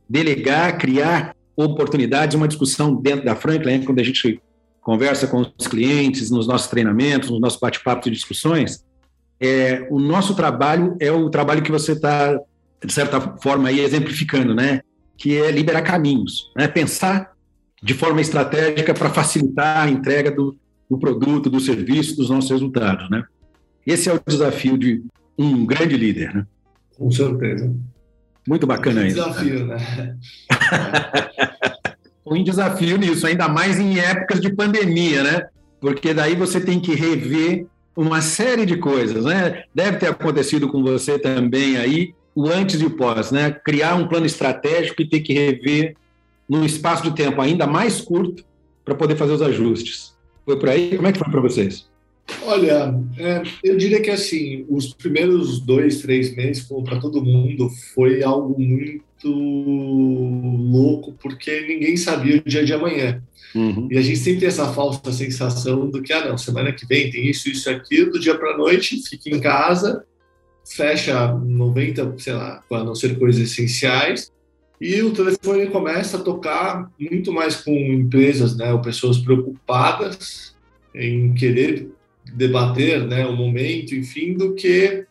delegar, 0.09 0.77
criar 0.77 1.35
oportunidades, 1.55 2.35
uma 2.35 2.47
discussão 2.47 2.95
dentro 2.95 3.25
da 3.25 3.35
Franklin, 3.35 3.83
quando 3.83 3.99
a 3.99 4.03
gente 4.03 4.41
conversa 4.81 5.27
com 5.27 5.45
os 5.57 5.67
clientes, 5.67 6.31
nos 6.31 6.47
nossos 6.47 6.67
treinamentos, 6.67 7.29
nos 7.29 7.39
nossos 7.39 7.59
bate-papos 7.59 8.07
e 8.07 8.11
discussões, 8.11 8.83
é, 9.39 9.87
o 9.89 9.99
nosso 9.99 10.35
trabalho 10.35 10.95
é 10.99 11.11
o 11.11 11.29
trabalho 11.29 11.63
que 11.63 11.71
você 11.71 11.93
está, 11.93 12.39
de 12.83 12.93
certa 12.93 13.19
forma, 13.37 13.69
aí, 13.69 13.79
exemplificando, 13.79 14.53
né? 14.53 14.81
que 15.17 15.37
é 15.37 15.51
liberar 15.51 15.81
caminhos, 15.81 16.51
né? 16.55 16.67
pensar 16.67 17.31
de 17.81 17.93
forma 17.93 18.21
estratégica 18.21 18.93
para 18.93 19.09
facilitar 19.09 19.85
a 19.85 19.89
entrega 19.89 20.31
do, 20.31 20.55
do, 20.89 20.97
produto, 20.97 21.49
do 21.49 21.59
serviço, 21.59 22.15
dos 22.15 22.29
nossos 22.29 22.51
resultados. 22.51 23.09
Né? 23.09 23.23
Esse 23.85 24.09
é 24.09 24.13
o 24.13 24.21
desafio 24.25 24.77
de 24.77 25.03
um 25.37 25.65
grande 25.65 25.97
líder. 25.97 26.33
Né? 26.35 26.45
Com 27.01 27.09
certeza. 27.09 27.73
Muito 28.47 28.67
bacana 28.67 29.07
isso. 29.07 29.15
Desafio, 29.15 29.65
né? 29.65 30.17
um 32.23 32.43
desafio 32.43 32.97
nisso, 32.97 33.25
ainda 33.25 33.49
mais 33.49 33.79
em 33.79 33.97
épocas 33.97 34.39
de 34.39 34.53
pandemia, 34.53 35.23
né? 35.23 35.47
Porque 35.79 36.13
daí 36.13 36.35
você 36.35 36.61
tem 36.61 36.79
que 36.79 36.93
rever 36.93 37.65
uma 37.97 38.21
série 38.21 38.67
de 38.67 38.77
coisas, 38.77 39.25
né? 39.25 39.63
Deve 39.73 39.97
ter 39.97 40.09
acontecido 40.09 40.69
com 40.69 40.83
você 40.83 41.17
também 41.17 41.75
aí, 41.77 42.13
o 42.35 42.47
antes 42.47 42.79
e 42.79 42.85
o 42.85 42.91
pós, 42.91 43.31
né? 43.31 43.49
Criar 43.49 43.95
um 43.95 44.07
plano 44.07 44.27
estratégico 44.27 45.01
e 45.01 45.09
ter 45.09 45.21
que 45.21 45.33
rever 45.33 45.95
num 46.47 46.63
espaço 46.63 47.01
de 47.01 47.15
tempo 47.15 47.41
ainda 47.41 47.65
mais 47.65 47.99
curto 47.99 48.45
para 48.85 48.93
poder 48.93 49.15
fazer 49.15 49.33
os 49.33 49.41
ajustes. 49.41 50.15
Foi 50.45 50.59
por 50.59 50.69
aí? 50.69 50.95
Como 50.95 51.07
é 51.07 51.11
que 51.11 51.17
foi 51.17 51.31
para 51.31 51.41
vocês? 51.41 51.89
Olha, 52.43 52.93
é, 53.17 53.43
eu 53.63 53.77
diria 53.77 54.01
que 54.01 54.09
assim, 54.09 54.65
os 54.69 54.93
primeiros 54.93 55.59
dois, 55.59 56.01
três 56.01 56.35
meses, 56.35 56.63
como 56.63 56.83
para 56.83 56.99
todo 56.99 57.23
mundo, 57.23 57.69
foi 57.93 58.23
algo 58.23 58.59
muito 58.59 59.29
louco, 59.29 61.13
porque 61.21 61.61
ninguém 61.67 61.95
sabia 61.97 62.37
o 62.37 62.49
dia 62.49 62.65
de 62.65 62.73
amanhã. 62.73 63.21
Uhum. 63.53 63.87
E 63.91 63.97
a 63.97 64.01
gente 64.01 64.19
sempre 64.19 64.41
tem 64.41 64.47
essa 64.47 64.71
falsa 64.73 65.11
sensação 65.11 65.89
do 65.89 66.01
que, 66.01 66.13
ah, 66.13 66.29
não, 66.29 66.37
semana 66.37 66.71
que 66.71 66.85
vem 66.85 67.11
tem 67.11 67.29
isso, 67.29 67.49
isso 67.49 67.69
e 67.69 67.73
aquilo, 67.73 68.11
do 68.11 68.19
dia 68.19 68.35
para 68.35 68.57
noite, 68.57 69.01
fica 69.07 69.29
em 69.29 69.39
casa, 69.39 70.05
fecha 70.65 71.33
90, 71.33 72.15
sei 72.17 72.33
lá, 72.33 72.63
para 72.67 72.83
não 72.83 72.95
ser 72.95 73.19
coisas 73.19 73.41
essenciais, 73.41 74.31
e 74.79 75.01
o 75.01 75.11
telefone 75.11 75.67
começa 75.67 76.17
a 76.17 76.21
tocar 76.21 76.89
muito 76.99 77.31
mais 77.31 77.57
com 77.57 77.71
empresas, 77.71 78.55
né, 78.55 78.73
ou 78.73 78.81
pessoas 78.81 79.17
preocupadas 79.17 80.55
em 80.95 81.33
querer 81.33 81.89
debater, 82.33 83.05
né, 83.05 83.25
o 83.25 83.35
momento, 83.35 83.95
enfim, 83.95 84.33
do 84.33 84.53
que 84.53 85.05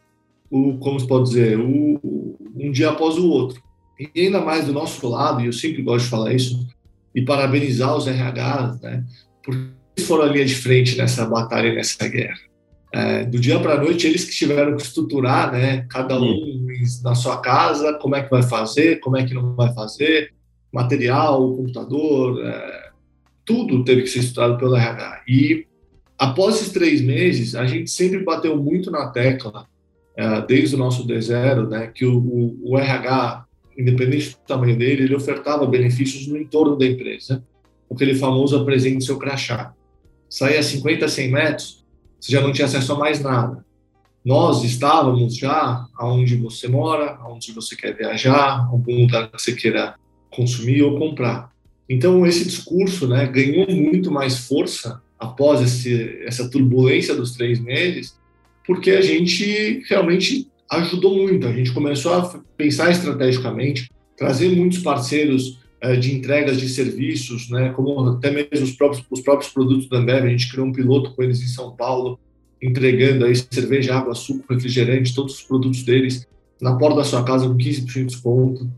o, 0.51 0.79
como 0.79 0.99
se 0.99 1.07
pode 1.07 1.29
dizer, 1.29 1.59
o, 1.59 2.37
um 2.57 2.71
dia 2.71 2.91
após 2.91 3.17
o 3.17 3.29
outro. 3.29 3.63
E 3.99 4.23
ainda 4.23 4.41
mais 4.41 4.67
do 4.67 4.73
nosso 4.73 5.07
lado, 5.09 5.41
e 5.41 5.47
eu 5.47 5.53
sempre 5.53 5.83
gosto 5.83 6.05
de 6.05 6.11
falar 6.11 6.33
isso, 6.33 6.67
e 7.15 7.23
parabenizar 7.23 7.97
os 7.97 8.07
RHs, 8.07 8.81
né, 8.81 9.05
porque 9.43 9.61
eles 9.97 10.09
foram 10.09 10.25
a 10.25 10.29
linha 10.29 10.45
de 10.45 10.55
frente 10.55 10.97
nessa 10.97 11.27
batalha, 11.27 11.75
nessa 11.75 12.07
guerra. 12.09 12.39
É, 12.93 13.25
do 13.25 13.39
dia 13.39 13.61
para 13.61 13.75
a 13.75 13.81
noite, 13.81 14.07
eles 14.07 14.25
que 14.25 14.33
tiveram 14.33 14.77
que 14.77 14.83
estruturar, 14.83 15.53
né, 15.53 15.87
cada 15.89 16.21
um 16.21 16.67
na 17.05 17.15
sua 17.15 17.41
casa, 17.41 17.95
como 17.95 18.17
é 18.17 18.23
que 18.23 18.31
vai 18.31 18.43
fazer, 18.43 18.99
como 19.01 19.17
é 19.17 19.25
que 19.25 19.35
não 19.35 19.55
vai 19.55 19.73
fazer, 19.73 20.33
material, 20.73 21.57
computador, 21.57 22.45
é, 22.45 22.91
tudo 23.45 23.85
teve 23.85 24.03
que 24.03 24.09
ser 24.09 24.21
estudado 24.21 24.59
pelo 24.59 24.77
RH. 24.77 25.23
E 25.29 25.67
após 26.21 26.57
esses 26.57 26.73
três 26.73 27.01
meses, 27.01 27.55
a 27.55 27.67
gente 27.67 27.91
sempre 27.91 28.23
bateu 28.23 28.57
muito 28.57 28.91
na 28.91 29.09
tecla, 29.09 29.67
é, 30.15 30.43
desde 30.43 30.75
o 30.75 30.79
nosso 30.79 31.07
D0, 31.07 31.69
né, 31.69 31.87
que 31.87 32.05
o, 32.05 32.19
o, 32.19 32.73
o 32.73 32.79
RH 32.79 33.47
independente 33.81 34.31
do 34.31 34.47
tamanho 34.47 34.77
dele, 34.77 35.05
ele 35.05 35.15
ofertava 35.15 35.67
benefícios 35.67 36.27
no 36.27 36.37
entorno 36.37 36.77
da 36.77 36.87
empresa. 36.87 37.43
Aquele 37.91 38.15
famoso 38.15 38.57
apresente 38.57 39.05
seu 39.05 39.19
crachá. 39.19 39.73
Saía 40.29 40.63
50, 40.63 41.09
100 41.09 41.31
metros, 41.31 41.85
você 42.21 42.33
já 42.33 42.41
não 42.41 42.53
tinha 42.53 42.67
acesso 42.67 42.93
a 42.93 42.99
mais 42.99 43.21
nada. 43.21 43.65
Nós 44.25 44.63
estávamos 44.63 45.35
já 45.35 45.87
aonde 45.97 46.37
você 46.37 46.69
mora, 46.69 47.17
aonde 47.23 47.53
você 47.53 47.75
quer 47.75 47.97
viajar, 47.97 48.69
algum 48.71 49.01
lugar 49.01 49.31
que 49.31 49.41
você 49.41 49.55
queira 49.55 49.95
consumir 50.31 50.83
ou 50.83 50.99
comprar. 50.99 51.51
Então, 51.89 52.25
esse 52.27 52.45
discurso 52.45 53.09
né, 53.09 53.27
ganhou 53.27 53.69
muito 53.71 54.11
mais 54.13 54.47
força 54.47 55.03
após 55.21 55.61
esse, 55.61 56.23
essa 56.25 56.49
turbulência 56.49 57.15
dos 57.15 57.33
três 57.33 57.61
meses, 57.61 58.19
porque 58.67 58.91
a 58.93 59.03
gente 59.03 59.83
realmente 59.89 60.49
ajudou 60.71 61.17
muito. 61.17 61.47
A 61.47 61.53
gente 61.53 61.73
começou 61.73 62.15
a 62.15 62.41
pensar 62.57 62.91
estrategicamente, 62.91 63.91
trazer 64.17 64.49
muitos 64.49 64.79
parceiros 64.79 65.59
eh, 65.81 65.97
de 65.97 66.15
entregas 66.15 66.59
de 66.59 66.69
serviços, 66.69 67.51
né, 67.51 67.71
como 67.71 67.99
até 68.09 68.31
mesmo 68.31 68.65
os 68.65 68.73
próprios, 68.73 69.05
os 69.11 69.21
próprios 69.21 69.53
produtos 69.53 69.89
da 69.89 69.99
Ambev. 69.99 70.25
A 70.25 70.31
gente 70.31 70.51
criou 70.51 70.67
um 70.67 70.73
piloto 70.73 71.15
com 71.15 71.23
eles 71.23 71.43
em 71.43 71.49
São 71.49 71.77
Paulo, 71.77 72.19
entregando 72.63 73.27
aí 73.27 73.35
cerveja, 73.35 73.97
água, 73.97 74.15
suco, 74.15 74.53
refrigerante, 74.53 75.15
todos 75.15 75.35
os 75.35 75.43
produtos 75.43 75.83
deles 75.83 76.27
na 76.61 76.77
porta 76.77 76.99
da 76.99 77.05
sua 77.05 77.25
casa 77.25 77.49
com 77.49 77.57
15% 77.57 77.85
de 77.85 78.05
desconto. 78.05 78.71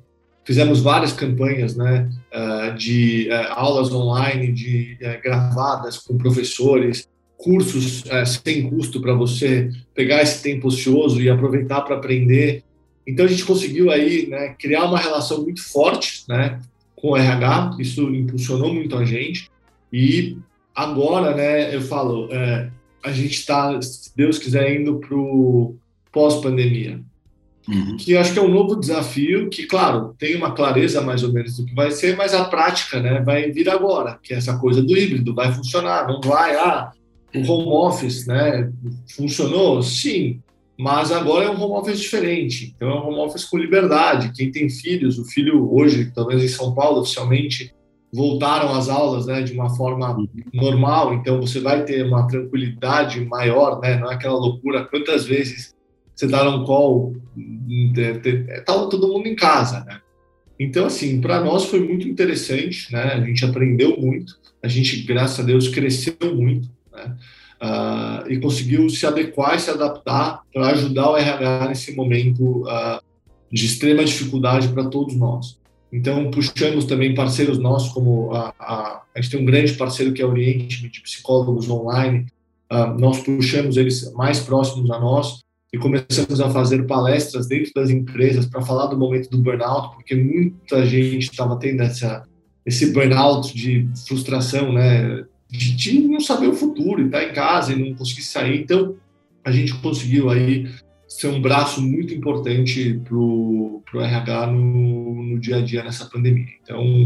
Fizemos 0.45 0.81
várias 0.81 1.13
campanhas 1.13 1.77
né, 1.77 2.11
eh, 2.33 2.71
de 2.73 3.31
eh, 3.31 3.47
aulas 3.51 3.93
online, 3.93 4.51
de 4.51 4.99
gravadas 5.23 5.99
com 5.99 6.19
professores, 6.19 7.09
cursos 7.43 8.05
é, 8.07 8.25
sem 8.25 8.71
custo 8.71 9.01
para 9.01 9.13
você 9.13 9.71
pegar 9.95 10.23
esse 10.23 10.43
tempo 10.43 10.69
ocioso 10.69 11.21
e 11.21 11.29
aproveitar 11.29 11.83
para 11.83 11.97
aprender. 11.97 12.63
Então 13.07 13.27
a 13.27 13.29
gente 13.29 13.45
conseguiu 13.45 13.91
aí 13.91 14.29
né, 14.29 14.55
criar 14.59 14.85
uma 14.85 14.99
relação 14.99 15.43
muito 15.43 15.63
forte 15.63 16.25
né, 16.29 16.61
com 16.95 17.11
o 17.11 17.17
RH, 17.17 17.77
isso 17.81 18.03
impulsionou 18.15 18.73
muito 18.73 18.97
a 18.97 19.05
gente. 19.05 19.51
E 19.93 20.39
agora, 20.75 21.35
né, 21.35 21.75
eu 21.75 21.83
falo, 21.83 22.29
é, 22.33 22.71
a 23.03 23.11
gente 23.11 23.35
está, 23.35 23.81
se 23.83 24.17
Deus 24.17 24.39
quiser, 24.39 24.81
indo 24.81 25.01
para 25.01 25.17
o 25.17 25.77
pós-pandemia. 26.13 27.01
Uhum. 27.69 27.97
Que 27.97 28.17
acho 28.17 28.33
que 28.33 28.39
é 28.39 28.43
um 28.43 28.53
novo 28.53 28.75
desafio, 28.75 29.49
que, 29.49 29.67
claro, 29.67 30.15
tem 30.19 30.35
uma 30.35 30.53
clareza 30.53 31.01
mais 31.01 31.23
ou 31.23 31.33
menos 31.33 31.57
do 31.57 31.65
que 31.65 31.75
vai 31.75 31.91
ser, 31.91 32.17
mas 32.17 32.35
a 32.35 32.45
prática 32.45 33.01
né, 33.01 33.21
vai 33.21 33.51
vir 33.53 33.69
agora, 33.69 34.19
que 34.23 34.35
é 34.35 34.37
essa 34.37 34.59
coisa 34.59 34.83
do 34.83 34.97
híbrido, 34.97 35.35
vai 35.35 35.53
funcionar, 35.53 36.09
não 36.09 36.21
vai, 36.21 36.57
ah, 36.57 36.91
o 37.35 37.51
home 37.51 37.69
office, 37.69 38.27
né? 38.27 38.71
Funcionou? 39.17 39.83
Sim, 39.83 40.41
mas 40.79 41.11
agora 41.11 41.47
é 41.47 41.51
um 41.51 41.61
home 41.61 41.81
office 41.81 42.01
diferente. 42.01 42.75
Então 42.77 42.91
é 42.91 42.95
um 42.95 43.09
home 43.09 43.21
office 43.21 43.45
com 43.45 43.57
liberdade. 43.57 44.33
Quem 44.35 44.51
tem 44.51 44.69
filhos, 44.69 45.19
o 45.19 45.25
filho 45.25 45.73
hoje, 45.73 46.11
talvez 46.15 46.43
em 46.43 46.49
São 46.49 46.75
Paulo, 46.75 47.01
oficialmente 47.01 47.73
voltaram 48.13 48.75
às 48.75 48.91
aulas, 48.91 49.25
né, 49.25 49.41
de 49.41 49.55
uma 49.55 49.75
forma 49.75 50.15
normal. 50.53 51.15
Então 51.15 51.41
você 51.41 51.61
vai 51.61 51.85
ter 51.85 52.05
uma 52.05 52.27
tranquilidade 52.27 53.25
maior, 53.25 53.81
né? 53.81 53.99
Não 53.99 54.11
é 54.11 54.15
aquela 54.15 54.39
loucura. 54.39 54.85
Quantas 54.85 55.25
vezes 55.25 55.75
você 56.23 56.29
dá 56.29 56.49
um 56.49 56.65
call, 56.65 57.17
estava 57.69 58.89
todo 58.89 59.09
mundo 59.09 59.27
em 59.27 59.35
casa, 59.35 59.85
né? 59.85 60.01
Então, 60.59 60.87
assim, 60.87 61.21
para 61.21 61.41
nós 61.41 61.65
foi 61.65 61.81
muito 61.81 62.07
interessante, 62.07 62.93
né? 62.93 63.15
A 63.15 63.21
gente 63.21 63.45
aprendeu 63.45 63.99
muito, 63.99 64.39
a 64.63 64.69
gente, 64.69 65.03
graças 65.03 65.41
a 65.41 65.43
Deus, 65.43 65.69
cresceu 65.69 66.15
muito, 66.35 66.71
né? 66.93 67.17
Uh, 67.61 68.31
e 68.31 68.41
conseguiu 68.41 68.89
se 68.89 69.07
adequar 69.07 69.57
e 69.57 69.61
se 69.61 69.71
adaptar 69.71 70.43
para 70.53 70.69
ajudar 70.69 71.11
o 71.11 71.17
RH 71.17 71.69
nesse 71.69 71.95
momento 71.95 72.63
uh, 72.63 73.01
de 73.51 73.67
extrema 73.67 74.05
dificuldade 74.05 74.69
para 74.69 74.85
todos 74.85 75.15
nós. 75.15 75.61
Então, 75.93 76.31
puxamos 76.31 76.85
também 76.85 77.15
parceiros 77.15 77.59
nossos, 77.59 77.93
como 77.93 78.33
a, 78.33 78.55
a, 78.59 79.03
a 79.15 79.21
gente 79.21 79.31
tem 79.31 79.41
um 79.41 79.45
grande 79.45 79.75
parceiro 79.75 80.13
que 80.13 80.23
é 80.23 80.27
o 80.27 80.31
Oriente, 80.31 80.89
de 80.89 81.01
psicólogos 81.01 81.69
online, 81.69 82.27
uh, 82.73 82.99
nós 82.99 83.21
puxamos 83.21 83.77
eles 83.77 84.13
mais 84.15 84.41
próximos 84.41 84.91
a 84.91 84.99
nós 84.99 85.43
e 85.73 85.79
começamos 85.79 86.41
a 86.41 86.51
fazer 86.51 86.87
palestras 86.87 87.47
dentro 87.47 87.73
das 87.75 87.89
empresas 87.89 88.45
para 88.45 88.61
falar 88.61 88.87
do 88.87 88.99
momento 88.99 89.31
do 89.31 89.39
burnout, 89.39 89.95
porque 89.95 90.15
muita 90.15 90.85
gente 90.85 91.31
estava 91.31 91.59
tendo 91.59 91.83
essa, 91.83 92.25
esse 92.67 92.93
burnout 92.93 93.57
de 93.57 93.89
frustração, 94.07 94.73
né, 94.73 95.25
de, 95.49 95.75
de 95.75 96.01
não 96.01 96.21
saber 96.21 96.49
o 96.49 96.55
futuro, 96.55 97.01
e 97.01 97.07
estar 97.07 97.21
tá 97.21 97.25
em 97.25 97.33
casa 97.33 97.73
e 97.73 97.77
não 97.77 97.95
conseguir 97.95 98.23
sair. 98.23 98.61
Então, 98.61 98.97
a 99.43 99.51
gente 99.51 99.75
conseguiu 99.77 100.29
aí 100.29 100.69
ser 101.09 101.29
um 101.29 101.41
braço 101.41 101.81
muito 101.81 102.13
importante 102.13 103.01
para 103.05 103.17
o 103.17 103.83
RH 103.95 104.47
no, 104.49 105.23
no, 105.23 105.39
dia 105.39 105.57
a 105.57 105.61
dia 105.63 105.83
nessa 105.83 106.05
pandemia. 106.07 106.47
Então, 106.63 107.05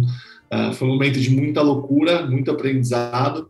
uh, 0.53 0.73
foi 0.75 0.89
um 0.89 0.93
momento 0.93 1.21
de 1.21 1.31
muita 1.31 1.62
loucura, 1.62 2.27
muito 2.27 2.51
aprendizado, 2.51 3.49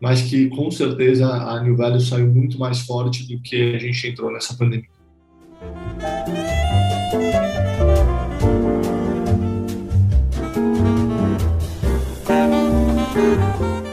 mas 0.00 0.22
que 0.22 0.48
com 0.48 0.70
certeza 0.70 1.26
a 1.26 1.62
New 1.62 1.76
Value 1.76 2.00
saiu 2.00 2.26
muito 2.28 2.58
mais 2.58 2.80
forte 2.80 3.26
do 3.26 3.40
que 3.40 3.74
a 3.74 3.78
gente 3.78 4.06
entrou 4.06 4.32
nessa 4.32 4.54
pandemia. 4.54 4.88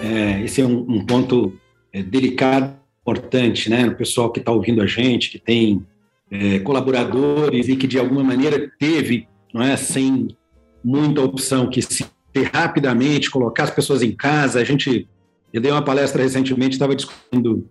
É, 0.03 0.43
esse 0.43 0.61
é 0.61 0.65
um, 0.65 0.85
um 0.87 1.05
ponto 1.05 1.53
é, 1.91 2.03
delicado, 2.03 2.75
importante, 3.01 3.69
né? 3.69 3.87
O 3.87 3.95
pessoal 3.95 4.31
que 4.31 4.39
está 4.39 4.51
ouvindo 4.51 4.81
a 4.81 4.87
gente, 4.87 5.29
que 5.29 5.37
tem 5.37 5.85
é, 6.31 6.59
colaboradores 6.59 7.69
e 7.69 7.75
que 7.75 7.87
de 7.87 7.99
alguma 7.99 8.23
maneira 8.23 8.71
teve, 8.79 9.27
não 9.53 9.61
é, 9.61 9.77
sem 9.77 10.29
muita 10.83 11.21
opção, 11.21 11.69
que 11.69 11.81
se 11.81 12.05
rapidamente 12.51 13.29
colocar 13.29 13.63
as 13.63 13.71
pessoas 13.71 14.01
em 14.01 14.11
casa. 14.11 14.59
A 14.59 14.63
gente, 14.63 15.07
eu 15.55 15.61
dei 15.61 15.71
uma 15.71 15.81
palestra 15.81 16.21
recentemente, 16.21 16.73
estava 16.73 16.93
discutindo 16.93 17.65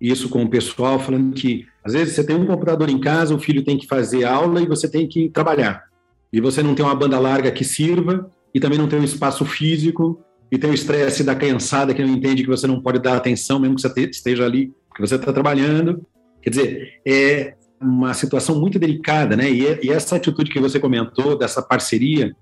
isso 0.00 0.28
com 0.28 0.42
o 0.42 0.48
pessoal, 0.48 0.98
falando 0.98 1.32
que 1.32 1.64
às 1.84 1.92
vezes 1.92 2.16
você 2.16 2.24
tem 2.24 2.34
um 2.34 2.44
computador 2.44 2.90
em 2.90 2.98
casa, 2.98 3.32
o 3.32 3.38
filho 3.38 3.62
tem 3.62 3.78
que 3.78 3.86
fazer 3.86 4.24
aula 4.24 4.60
e 4.60 4.66
você 4.66 4.90
tem 4.90 5.06
que 5.06 5.28
trabalhar. 5.28 5.84
E 6.32 6.40
você 6.40 6.64
não 6.64 6.74
tem 6.74 6.84
uma 6.84 6.96
banda 6.96 7.16
larga 7.20 7.52
que 7.52 7.62
sirva 7.62 8.28
e 8.52 8.58
também 8.58 8.76
não 8.76 8.88
tem 8.88 8.98
um 8.98 9.04
espaço 9.04 9.44
físico 9.44 10.20
e 10.50 10.58
tem 10.58 10.68
o 10.68 10.74
estresse 10.74 11.22
da 11.22 11.36
cansada 11.36 11.94
que 11.94 12.04
não 12.04 12.12
entende 12.12 12.42
que 12.42 12.48
você 12.48 12.66
não 12.66 12.82
pode 12.82 12.98
dar 12.98 13.16
atenção 13.16 13.60
mesmo 13.60 13.76
que 13.76 13.82
você 13.82 14.00
esteja 14.00 14.44
ali, 14.44 14.72
que 14.92 15.00
você 15.00 15.14
está 15.14 15.32
trabalhando. 15.32 16.04
Quer 16.42 16.50
dizer, 16.50 17.00
é, 17.06 17.54
uma 17.80 18.14
situação 18.14 18.58
muito 18.58 18.80
delicada, 18.80 19.36
né? 19.36 19.48
E, 19.48 19.86
e, 19.86 19.92
essa 19.92 20.16
atitude 20.16 20.50
que 20.50 20.58
você 20.58 20.80
comentou 20.80 21.38
dessa 21.38 21.62
parceria 21.62 22.34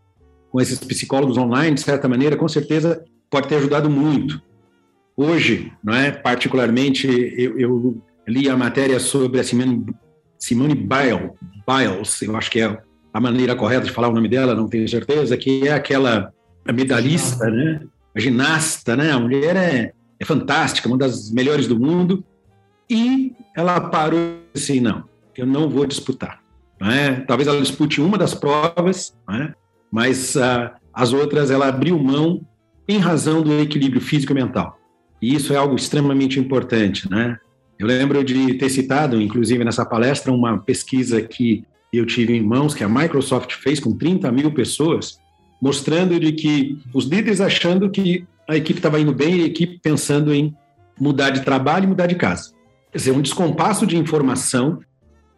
com 0.50 0.58
esses 0.58 0.78
psicólogos 0.78 1.36
online, 1.36 1.74
de 1.74 1.82
certa 1.82 2.08
maneira, 2.08 2.34
com 2.34 2.48
certeza 2.48 3.04
pode 3.28 3.46
ter 3.46 3.56
ajudado 3.56 3.90
muito. 3.90 4.40
Hoje, 5.16 5.72
não 5.82 5.94
é? 5.94 6.10
Particularmente, 6.10 7.06
eu, 7.08 7.58
eu 7.58 8.02
li 8.28 8.48
a 8.50 8.56
matéria 8.56 9.00
sobre 9.00 9.40
a 9.40 9.44
Simone, 9.44 9.86
Simone 10.38 10.74
Biles, 10.74 11.30
Biles, 11.66 12.22
eu 12.22 12.36
acho 12.36 12.50
que 12.50 12.60
é 12.60 12.78
a 13.12 13.20
maneira 13.20 13.56
correta 13.56 13.86
de 13.86 13.92
falar 13.92 14.08
o 14.08 14.12
nome 14.12 14.28
dela, 14.28 14.54
não 14.54 14.68
tenho 14.68 14.86
certeza, 14.86 15.36
que 15.36 15.66
é 15.66 15.72
aquela 15.72 16.32
medalhista, 16.70 17.48
né? 17.48 17.80
A 18.14 18.20
ginasta, 18.20 18.94
né? 18.94 19.10
A 19.10 19.18
mulher 19.18 19.56
é, 19.56 19.92
é 20.18 20.24
fantástica, 20.24 20.88
uma 20.88 20.98
das 20.98 21.30
melhores 21.30 21.66
do 21.66 21.78
mundo. 21.78 22.22
E 22.90 23.34
ela 23.56 23.80
parou 23.80 24.38
assim, 24.54 24.80
não, 24.80 25.04
eu 25.36 25.46
não 25.46 25.68
vou 25.68 25.86
disputar. 25.86 26.40
É? 26.80 27.20
Talvez 27.20 27.48
ela 27.48 27.60
dispute 27.60 28.02
uma 28.02 28.18
das 28.18 28.34
provas, 28.34 29.16
é? 29.30 29.54
mas 29.90 30.36
uh, 30.36 30.70
as 30.92 31.12
outras 31.12 31.50
ela 31.50 31.68
abriu 31.68 31.98
mão 31.98 32.46
em 32.86 32.98
razão 32.98 33.42
do 33.42 33.58
equilíbrio 33.58 34.00
físico 34.00 34.32
e 34.32 34.34
mental. 34.34 34.78
E 35.20 35.34
isso 35.34 35.52
é 35.52 35.56
algo 35.56 35.76
extremamente 35.76 36.38
importante. 36.38 37.10
Né? 37.10 37.38
Eu 37.78 37.86
lembro 37.86 38.22
de 38.24 38.54
ter 38.54 38.68
citado, 38.68 39.20
inclusive 39.20 39.64
nessa 39.64 39.84
palestra, 39.84 40.32
uma 40.32 40.58
pesquisa 40.58 41.20
que 41.22 41.64
eu 41.92 42.04
tive 42.04 42.36
em 42.36 42.42
mãos, 42.42 42.74
que 42.74 42.84
a 42.84 42.88
Microsoft 42.88 43.52
fez 43.54 43.80
com 43.80 43.96
30 43.96 44.30
mil 44.30 44.52
pessoas, 44.52 45.18
mostrando 45.60 46.18
de 46.20 46.32
que 46.32 46.78
os 46.92 47.06
líderes 47.06 47.40
achando 47.40 47.90
que 47.90 48.26
a 48.48 48.56
equipe 48.56 48.78
estava 48.78 49.00
indo 49.00 49.12
bem 49.12 49.38
e 49.38 49.42
a 49.42 49.46
equipe 49.46 49.80
pensando 49.82 50.34
em 50.34 50.54
mudar 51.00 51.30
de 51.30 51.40
trabalho 51.40 51.84
e 51.84 51.88
mudar 51.88 52.06
de 52.06 52.14
casa. 52.14 52.52
Quer 52.92 52.98
dizer, 52.98 53.12
um 53.12 53.22
descompasso 53.22 53.86
de 53.86 53.96
informação 53.96 54.80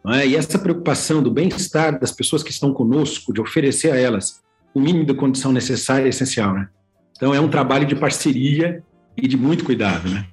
é? 0.07 0.25
E 0.25 0.35
essa 0.35 0.57
preocupação 0.57 1.21
do 1.21 1.29
bem-estar 1.29 1.99
das 1.99 2.11
pessoas 2.11 2.41
que 2.41 2.51
estão 2.51 2.73
conosco, 2.73 3.33
de 3.33 3.41
oferecer 3.41 3.91
a 3.91 3.97
elas 3.97 4.41
o 4.73 4.79
mínimo 4.79 5.05
de 5.05 5.13
condição 5.13 5.51
necessária 5.51 6.05
é 6.05 6.09
essencial. 6.09 6.53
Né? 6.53 6.69
Então, 7.17 7.33
é 7.33 7.39
um 7.39 7.49
trabalho 7.49 7.85
de 7.85 7.95
parceria 7.95 8.83
e 9.21 9.27
de 9.27 9.37
muito 9.37 9.63
cuidado. 9.63 10.09
Né? 10.09 10.25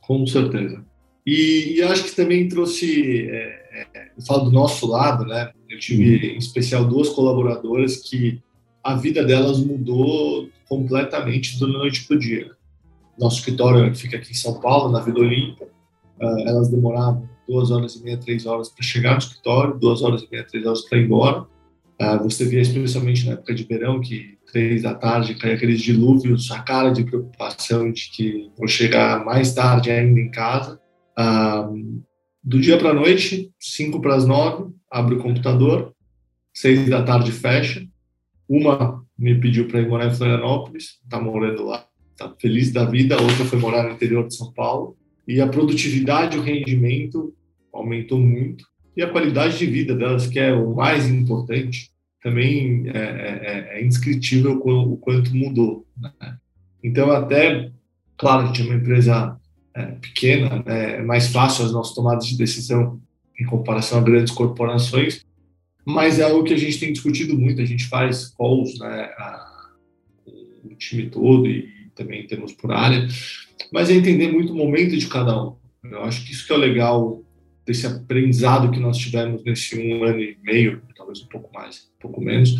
Com 0.00 0.26
certeza. 0.26 0.84
E, 1.26 1.74
e 1.76 1.82
acho 1.82 2.04
que 2.04 2.14
também 2.14 2.48
trouxe, 2.48 3.28
é, 3.28 3.88
é, 3.94 4.10
eu 4.16 4.24
falo 4.24 4.44
do 4.44 4.52
nosso 4.52 4.86
lado, 4.86 5.24
né? 5.24 5.50
eu 5.68 5.78
tive 5.78 6.34
em 6.34 6.38
especial 6.38 6.84
duas 6.84 7.08
colaboradoras 7.08 7.96
que 7.96 8.40
a 8.82 8.94
vida 8.94 9.24
delas 9.24 9.58
mudou 9.58 10.48
completamente 10.68 11.58
do 11.58 11.66
noite 11.66 12.06
para 12.06 12.16
o 12.16 12.20
dia. 12.20 12.52
Nosso 13.18 13.38
escritório 13.38 13.92
fica 13.94 14.16
aqui 14.16 14.30
em 14.30 14.34
São 14.34 14.60
Paulo, 14.60 14.92
na 14.92 15.00
Vila 15.00 15.20
Olímpia. 15.20 15.66
Uh, 16.20 16.48
elas 16.48 16.68
demoravam 16.68 17.28
duas 17.48 17.70
horas 17.70 17.96
e 17.96 18.02
meia, 18.02 18.16
três 18.16 18.46
horas 18.46 18.68
para 18.68 18.84
chegar 18.84 19.12
no 19.12 19.18
escritório, 19.18 19.78
duas 19.78 20.02
horas 20.02 20.22
e 20.22 20.28
meia, 20.30 20.44
três 20.44 20.64
horas 20.64 20.82
para 20.82 20.98
ir 20.98 21.04
embora. 21.04 21.46
Uh, 22.00 22.22
você 22.22 22.44
via 22.44 22.60
especialmente 22.60 23.26
na 23.26 23.32
época 23.32 23.54
de 23.54 23.64
verão 23.64 24.00
que 24.00 24.36
três 24.52 24.82
da 24.82 24.94
tarde 24.94 25.34
cai 25.34 25.54
aqueles 25.54 25.80
dilúvios, 25.80 26.50
a 26.50 26.60
cara 26.62 26.90
de 26.90 27.04
preocupação 27.04 27.90
de 27.90 28.10
que 28.10 28.50
vou 28.56 28.68
chegar 28.68 29.24
mais 29.24 29.54
tarde 29.54 29.90
ainda 29.90 30.20
em 30.20 30.30
casa. 30.30 30.80
Uh, 31.18 32.02
do 32.42 32.60
dia 32.60 32.78
para 32.78 32.90
a 32.90 32.94
noite, 32.94 33.50
cinco 33.58 34.00
para 34.00 34.14
as 34.14 34.26
nove, 34.26 34.72
abre 34.90 35.14
o 35.14 35.18
computador, 35.18 35.94
seis 36.54 36.88
da 36.88 37.02
tarde 37.02 37.32
fecha. 37.32 37.86
Uma 38.48 39.04
me 39.18 39.34
pediu 39.40 39.66
para 39.66 39.80
ir 39.80 39.88
morar 39.88 40.06
em 40.06 40.14
Florianópolis, 40.14 41.00
está 41.02 41.20
morando 41.20 41.64
lá, 41.64 41.86
está 42.12 42.32
feliz 42.38 42.72
da 42.72 42.84
vida. 42.84 43.16
A 43.16 43.22
outra 43.22 43.44
foi 43.44 43.58
morar 43.58 43.84
no 43.84 43.94
interior 43.94 44.26
de 44.26 44.36
São 44.36 44.52
Paulo 44.52 44.96
e 45.26 45.40
a 45.40 45.48
produtividade, 45.48 46.38
o 46.38 46.42
rendimento 46.42 47.34
aumentou 47.72 48.20
muito 48.20 48.64
e 48.96 49.02
a 49.02 49.10
qualidade 49.10 49.58
de 49.58 49.66
vida 49.66 49.94
delas, 49.94 50.26
que 50.26 50.38
é 50.38 50.52
o 50.52 50.74
mais 50.74 51.06
importante, 51.08 51.90
também 52.22 52.88
é, 52.88 52.98
é, 52.98 53.74
é, 53.74 53.78
é 53.78 53.84
indescritível 53.84 54.60
o 54.64 54.96
quanto 54.96 55.36
mudou. 55.36 55.86
Né? 55.96 56.10
Então, 56.82 57.10
até, 57.10 57.70
claro, 58.16 58.44
a 58.44 58.46
gente 58.46 58.62
é 58.62 58.64
uma 58.64 58.74
empresa 58.74 59.38
é, 59.74 59.84
pequena, 59.92 60.62
né? 60.64 60.96
é 60.96 61.02
mais 61.02 61.28
fácil 61.28 61.64
as 61.64 61.72
nossas 61.72 61.94
tomadas 61.94 62.26
de 62.26 62.38
decisão 62.38 63.00
em 63.38 63.44
comparação 63.44 63.98
a 63.98 64.02
grandes 64.02 64.32
corporações, 64.32 65.24
mas 65.84 66.18
é 66.18 66.24
algo 66.24 66.42
que 66.42 66.54
a 66.54 66.58
gente 66.58 66.80
tem 66.80 66.92
discutido 66.92 67.38
muito. 67.38 67.60
A 67.60 67.66
gente 67.66 67.84
faz 67.84 68.28
calls, 68.36 68.78
né, 68.78 69.04
a, 69.18 69.70
o 70.64 70.74
time 70.74 71.10
todo 71.10 71.46
e 71.46 71.68
também 71.94 72.26
temos 72.26 72.52
por 72.52 72.72
área, 72.72 73.06
mas 73.72 73.90
é 73.90 73.94
entender 73.94 74.32
muito 74.32 74.52
o 74.52 74.56
momento 74.56 74.96
de 74.96 75.06
cada 75.06 75.40
um. 75.40 75.56
Eu 75.84 76.02
acho 76.02 76.24
que 76.24 76.32
isso 76.32 76.46
que 76.46 76.52
é 76.52 76.56
legal 76.56 77.22
desse 77.66 77.86
aprendizado 77.86 78.70
que 78.70 78.78
nós 78.78 78.96
tivemos 78.96 79.42
nesse 79.44 79.76
um 79.78 80.04
ano 80.04 80.20
e 80.20 80.38
meio, 80.42 80.80
talvez 80.96 81.20
um 81.20 81.26
pouco 81.26 81.52
mais, 81.52 81.88
um 81.98 82.00
pouco 82.00 82.20
menos, 82.20 82.56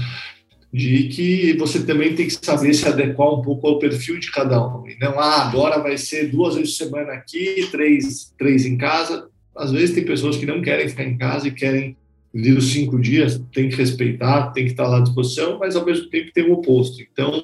de 0.72 1.04
que 1.04 1.56
você 1.56 1.84
também 1.86 2.14
tem 2.14 2.26
que 2.26 2.38
saber 2.44 2.74
se 2.74 2.86
adequar 2.86 3.32
um 3.32 3.40
pouco 3.40 3.66
ao 3.68 3.78
perfil 3.78 4.18
de 4.18 4.30
cada 4.30 4.60
um. 4.66 4.86
E 4.88 4.98
não, 4.98 5.18
ah, 5.18 5.48
agora 5.48 5.78
vai 5.78 5.96
ser 5.96 6.30
duas 6.30 6.56
vezes 6.56 6.76
por 6.76 6.84
semana 6.84 7.12
aqui, 7.12 7.68
três, 7.70 8.34
três 8.36 8.66
em 8.66 8.76
casa. 8.76 9.28
Às 9.56 9.70
vezes 9.70 9.94
tem 9.94 10.04
pessoas 10.04 10.36
que 10.36 10.44
não 10.44 10.60
querem 10.60 10.88
ficar 10.88 11.04
em 11.04 11.16
casa 11.16 11.48
e 11.48 11.52
querem 11.52 11.96
vir 12.34 12.58
os 12.58 12.70
cinco 12.70 13.00
dias, 13.00 13.40
tem 13.54 13.70
que 13.70 13.76
respeitar, 13.76 14.50
tem 14.50 14.66
que 14.66 14.72
estar 14.72 14.86
lá 14.86 14.98
à 14.98 15.00
disposição, 15.00 15.58
mas 15.58 15.74
ao 15.74 15.86
mesmo 15.86 16.10
tempo 16.10 16.30
tem 16.34 16.44
o 16.44 16.52
oposto. 16.52 17.00
Então, 17.00 17.42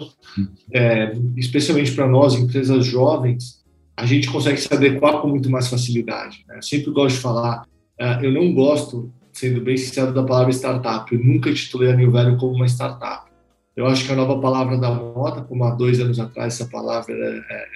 é, 0.71 1.13
especialmente 1.37 1.93
para 1.93 2.07
nós, 2.07 2.35
empresas 2.35 2.85
jovens, 2.85 3.62
a 3.97 4.07
gente 4.07 4.31
consegue 4.31 4.61
se 4.61 4.73
adequar 4.73 5.21
com 5.21 5.29
muito 5.29 5.51
mais 5.51 5.69
facilidade. 5.69 6.45
Né? 6.49 6.57
Eu 6.57 6.63
sempre 6.63 6.91
gosto 6.91 7.17
de 7.17 7.23
falar, 7.23 7.67
uh, 8.01 8.25
eu 8.25 8.33
não 8.33 8.53
gosto, 8.53 9.13
sendo 9.33 9.61
bem 9.61 9.77
sincero, 9.77 10.13
da 10.13 10.23
palavra 10.23 10.53
startup. 10.53 11.15
Eu 11.15 11.23
nunca 11.23 11.53
titulei 11.53 11.91
a 11.91 11.97
New 11.97 12.11
Value 12.11 12.39
como 12.39 12.55
uma 12.55 12.67
startup. 12.67 13.31
Eu 13.77 13.87
acho 13.87 14.05
que 14.05 14.13
a 14.13 14.17
nova 14.17 14.39
palavra 14.41 14.77
da 14.77 14.91
moda, 14.91 15.43
como 15.43 15.65
há 15.65 15.71
dois 15.71 16.01
anos 16.01 16.19
atrás 16.19 16.55
essa 16.55 16.69
palavra 16.69 17.15
é, 17.15 17.19
é, 17.19 17.67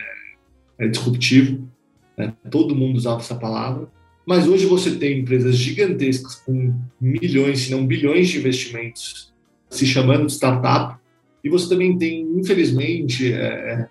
é, 0.78 0.86
é 0.86 0.88
disruptivo. 0.88 1.66
Né? 2.16 2.32
Todo 2.50 2.74
mundo 2.74 2.96
usava 2.96 3.20
essa 3.20 3.34
palavra. 3.34 3.88
Mas 4.26 4.48
hoje 4.48 4.66
você 4.66 4.96
tem 4.96 5.20
empresas 5.20 5.56
gigantescas 5.56 6.34
com 6.34 6.74
milhões, 7.00 7.60
se 7.60 7.70
não 7.70 7.86
bilhões 7.86 8.28
de 8.28 8.38
investimentos 8.38 9.32
se 9.70 9.86
chamando 9.86 10.26
de 10.26 10.32
startup. 10.32 10.96
E 11.44 11.48
você 11.48 11.68
também 11.68 11.96
tem, 11.96 12.22
infelizmente, 12.22 13.32
é 13.32 13.88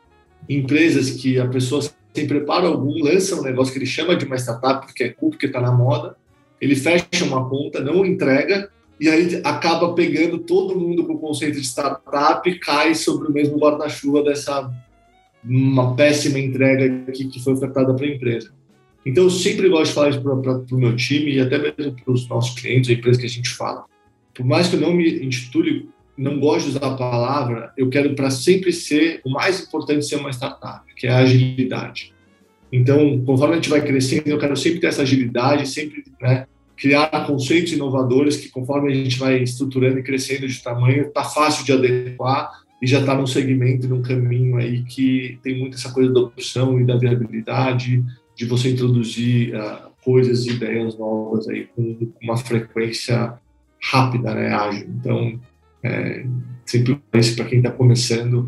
empresas 0.48 1.12
que 1.12 1.40
a 1.40 1.48
pessoa 1.48 1.82
sem 2.16 2.28
preparo 2.28 2.68
algum 2.68 3.03
lança 3.03 3.36
um 3.36 3.43
negócio 3.43 3.74
que 3.74 3.80
ele 3.80 3.86
chama 3.86 4.16
de 4.16 4.26
uma 4.26 4.38
startup 4.38 4.86
porque 4.86 5.03
é 5.03 5.09
cool, 5.09 5.32
porque 5.32 5.47
está 5.47 5.59
na 5.59 5.72
moda, 5.72 6.16
ele 6.61 6.76
fecha 6.76 7.26
uma 7.26 7.47
conta, 7.49 7.82
não 7.82 8.05
entrega, 8.05 8.70
e 8.99 9.09
aí 9.09 9.41
acaba 9.43 9.93
pegando 9.93 10.39
todo 10.39 10.80
mundo 10.80 11.05
com 11.05 11.13
o 11.13 11.20
conceito 11.20 11.59
de 11.59 11.66
startup 11.66 12.49
e 12.49 12.57
cai 12.57 12.95
sobre 12.95 13.28
o 13.28 13.32
mesmo 13.32 13.57
guarda-chuva 13.57 14.24
dessa 14.24 14.72
uma 15.43 15.95
péssima 15.95 16.39
entrega 16.39 17.11
que, 17.11 17.26
que 17.26 17.43
foi 17.43 17.53
ofertada 17.53 17.93
para 17.93 18.05
a 18.05 18.09
empresa. 18.09 18.51
Então, 19.05 19.26
eu 19.26 19.30
sempre 19.30 19.70
gosto 19.70 19.89
de 19.89 19.93
falar 19.93 20.09
isso 20.09 20.22
para 20.22 20.34
o 20.34 20.80
meu 20.80 20.95
time 20.95 21.34
e 21.34 21.39
até 21.39 21.59
mesmo 21.59 21.95
para 22.03 22.11
os 22.11 22.28
nossos 22.28 22.59
clientes, 22.59 22.89
a 22.89 22.93
empresa 22.93 23.20
que 23.20 23.26
a 23.28 23.30
gente 23.30 23.49
fala. 23.49 23.86
Por 24.34 24.43
mais 24.43 24.68
que 24.68 24.76
eu 24.76 24.82
não 24.82 24.93
me 24.93 25.24
intitule, 25.24 25.88
não 26.18 26.39
gosto 26.39 26.70
de 26.70 26.78
usar 26.78 26.88
a 26.88 26.95
palavra, 26.95 27.74
eu 27.78 27.89
quero 27.89 28.16
para 28.16 28.30
sempre 28.30 28.72
ser, 28.72 29.22
o 29.26 29.30
mais 29.30 29.61
importante 29.61 30.05
ser 30.05 30.16
uma 30.16 30.32
startup, 30.32 30.82
que 30.95 31.07
é 31.07 31.11
a 31.11 31.20
agilidade. 31.20 32.13
Então, 32.72 33.24
conforme 33.26 33.53
a 33.53 33.57
gente 33.57 33.70
vai 33.70 33.82
crescendo, 33.82 34.28
eu 34.28 34.38
quero 34.38 34.55
sempre 34.55 34.80
ter 34.80 34.88
essa 34.88 35.01
agilidade, 35.01 35.68
sempre 35.68 36.03
né, 36.22 36.45
criar 36.76 37.07
conceitos 37.26 37.74
inovadores 37.74 38.38
que, 38.38 38.49
conforme 38.49 38.91
a 38.91 38.95
gente 38.95 39.18
vai 39.18 39.41
estruturando 39.41 39.99
e 39.99 40.03
crescendo 40.03 40.47
de 40.47 40.61
tamanho, 40.61 41.07
está 41.07 41.24
fácil 41.24 41.66
de 41.66 41.72
adequar 41.72 42.51
e 42.82 42.88
já 42.88 42.99
está 42.99 43.16
num 43.16 43.28
segmento, 43.28 43.88
num 43.88 44.01
caminho 44.01 44.57
aí 44.57 44.84
que 44.84 45.39
tem 45.41 45.57
muito 45.57 45.76
essa 45.76 45.91
coisa 45.91 46.13
da 46.13 46.20
opção 46.20 46.80
e 46.80 46.86
da 46.86 46.97
viabilidade, 46.97 48.03
de 48.36 48.45
você 48.45 48.72
introduzir 48.72 49.55
uh, 49.55 49.89
coisas 50.03 50.45
e 50.45 50.51
ideias 50.51 50.97
novas 50.97 51.47
aí 51.47 51.68
com 51.76 51.97
uma 52.22 52.36
frequência 52.36 53.34
rápida, 53.82 54.34
né, 54.34 54.53
ágil. 54.53 54.88
Então, 54.89 55.39
é, 55.86 56.26
sempre 56.66 57.00
para 57.12 57.46
quem 57.46 57.60
está 57.60 57.70
começando, 57.70 58.48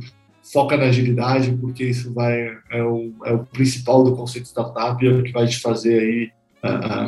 foca 0.51 0.75
na 0.75 0.85
agilidade, 0.85 1.55
porque 1.61 1.83
isso 1.83 2.11
vai 2.13 2.57
é 2.71 2.83
o, 2.83 3.11
é 3.25 3.33
o 3.33 3.45
principal 3.45 4.03
do 4.03 4.15
conceito 4.15 4.45
de 4.45 4.49
startup 4.49 5.03
e 5.03 5.07
é 5.07 5.11
o 5.11 5.23
que 5.23 5.31
vai 5.31 5.45
te 5.45 5.59
fazer 5.59 5.99
aí 5.99 6.31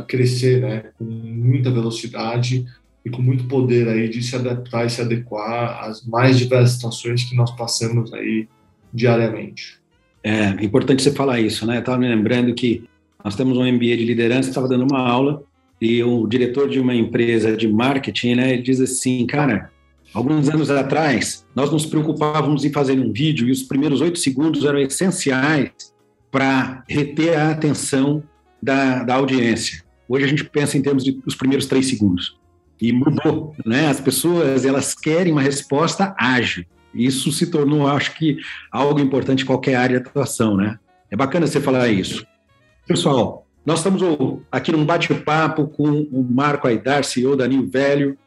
crescer, 0.08 0.62
né, 0.62 0.84
com 0.98 1.04
muita 1.04 1.72
velocidade 1.72 2.66
e 3.04 3.10
com 3.10 3.22
muito 3.22 3.46
poder 3.46 3.90
aí 3.90 4.08
de 4.08 4.22
se 4.22 4.36
adaptar 4.36 4.86
e 4.86 4.90
se 4.90 5.02
adequar 5.02 5.84
às 5.84 6.06
mais 6.06 6.38
diversas 6.38 6.76
situações 6.76 7.24
que 7.24 7.36
nós 7.36 7.52
passamos 7.52 8.14
aí 8.14 8.48
diariamente. 8.94 9.80
É 10.24 10.64
importante 10.64 11.02
você 11.02 11.12
falar 11.12 11.42
isso, 11.42 11.66
né? 11.66 11.80
Estava 11.80 11.98
me 11.98 12.08
lembrando 12.08 12.54
que 12.54 12.84
nós 13.24 13.36
temos 13.36 13.58
um 13.58 13.66
MBA 13.66 13.98
de 13.98 14.06
liderança, 14.06 14.50
estava 14.50 14.68
dando 14.68 14.86
uma 14.90 15.00
aula 15.00 15.44
e 15.82 16.02
o 16.04 16.28
diretor 16.28 16.70
de 16.70 16.80
uma 16.80 16.94
empresa 16.94 17.56
de 17.56 17.68
marketing, 17.68 18.36
né, 18.36 18.54
ele 18.54 18.62
diz 18.62 18.80
assim, 18.80 19.26
cara, 19.26 19.72
alguns 20.14 20.50
anos 20.50 20.70
atrás 20.70 21.46
nós 21.56 21.72
nos 21.72 21.86
preocupávamos 21.86 22.66
em 22.66 22.72
fazer 22.72 23.00
um 23.00 23.12
vídeo 23.12 23.48
e 23.48 23.52
os 23.52 23.64
primeiros 23.64 24.02
oito 24.02 24.20
segundos 24.20 24.66
eram 24.66 24.80
essenciais 24.80 25.72
para 26.32 26.84
reter 26.88 27.38
a 27.38 27.52
atenção 27.52 28.24
da, 28.62 29.04
da 29.04 29.16
audiência. 29.16 29.84
Hoje 30.08 30.26
a 30.26 30.28
gente 30.28 30.44
pensa 30.44 30.78
em 30.78 30.82
termos 30.82 31.04
de 31.04 31.22
os 31.26 31.36
primeiros 31.36 31.66
três 31.66 31.88
segundos 31.88 32.38
e 32.82 32.92
mudou, 32.92 33.56
né? 33.66 33.88
As 33.88 34.00
pessoas 34.00 34.66
elas 34.66 34.94
querem 34.94 35.34
uma 35.34 35.42
resposta 35.42 36.16
ágil. 36.18 36.66
Isso 36.94 37.32
se 37.32 37.48
tornou, 37.48 37.88
acho 37.88 38.16
que, 38.18 38.38
algo 38.72 39.00
importante 39.00 39.44
em 39.44 39.46
qualquer 39.46 39.76
área 39.76 40.00
de 40.00 40.08
atuação, 40.08 40.58
né? 40.58 40.80
É 41.12 41.16
bacana 41.16 41.46
você 41.46 41.60
falar 41.60 41.88
isso. 41.90 42.26
Pessoal, 42.88 43.46
nós 43.66 43.80
estamos 43.80 44.02
aqui 44.52 44.72
num 44.72 44.86
bate-papo 44.86 45.68
com 45.68 46.08
o 46.12 46.24
Marco 46.24 46.68
Aidar, 46.68 47.04
CEO 47.04 47.36
da 47.36 47.48
New 47.48 47.68
Velho. 47.68 48.18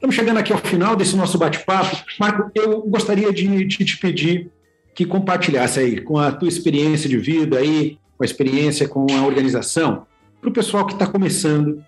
Estamos 0.00 0.16
chegando 0.16 0.38
aqui 0.38 0.50
ao 0.50 0.58
final 0.58 0.96
desse 0.96 1.14
nosso 1.14 1.36
bate-papo. 1.36 1.94
Marco, 2.18 2.50
eu 2.54 2.80
gostaria 2.84 3.30
de, 3.30 3.66
de 3.66 3.84
te 3.84 3.98
pedir 3.98 4.50
que 4.94 5.04
compartilhasse 5.04 5.78
aí 5.78 6.00
com 6.00 6.16
a 6.16 6.32
tua 6.32 6.48
experiência 6.48 7.06
de 7.06 7.18
vida 7.18 7.58
aí, 7.58 7.98
com 8.16 8.24
a 8.24 8.26
experiência 8.26 8.88
com 8.88 9.06
a 9.12 9.26
organização, 9.26 10.06
para 10.40 10.48
o 10.48 10.52
pessoal 10.54 10.86
que 10.86 10.94
está 10.94 11.06
começando, 11.06 11.84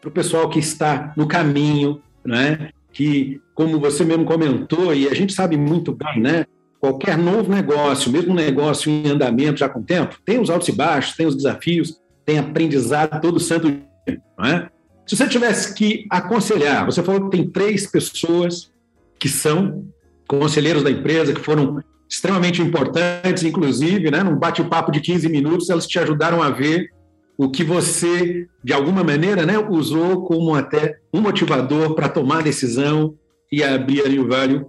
para 0.00 0.08
o 0.08 0.10
pessoal 0.10 0.48
que 0.48 0.58
está 0.58 1.12
no 1.16 1.28
caminho, 1.28 2.02
né? 2.24 2.70
que, 2.92 3.40
como 3.54 3.78
você 3.78 4.04
mesmo 4.04 4.24
comentou, 4.24 4.92
e 4.92 5.06
a 5.06 5.14
gente 5.14 5.32
sabe 5.32 5.56
muito 5.56 5.92
bem, 5.92 6.20
né? 6.20 6.46
Qualquer 6.80 7.16
novo 7.16 7.52
negócio, 7.52 8.10
mesmo 8.10 8.32
um 8.32 8.34
negócio 8.34 8.90
em 8.90 9.08
andamento 9.08 9.60
já 9.60 9.68
com 9.68 9.80
tempo, 9.80 10.18
tem 10.24 10.40
os 10.40 10.50
altos 10.50 10.66
e 10.66 10.72
baixos, 10.72 11.14
tem 11.14 11.26
os 11.26 11.36
desafios, 11.36 12.00
tem 12.26 12.36
aprendizado 12.36 13.20
todo 13.20 13.38
santo 13.38 13.70
dia, 13.70 14.20
não 14.36 14.44
é? 14.44 14.68
Se 15.06 15.16
você 15.16 15.28
tivesse 15.28 15.74
que 15.74 16.06
aconselhar, 16.08 16.86
você 16.86 17.02
falou 17.02 17.28
que 17.28 17.36
tem 17.36 17.48
três 17.48 17.86
pessoas 17.86 18.72
que 19.18 19.28
são 19.28 19.86
conselheiros 20.26 20.82
da 20.82 20.90
empresa, 20.90 21.34
que 21.34 21.40
foram 21.40 21.82
extremamente 22.08 22.62
importantes, 22.62 23.42
inclusive, 23.42 24.10
né, 24.10 24.22
num 24.22 24.36
bate-papo 24.36 24.90
de 24.90 25.00
15 25.00 25.28
minutos, 25.28 25.68
elas 25.68 25.86
te 25.86 25.98
ajudaram 25.98 26.42
a 26.42 26.50
ver 26.50 26.90
o 27.36 27.50
que 27.50 27.64
você, 27.64 28.46
de 28.62 28.72
alguma 28.72 29.02
maneira, 29.02 29.44
né, 29.44 29.58
usou 29.58 30.24
como 30.24 30.54
até 30.54 30.98
um 31.12 31.20
motivador 31.20 31.94
para 31.94 32.08
tomar 32.08 32.42
decisão 32.42 33.14
e 33.50 33.62
abrir 33.62 34.06
a 34.06 34.08
New 34.08 34.28
Value 34.28 34.66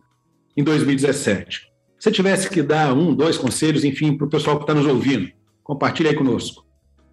em 0.57 0.63
2017. 0.63 1.69
Se 1.99 2.11
tivesse 2.11 2.49
que 2.49 2.61
dar 2.61 2.93
um, 2.93 3.13
dois 3.13 3.37
conselhos, 3.37 3.83
enfim, 3.83 4.17
para 4.17 4.27
o 4.27 4.29
pessoal 4.29 4.57
que 4.57 4.63
está 4.63 4.73
nos 4.73 4.85
ouvindo, 4.85 5.29
compartilhe 5.63 6.09
aí 6.09 6.15
conosco. 6.15 6.65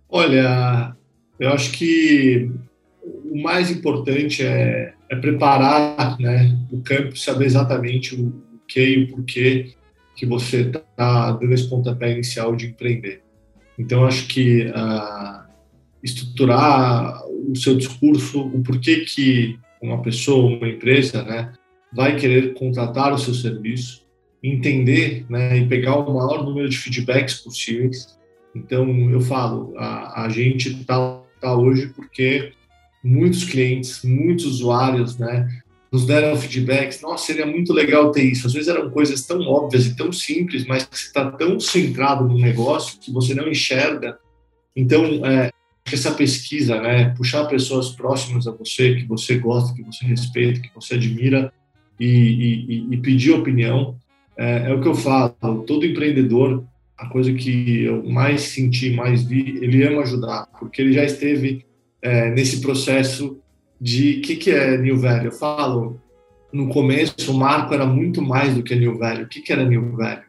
Olha, 0.09 0.95
eu 1.39 1.51
acho 1.51 1.73
que 1.73 2.51
o 3.33 3.43
mais 3.43 3.71
importante 3.71 4.45
é, 4.45 4.93
é 5.09 5.17
preparar 5.17 6.21
né, 6.21 6.59
o 6.71 6.83
campo, 6.83 7.17
saber 7.17 7.47
exatamente 7.47 8.15
o 8.15 8.31
que 8.69 8.81
e 8.81 9.05
o 9.05 9.09
porquê 9.09 9.73
que 10.15 10.27
você 10.27 10.61
está 10.61 11.33
dando 11.33 11.53
esse 11.55 11.67
pontapé 11.69 12.13
inicial 12.13 12.55
de 12.55 12.67
empreender. 12.67 13.23
Então, 13.79 14.05
acho 14.05 14.29
que 14.29 14.67
uh, 14.67 15.51
estruturar 16.03 17.23
o 17.27 17.57
seu 17.57 17.75
discurso, 17.75 18.43
o 18.43 18.63
porquê 18.63 19.01
que 19.01 19.59
uma 19.81 20.03
pessoa, 20.03 20.55
uma 20.55 20.69
empresa, 20.69 21.23
né, 21.23 21.55
vai 21.91 22.17
querer 22.17 22.53
contratar 22.53 23.15
o 23.15 23.19
seu 23.19 23.33
serviço, 23.33 24.07
entender 24.43 25.25
né, 25.31 25.57
e 25.57 25.67
pegar 25.67 25.97
o 25.97 26.15
maior 26.15 26.45
número 26.45 26.69
de 26.69 26.77
feedbacks 26.77 27.37
possíveis. 27.41 28.19
Então, 28.55 28.87
eu 29.11 29.23
falo, 29.23 29.73
a, 29.79 30.25
a 30.25 30.29
gente 30.29 30.69
está 30.69 31.23
tá 31.41 31.57
hoje 31.57 31.89
porque 31.97 32.53
muitos 33.03 33.45
clientes, 33.45 34.03
muitos 34.05 34.45
usuários, 34.47 35.19
né, 35.19 35.49
nos 35.91 36.07
deram 36.07 36.37
feedbacks. 36.37 37.03
Nossa, 37.03 37.27
seria 37.27 37.45
muito 37.45 37.73
legal 37.73 38.11
ter 38.11 38.25
isso. 38.25 38.47
Às 38.47 38.55
vezes 38.55 38.69
eram 38.69 38.91
coisas 38.91 39.27
tão 39.27 39.41
óbvias 39.43 39.87
e 39.87 39.95
tão 39.95 40.11
simples, 40.11 40.65
mas 40.67 40.85
que 40.85 40.99
você 40.99 41.07
está 41.07 41.31
tão 41.31 41.61
centrado 41.61 42.27
no 42.27 42.39
negócio 42.39 42.99
que 42.99 43.13
você 43.13 43.35
não 43.35 43.47
enxerga. 43.49 44.19
Então, 44.75 45.05
é, 45.27 45.51
essa 45.91 46.13
pesquisa, 46.13 46.81
né, 46.81 47.11
puxar 47.17 47.45
pessoas 47.45 47.91
próximas 47.91 48.47
a 48.47 48.53
você, 48.53 48.95
que 48.95 49.05
você 49.05 49.37
gosta, 49.37 49.75
que 49.75 49.83
você 49.83 50.07
respeita, 50.07 50.61
que 50.61 50.71
você 50.75 50.95
admira 50.95 51.53
e, 52.01 52.07
e, 52.07 52.95
e 52.95 52.97
pedir 52.99 53.33
opinião, 53.33 53.97
é, 54.37 54.71
é, 54.71 54.75
o 54.75 54.81
que 54.81 54.89
eu 54.89 54.95
falo. 54.95 55.65
Todo 55.67 55.85
empreendedor, 55.85 56.65
a 56.97 57.07
coisa 57.09 57.33
que 57.35 57.85
eu 57.85 58.03
mais 58.05 58.43
senti, 58.43 58.91
mais 58.95 59.23
vi, 59.25 59.59
ele 59.61 59.87
ama 59.87 60.03
ajudar, 60.03 60.49
porque 60.59 60.81
ele 60.81 60.93
já 60.93 61.05
esteve 61.05 61.67
é, 62.03 62.31
nesse 62.31 62.61
processo 62.61 63.39
de 63.81 64.19
o 64.19 64.23
que, 64.23 64.37
que 64.37 64.51
é 64.51 64.77
New 64.77 64.99
Velho. 64.99 65.29
Eu 65.29 65.33
falo, 65.33 66.01
no 66.53 66.69
começo, 66.69 67.31
o 67.31 67.35
Marco 67.35 67.73
era 67.73 67.87
muito 67.87 68.21
mais 68.21 68.55
do 68.55 68.63
que 68.63 68.75
New 68.75 68.99
Velho. 68.99 69.25
O 69.25 69.29
que, 69.29 69.41
que 69.41 69.53
era 69.53 69.65
New 69.65 69.97
Velho? 69.97 70.23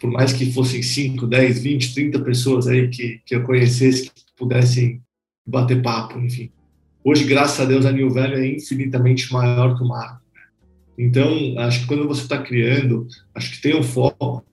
Por 0.00 0.10
mais 0.10 0.32
que 0.32 0.52
fossem 0.52 0.82
5, 0.82 1.26
10, 1.26 1.62
20, 1.62 1.94
30 1.94 2.20
pessoas 2.20 2.66
aí 2.66 2.88
que, 2.88 3.20
que 3.24 3.34
eu 3.34 3.42
conhecesse, 3.42 4.04
que 4.04 4.22
pudessem 4.36 5.00
bater 5.46 5.82
papo, 5.82 6.18
enfim. 6.18 6.50
Hoje, 7.02 7.24
graças 7.24 7.60
a 7.60 7.64
Deus, 7.64 7.84
a 7.84 7.92
New 7.92 8.10
Velho 8.10 8.36
é 8.36 8.46
infinitamente 8.46 9.32
maior 9.32 9.76
que 9.76 9.82
o 9.82 9.88
Marco. 9.88 10.22
Então, 10.96 11.58
acho 11.58 11.80
que 11.80 11.86
quando 11.86 12.06
você 12.06 12.22
está 12.22 12.38
criando, 12.38 13.06
acho 13.34 13.52
que 13.52 13.60
tem 13.60 13.76
um 13.76 13.82
foco, 13.82 14.44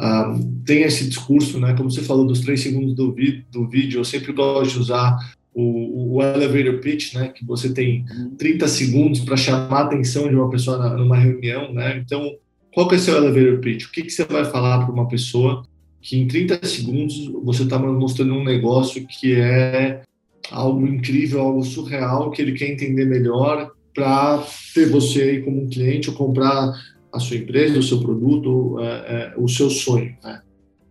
uh, 0.00 0.62
tem 0.64 0.82
esse 0.82 1.08
discurso, 1.08 1.60
né? 1.60 1.74
Como 1.74 1.90
você 1.90 2.02
falou 2.02 2.26
dos 2.26 2.40
três 2.40 2.60
segundos 2.60 2.94
do, 2.94 3.14
do 3.50 3.68
vídeo, 3.68 4.00
eu 4.00 4.04
sempre 4.04 4.32
gosto 4.32 4.72
de 4.72 4.78
usar 4.78 5.16
o, 5.54 6.16
o, 6.16 6.22
elevator 6.22 6.80
pitch, 6.80 7.14
né? 7.14 7.28
Que 7.28 7.44
você 7.44 7.72
tem 7.72 8.04
30 8.38 8.68
segundos 8.68 9.20
para 9.20 9.36
chamar 9.36 9.78
a 9.78 9.84
atenção 9.84 10.28
de 10.28 10.34
uma 10.34 10.48
pessoa 10.48 10.78
na, 10.78 10.96
numa 10.96 11.16
reunião, 11.16 11.72
né? 11.72 11.98
Então, 11.98 12.36
qual 12.72 12.88
que 12.88 12.94
é 12.94 12.98
seu 12.98 13.16
elevator 13.16 13.58
pitch? 13.60 13.84
O 13.84 13.92
que, 13.92 14.02
que 14.02 14.10
você 14.10 14.24
vai 14.24 14.44
falar 14.44 14.84
para 14.84 14.94
uma 14.94 15.08
pessoa 15.08 15.64
que 16.00 16.18
em 16.18 16.26
30 16.26 16.64
segundos 16.66 17.30
você 17.44 17.64
está 17.64 17.78
mostrando 17.78 18.34
um 18.34 18.44
negócio 18.44 19.06
que 19.06 19.34
é 19.34 20.02
algo 20.50 20.86
incrível, 20.86 21.40
algo 21.40 21.62
surreal 21.62 22.30
que 22.30 22.40
ele 22.40 22.52
quer 22.52 22.70
entender 22.70 23.04
melhor 23.04 23.72
para 23.94 24.42
ter 24.74 24.88
você 24.88 25.22
aí 25.22 25.42
como 25.42 25.62
um 25.62 25.68
cliente 25.68 26.08
ou 26.08 26.16
comprar 26.16 26.72
a 27.12 27.18
sua 27.18 27.36
empresa, 27.36 27.78
o 27.78 27.82
seu 27.82 28.00
produto, 28.00 28.78
é, 28.80 28.84
é, 28.84 29.34
o 29.36 29.48
seu 29.48 29.68
sonho. 29.68 30.16
Né? 30.22 30.40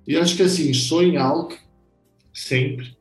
E 0.07 0.18
acho 0.18 0.36
que 0.36 0.43
assim, 0.43 0.74
sonhe 0.74 1.18
alto, 1.18 1.55
sempre, 2.34 2.95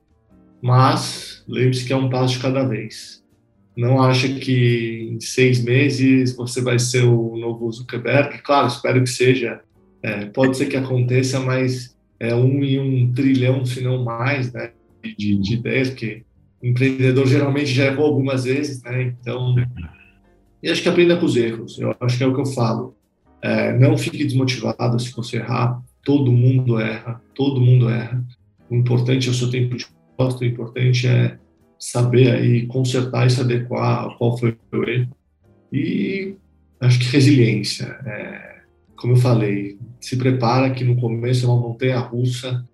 mas 0.62 1.27
lembre-se 1.48 1.84
que 1.84 1.92
é 1.92 1.96
um 1.96 2.10
passo 2.10 2.34
de 2.34 2.40
cada 2.40 2.64
vez. 2.64 3.24
não 3.76 4.02
acha 4.02 4.28
que 4.28 5.08
em 5.12 5.20
seis 5.20 5.62
meses 5.62 6.34
você 6.36 6.60
vai 6.60 6.78
ser 6.78 7.04
o 7.04 7.36
novo 7.36 7.70
Zuckerberg. 7.70 8.42
Claro, 8.42 8.66
espero 8.66 9.02
que 9.02 9.08
seja. 9.08 9.60
É, 10.02 10.26
pode 10.26 10.56
ser 10.56 10.66
que 10.66 10.76
aconteça, 10.76 11.40
mas 11.40 11.96
é 12.20 12.34
um 12.34 12.62
em 12.64 12.78
um 12.78 13.12
trilhão, 13.12 13.64
se 13.64 13.80
não 13.80 14.04
mais, 14.04 14.52
né, 14.52 14.72
de, 15.16 15.36
de 15.38 15.54
ideias, 15.54 15.90
porque 15.90 16.24
empreendedor 16.62 17.26
geralmente 17.26 17.66
já 17.66 17.86
errou 17.86 18.06
algumas 18.06 18.44
vezes, 18.44 18.82
né? 18.82 19.14
Então, 19.20 19.54
e 20.62 20.70
acho 20.70 20.82
que 20.82 20.88
aprenda 20.88 21.16
com 21.16 21.26
os 21.26 21.36
erros. 21.36 21.78
Eu 21.78 21.94
acho 22.00 22.18
que 22.18 22.24
é 22.24 22.26
o 22.26 22.34
que 22.34 22.40
eu 22.40 22.46
falo. 22.46 22.96
É, 23.40 23.78
não 23.78 23.96
fique 23.96 24.24
desmotivado 24.24 24.98
se 24.98 25.12
você 25.12 25.36
errar. 25.36 25.80
Todo 26.04 26.32
mundo 26.32 26.80
erra, 26.80 27.22
todo 27.34 27.60
mundo 27.60 27.88
erra. 27.88 28.24
O 28.68 28.74
importante 28.74 29.28
é 29.28 29.30
o 29.30 29.34
seu 29.34 29.50
tempo 29.50 29.76
de 29.76 29.86
resposta, 30.18 30.44
o 30.44 30.46
importante 30.46 31.06
é 31.06 31.38
saber 31.78 32.32
aí 32.32 32.66
consertar 32.66 33.26
e 33.26 33.30
se 33.30 33.40
adequar 33.40 34.06
a 34.06 34.14
qual 34.16 34.36
foi 34.36 34.56
o 34.72 34.84
erro. 34.84 35.16
E 35.72 36.34
acho 36.80 36.98
que 36.98 37.06
resiliência. 37.06 37.86
É, 38.04 38.62
como 38.96 39.12
eu 39.12 39.16
falei, 39.16 39.78
se 40.00 40.16
prepara 40.16 40.70
que 40.70 40.82
no 40.82 41.00
começo 41.00 41.46
é 41.46 41.48
uma 41.48 41.60
montanha 41.60 41.98
russa. 41.98 42.64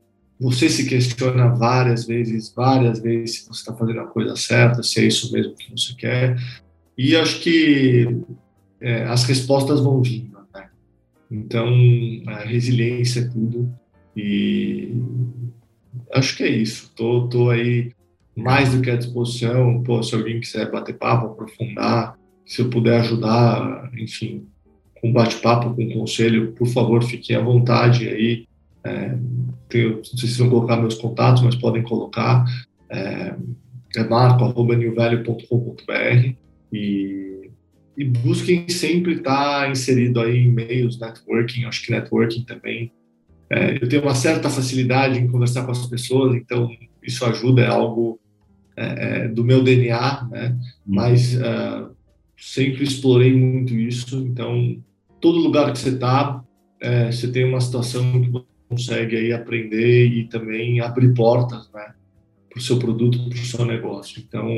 Você 0.41 0.69
se 0.69 0.89
questiona 0.89 1.49
várias 1.49 2.07
vezes, 2.07 2.53
várias 2.55 3.01
vezes 3.01 3.41
se 3.41 3.47
você 3.47 3.61
está 3.61 3.75
fazendo 3.75 4.01
a 4.01 4.07
coisa 4.07 4.35
certa, 4.37 4.83
se 4.83 5.01
é 5.01 5.05
isso 5.05 5.31
mesmo 5.33 5.55
que 5.55 5.71
você 5.71 5.95
quer. 5.95 6.37
E 6.97 7.15
acho 7.15 7.41
que 7.41 8.23
é, 8.81 9.05
as 9.05 9.25
respostas 9.25 9.81
vão 9.81 10.03
vindo. 10.03 10.39
Né? 10.55 10.69
Então, 11.31 11.69
a 12.27 12.39
resiliência 12.39 13.21
é 13.21 13.29
tudo. 13.29 13.71
E 14.17 14.95
acho 16.15 16.37
que 16.37 16.43
é 16.45 16.49
isso. 16.49 16.93
Tô, 16.95 17.29
tô 17.29 17.51
aí 17.51 17.93
mais 18.37 18.75
do 18.75 18.81
que 18.81 18.91
à 18.91 18.97
disposição. 18.97 19.83
Pô, 19.83 20.03
se 20.03 20.15
alguém 20.15 20.41
quiser 20.41 20.71
bater 20.71 20.97
papo, 20.97 21.27
aprofundar, 21.27 22.17
se 22.47 22.63
eu 22.63 22.71
puder 22.71 23.01
ajudar, 23.01 23.91
enfim, 23.97 24.47
com 25.01 25.13
bate-papo, 25.13 25.75
com 25.75 25.91
conselho, 25.93 26.53
por 26.53 26.67
favor, 26.67 27.03
fiquem 27.03 27.37
à 27.37 27.41
vontade 27.41 28.09
aí. 28.09 28.47
É, 28.83 29.17
tenho, 29.69 29.97
não 29.97 30.05
sei 30.05 30.29
se 30.29 30.39
vão 30.39 30.51
colocar 30.51 30.77
meus 30.77 30.95
contatos, 30.95 31.43
mas 31.43 31.55
podem 31.55 31.83
colocar. 31.83 32.45
É, 32.91 33.35
é 33.97 34.05
e, 36.73 37.51
e 37.97 38.05
busquem 38.05 38.69
sempre 38.69 39.15
estar 39.15 39.71
inserido 39.71 40.21
aí 40.21 40.39
em 40.39 40.51
meios, 40.51 40.99
networking, 40.99 41.65
acho 41.65 41.85
que 41.85 41.93
networking 41.93 42.43
também. 42.43 42.93
É, 43.51 43.75
eu 43.81 43.89
tenho 43.89 44.03
uma 44.03 44.15
certa 44.15 44.49
facilidade 44.49 45.19
em 45.19 45.29
conversar 45.29 45.65
com 45.65 45.71
as 45.71 45.87
pessoas, 45.87 46.35
então 46.37 46.69
isso 47.03 47.25
ajuda, 47.25 47.63
é 47.63 47.67
algo 47.67 48.19
é, 48.77 49.25
é 49.25 49.29
do 49.29 49.45
meu 49.45 49.63
DNA, 49.63 50.29
né? 50.31 50.59
Mas 50.85 51.35
uh, 51.37 51.91
sempre 52.37 52.85
explorei 52.85 53.35
muito 53.35 53.75
isso, 53.75 54.19
então 54.27 54.83
todo 55.21 55.39
lugar 55.39 55.73
que 55.73 55.79
você 55.79 55.91
está, 55.91 56.43
é, 56.81 57.11
você 57.11 57.31
tem 57.31 57.45
uma 57.45 57.61
situação 57.61 58.21
que 58.21 58.31
você 58.31 58.45
consegue 58.69 59.17
aí 59.17 59.33
aprender 59.33 60.07
e 60.07 60.29
também 60.29 60.81
abrir 60.81 61.15
portas, 61.15 61.71
né? 61.73 61.95
Para 62.51 62.59
o 62.59 62.63
seu 62.63 62.79
produto, 62.79 63.29
para 63.29 63.39
o 63.39 63.45
seu 63.45 63.65
negócio. 63.65 64.23
Então, 64.27 64.49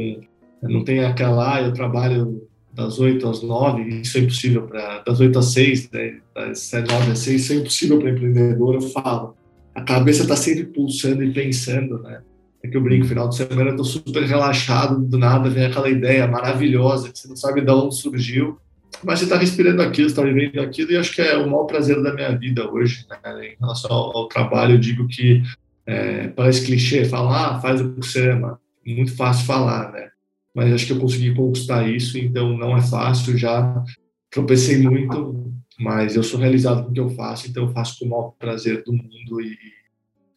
não 0.63 0.85
tem 0.85 1.05
aquela, 1.05 1.57
ah, 1.57 1.63
eu 1.63 1.73
trabalho 1.73 2.47
das 2.77 2.99
8 2.99 3.27
às 3.27 3.43
9, 3.43 3.83
isso 4.03 4.19
é 4.19 4.21
impossível 4.21 4.63
para. 4.63 5.01
das 5.01 5.19
8 5.19 5.39
às 5.39 5.47
6, 5.47 5.91
né, 5.91 6.19
das 6.35 6.71
9 6.73 7.13
às 7.13 7.19
6, 7.21 7.41
isso 7.41 7.53
é 7.55 7.57
impossível 7.57 7.99
para 7.99 8.11
empreendedor, 8.11 8.75
eu 8.75 8.83
falo. 8.83 9.35
A 9.75 9.81
cabeça 9.81 10.23
está 10.23 10.37
sempre 10.37 10.65
pulsando 10.65 11.25
e 11.25 11.33
pensando, 11.33 11.99
né? 12.03 12.21
É 12.63 12.69
que 12.69 12.77
eu 12.77 12.83
brinco, 12.83 13.07
final 13.07 13.29
de 13.29 13.37
semana 13.37 13.71
eu 13.71 13.77
tô 13.77 13.85
super 13.85 14.23
relaxado, 14.25 14.99
do 14.99 15.19
nada 15.19 15.49
vem 15.49 15.65
aquela 15.65 15.89
ideia 15.89 16.27
maravilhosa 16.27 17.11
que 17.11 17.19
você 17.19 17.29
não 17.29 17.37
sabe 17.37 17.61
de 17.61 17.71
onde 17.71 17.97
surgiu, 17.97 18.59
mas 19.03 19.19
você 19.19 19.25
está 19.25 19.37
respirando 19.37 19.83
aquilo, 19.83 20.09
está 20.09 20.23
vivendo 20.23 20.61
aquilo, 20.61 20.93
e 20.93 20.97
acho 20.97 21.15
que 21.15 21.23
é 21.23 21.37
o 21.37 21.47
maior 21.47 21.65
prazer 21.65 22.03
da 22.03 22.13
minha 22.13 22.37
vida 22.37 22.71
hoje, 22.71 23.07
né? 23.09 23.47
Em 23.47 23.57
relação 23.59 23.91
ao, 23.91 24.17
ao 24.17 24.29
trabalho, 24.29 24.75
eu 24.75 24.79
digo 24.79 25.07
que 25.09 25.43
é, 25.87 26.29
parece 26.29 26.67
clichê 26.67 27.05
falar, 27.05 27.57
ah, 27.57 27.61
faz 27.61 27.81
o 27.81 27.93
que 27.93 28.07
você 28.07 28.31
ama. 28.31 28.59
Muito 28.87 29.17
fácil 29.17 29.47
falar, 29.47 29.93
né? 29.93 30.09
Mas 30.57 30.73
acho 30.73 30.87
que 30.87 30.93
eu 30.93 30.99
consegui 30.99 31.35
conquistar 31.35 31.87
isso, 31.87 32.17
então 32.17 32.57
não 32.57 32.75
é 32.75 32.81
fácil, 32.81 33.37
já 33.37 33.85
tropecei 34.31 34.79
muito, 34.79 35.53
mas 35.79 36.17
eu 36.17 36.23
sou 36.23 36.41
realizado 36.41 36.83
com 36.83 36.91
o 36.91 36.95
que 36.95 37.01
eu 37.01 37.11
faço, 37.11 37.47
então 37.47 37.65
eu 37.65 37.73
faço 37.75 37.99
com 37.99 38.07
o 38.07 38.09
maior 38.09 38.33
prazer 38.39 38.83
do 38.83 38.91
mundo 38.91 39.39
e, 39.43 39.59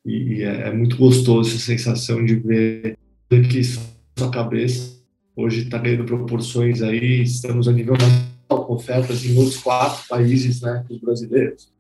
e 0.05 0.43
é, 0.43 0.67
é 0.67 0.73
muito 0.73 0.97
gostoso 0.97 1.51
essa 1.51 1.59
sensação 1.59 2.25
de 2.25 2.35
ver 2.35 2.97
que 3.29 3.63
sua 3.63 4.29
cabeça 4.29 4.99
hoje 5.37 5.61
está 5.61 5.77
ganhando 5.77 6.03
proporções 6.03 6.81
aí, 6.81 7.21
estamos 7.21 7.69
a 7.69 7.71
nível 7.71 7.93
nacional 7.93 8.65
com 8.67 8.73
ofertas 8.73 9.23
em 9.23 9.37
outros 9.37 9.55
quatro 9.55 10.05
países, 10.09 10.59
né, 10.59 10.83
os 10.89 10.99
brasileiros. 10.99 11.71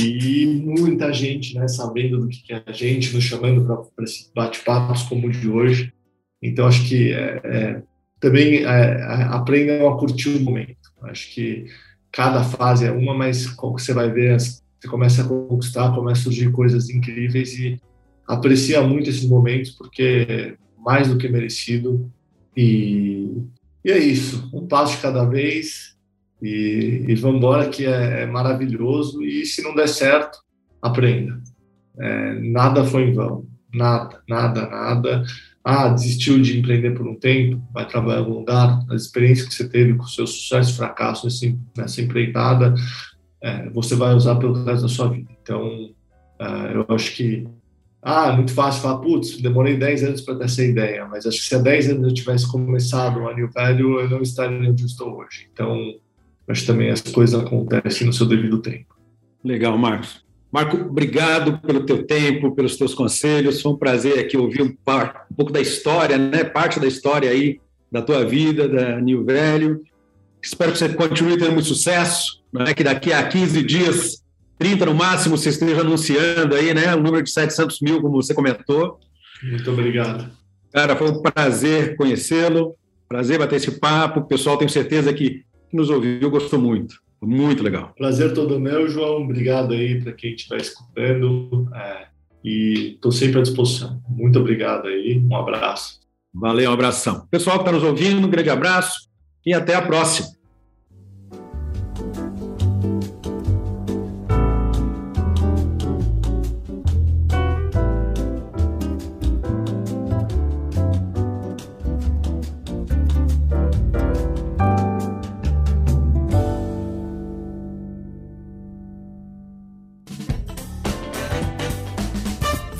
E 0.00 0.46
muita 0.46 1.12
gente, 1.12 1.56
né, 1.56 1.66
sabendo 1.66 2.20
do 2.20 2.28
que 2.28 2.52
é 2.52 2.62
a 2.64 2.70
gente, 2.70 3.12
nos 3.12 3.24
chamando 3.24 3.64
para 3.64 4.04
esses 4.04 4.30
bate-papos 4.32 5.02
como 5.02 5.26
o 5.26 5.32
de 5.32 5.48
hoje. 5.48 5.92
Então, 6.42 6.66
acho 6.66 6.88
que 6.88 7.12
é, 7.12 7.40
é, 7.44 7.82
também 8.18 8.64
é, 8.64 9.02
aprendam 9.30 9.88
a 9.88 9.98
curtir 9.98 10.30
o 10.30 10.40
momento. 10.40 10.76
Acho 11.02 11.32
que 11.32 11.66
cada 12.10 12.42
fase 12.42 12.86
é 12.86 12.90
uma, 12.90 13.14
mas 13.14 13.46
você 13.56 13.94
vai 13.94 14.10
ver, 14.10 14.38
você 14.38 14.88
começa 14.88 15.22
a 15.22 15.28
conquistar, 15.28 15.94
começa 15.94 16.20
a 16.20 16.24
surgir 16.24 16.50
coisas 16.50 16.90
incríveis 16.90 17.54
e 17.58 17.80
aprecia 18.26 18.82
muito 18.82 19.08
esses 19.08 19.28
momentos, 19.28 19.70
porque 19.70 20.26
é 20.28 20.54
mais 20.78 21.08
do 21.08 21.16
que 21.16 21.28
merecido. 21.28 22.10
E, 22.56 23.30
e 23.84 23.90
é 23.90 23.98
isso, 23.98 24.50
um 24.52 24.66
passo 24.66 24.96
de 24.96 25.02
cada 25.02 25.24
vez 25.24 25.96
e, 26.42 27.04
e 27.08 27.14
vamos 27.14 27.36
embora, 27.36 27.68
que 27.68 27.86
é, 27.86 28.22
é, 28.22 28.26
maravilhoso. 28.26 29.22
E 29.22 29.46
se 29.46 29.62
não 29.62 29.74
der 29.74 29.88
certo, 29.88 30.38
aprenda. 30.80 31.40
É, 31.98 32.34
nada 32.40 32.84
foi 32.84 33.04
em 33.04 33.12
vão, 33.12 33.46
nada, 33.72 34.20
nada, 34.28 34.66
nada 34.66 35.24
ah, 35.64 35.88
desistiu 35.88 36.40
de 36.40 36.58
empreender 36.58 36.90
por 36.92 37.06
um 37.06 37.14
tempo, 37.14 37.62
vai 37.72 37.86
trabalhar 37.86 38.20
em 38.20 38.24
algum 38.24 38.38
lugar, 38.38 38.84
as 38.90 39.02
experiências 39.02 39.48
que 39.48 39.54
você 39.54 39.68
teve 39.68 39.94
com 39.94 40.06
seu 40.06 40.26
sucesso 40.26 40.72
e 40.72 40.76
fracasso 40.76 41.24
nesse, 41.24 41.58
nessa 41.76 42.00
empreitada, 42.00 42.74
é, 43.40 43.68
você 43.70 43.94
vai 43.94 44.14
usar 44.14 44.36
pelo 44.36 44.64
resto 44.64 44.82
da 44.82 44.88
sua 44.88 45.08
vida. 45.08 45.30
Então, 45.40 45.90
é, 46.38 46.76
eu 46.76 46.94
acho 46.94 47.14
que, 47.14 47.46
ah, 48.02 48.32
é 48.32 48.36
muito 48.36 48.52
fácil 48.52 48.82
falar, 48.82 48.98
putz, 48.98 49.40
demorei 49.40 49.76
10 49.76 50.02
anos 50.02 50.20
para 50.20 50.34
ter 50.34 50.44
essa 50.44 50.64
ideia, 50.64 51.06
mas 51.06 51.26
acho 51.26 51.38
que 51.38 51.44
se 51.44 51.54
há 51.54 51.58
10 51.58 51.90
anos 51.90 52.08
eu 52.08 52.14
tivesse 52.14 52.50
começado 52.50 53.28
a 53.28 53.34
New 53.34 53.48
Value, 53.52 54.00
eu 54.00 54.10
não 54.10 54.20
estaria 54.20 54.58
onde 54.58 54.82
eu 54.82 54.86
estou 54.86 55.16
hoje. 55.16 55.48
Então, 55.52 55.76
acho 56.48 56.62
que 56.62 56.66
também 56.66 56.90
as 56.90 57.00
coisas 57.02 57.40
acontecem 57.40 58.06
no 58.06 58.12
seu 58.12 58.26
devido 58.26 58.58
tempo. 58.58 58.96
Legal, 59.44 59.78
Marcos. 59.78 60.24
Marco, 60.52 60.76
obrigado 60.76 61.58
pelo 61.60 61.86
teu 61.86 62.04
tempo, 62.04 62.54
pelos 62.54 62.76
teus 62.76 62.92
conselhos. 62.92 63.62
Foi 63.62 63.72
um 63.72 63.76
prazer 63.76 64.18
aqui 64.18 64.36
ouvir 64.36 64.60
um, 64.60 64.70
par, 64.70 65.26
um 65.30 65.34
pouco 65.34 65.50
da 65.50 65.62
história, 65.62 66.18
né? 66.18 66.44
Parte 66.44 66.78
da 66.78 66.86
história 66.86 67.30
aí 67.30 67.58
da 67.90 68.02
tua 68.02 68.22
vida, 68.22 68.68
da 68.68 69.00
New 69.00 69.24
Velho. 69.24 69.80
Espero 70.42 70.72
que 70.72 70.78
você 70.78 70.90
continue 70.90 71.38
tendo 71.38 71.52
muito 71.52 71.68
sucesso, 71.68 72.42
né? 72.52 72.74
Que 72.74 72.84
daqui 72.84 73.14
a 73.14 73.26
15 73.26 73.62
dias, 73.62 74.22
30 74.58 74.84
no 74.84 74.94
máximo, 74.94 75.38
você 75.38 75.48
esteja 75.48 75.80
anunciando 75.80 76.54
aí, 76.54 76.74
né? 76.74 76.94
O 76.94 77.00
número 77.00 77.22
de 77.22 77.30
700 77.30 77.80
mil, 77.80 78.02
como 78.02 78.22
você 78.22 78.34
comentou. 78.34 79.00
Muito 79.42 79.70
obrigado. 79.70 80.30
Cara, 80.70 80.96
foi 80.96 81.10
um 81.10 81.22
prazer 81.22 81.96
conhecê-lo, 81.96 82.74
prazer 83.08 83.38
bater 83.38 83.56
esse 83.56 83.70
papo. 83.70 84.20
O 84.20 84.26
pessoal, 84.26 84.58
tenho 84.58 84.70
certeza 84.70 85.14
que 85.14 85.44
nos 85.72 85.88
ouviu 85.88 86.30
gostou 86.30 86.58
muito. 86.58 86.96
Muito 87.22 87.62
legal. 87.62 87.92
Prazer 87.96 88.34
todo 88.34 88.58
meu, 88.58 88.88
João. 88.88 89.22
Obrigado 89.22 89.72
aí 89.72 90.00
para 90.02 90.12
quem 90.12 90.34
estiver 90.34 90.60
escutando. 90.60 91.68
É, 91.74 92.06
e 92.44 92.94
estou 92.94 93.12
sempre 93.12 93.38
à 93.38 93.42
disposição. 93.42 94.02
Muito 94.08 94.38
obrigado 94.38 94.88
aí. 94.88 95.18
Um 95.18 95.36
abraço. 95.36 96.00
Valeu, 96.34 96.70
um 96.70 96.74
abração. 96.74 97.26
Pessoal 97.30 97.58
que 97.58 97.62
está 97.62 97.72
nos 97.72 97.84
ouvindo, 97.84 98.26
um 98.26 98.30
grande 98.30 98.50
abraço 98.50 99.08
e 99.46 99.54
até 99.54 99.74
a 99.74 99.82
próxima. 99.82 100.28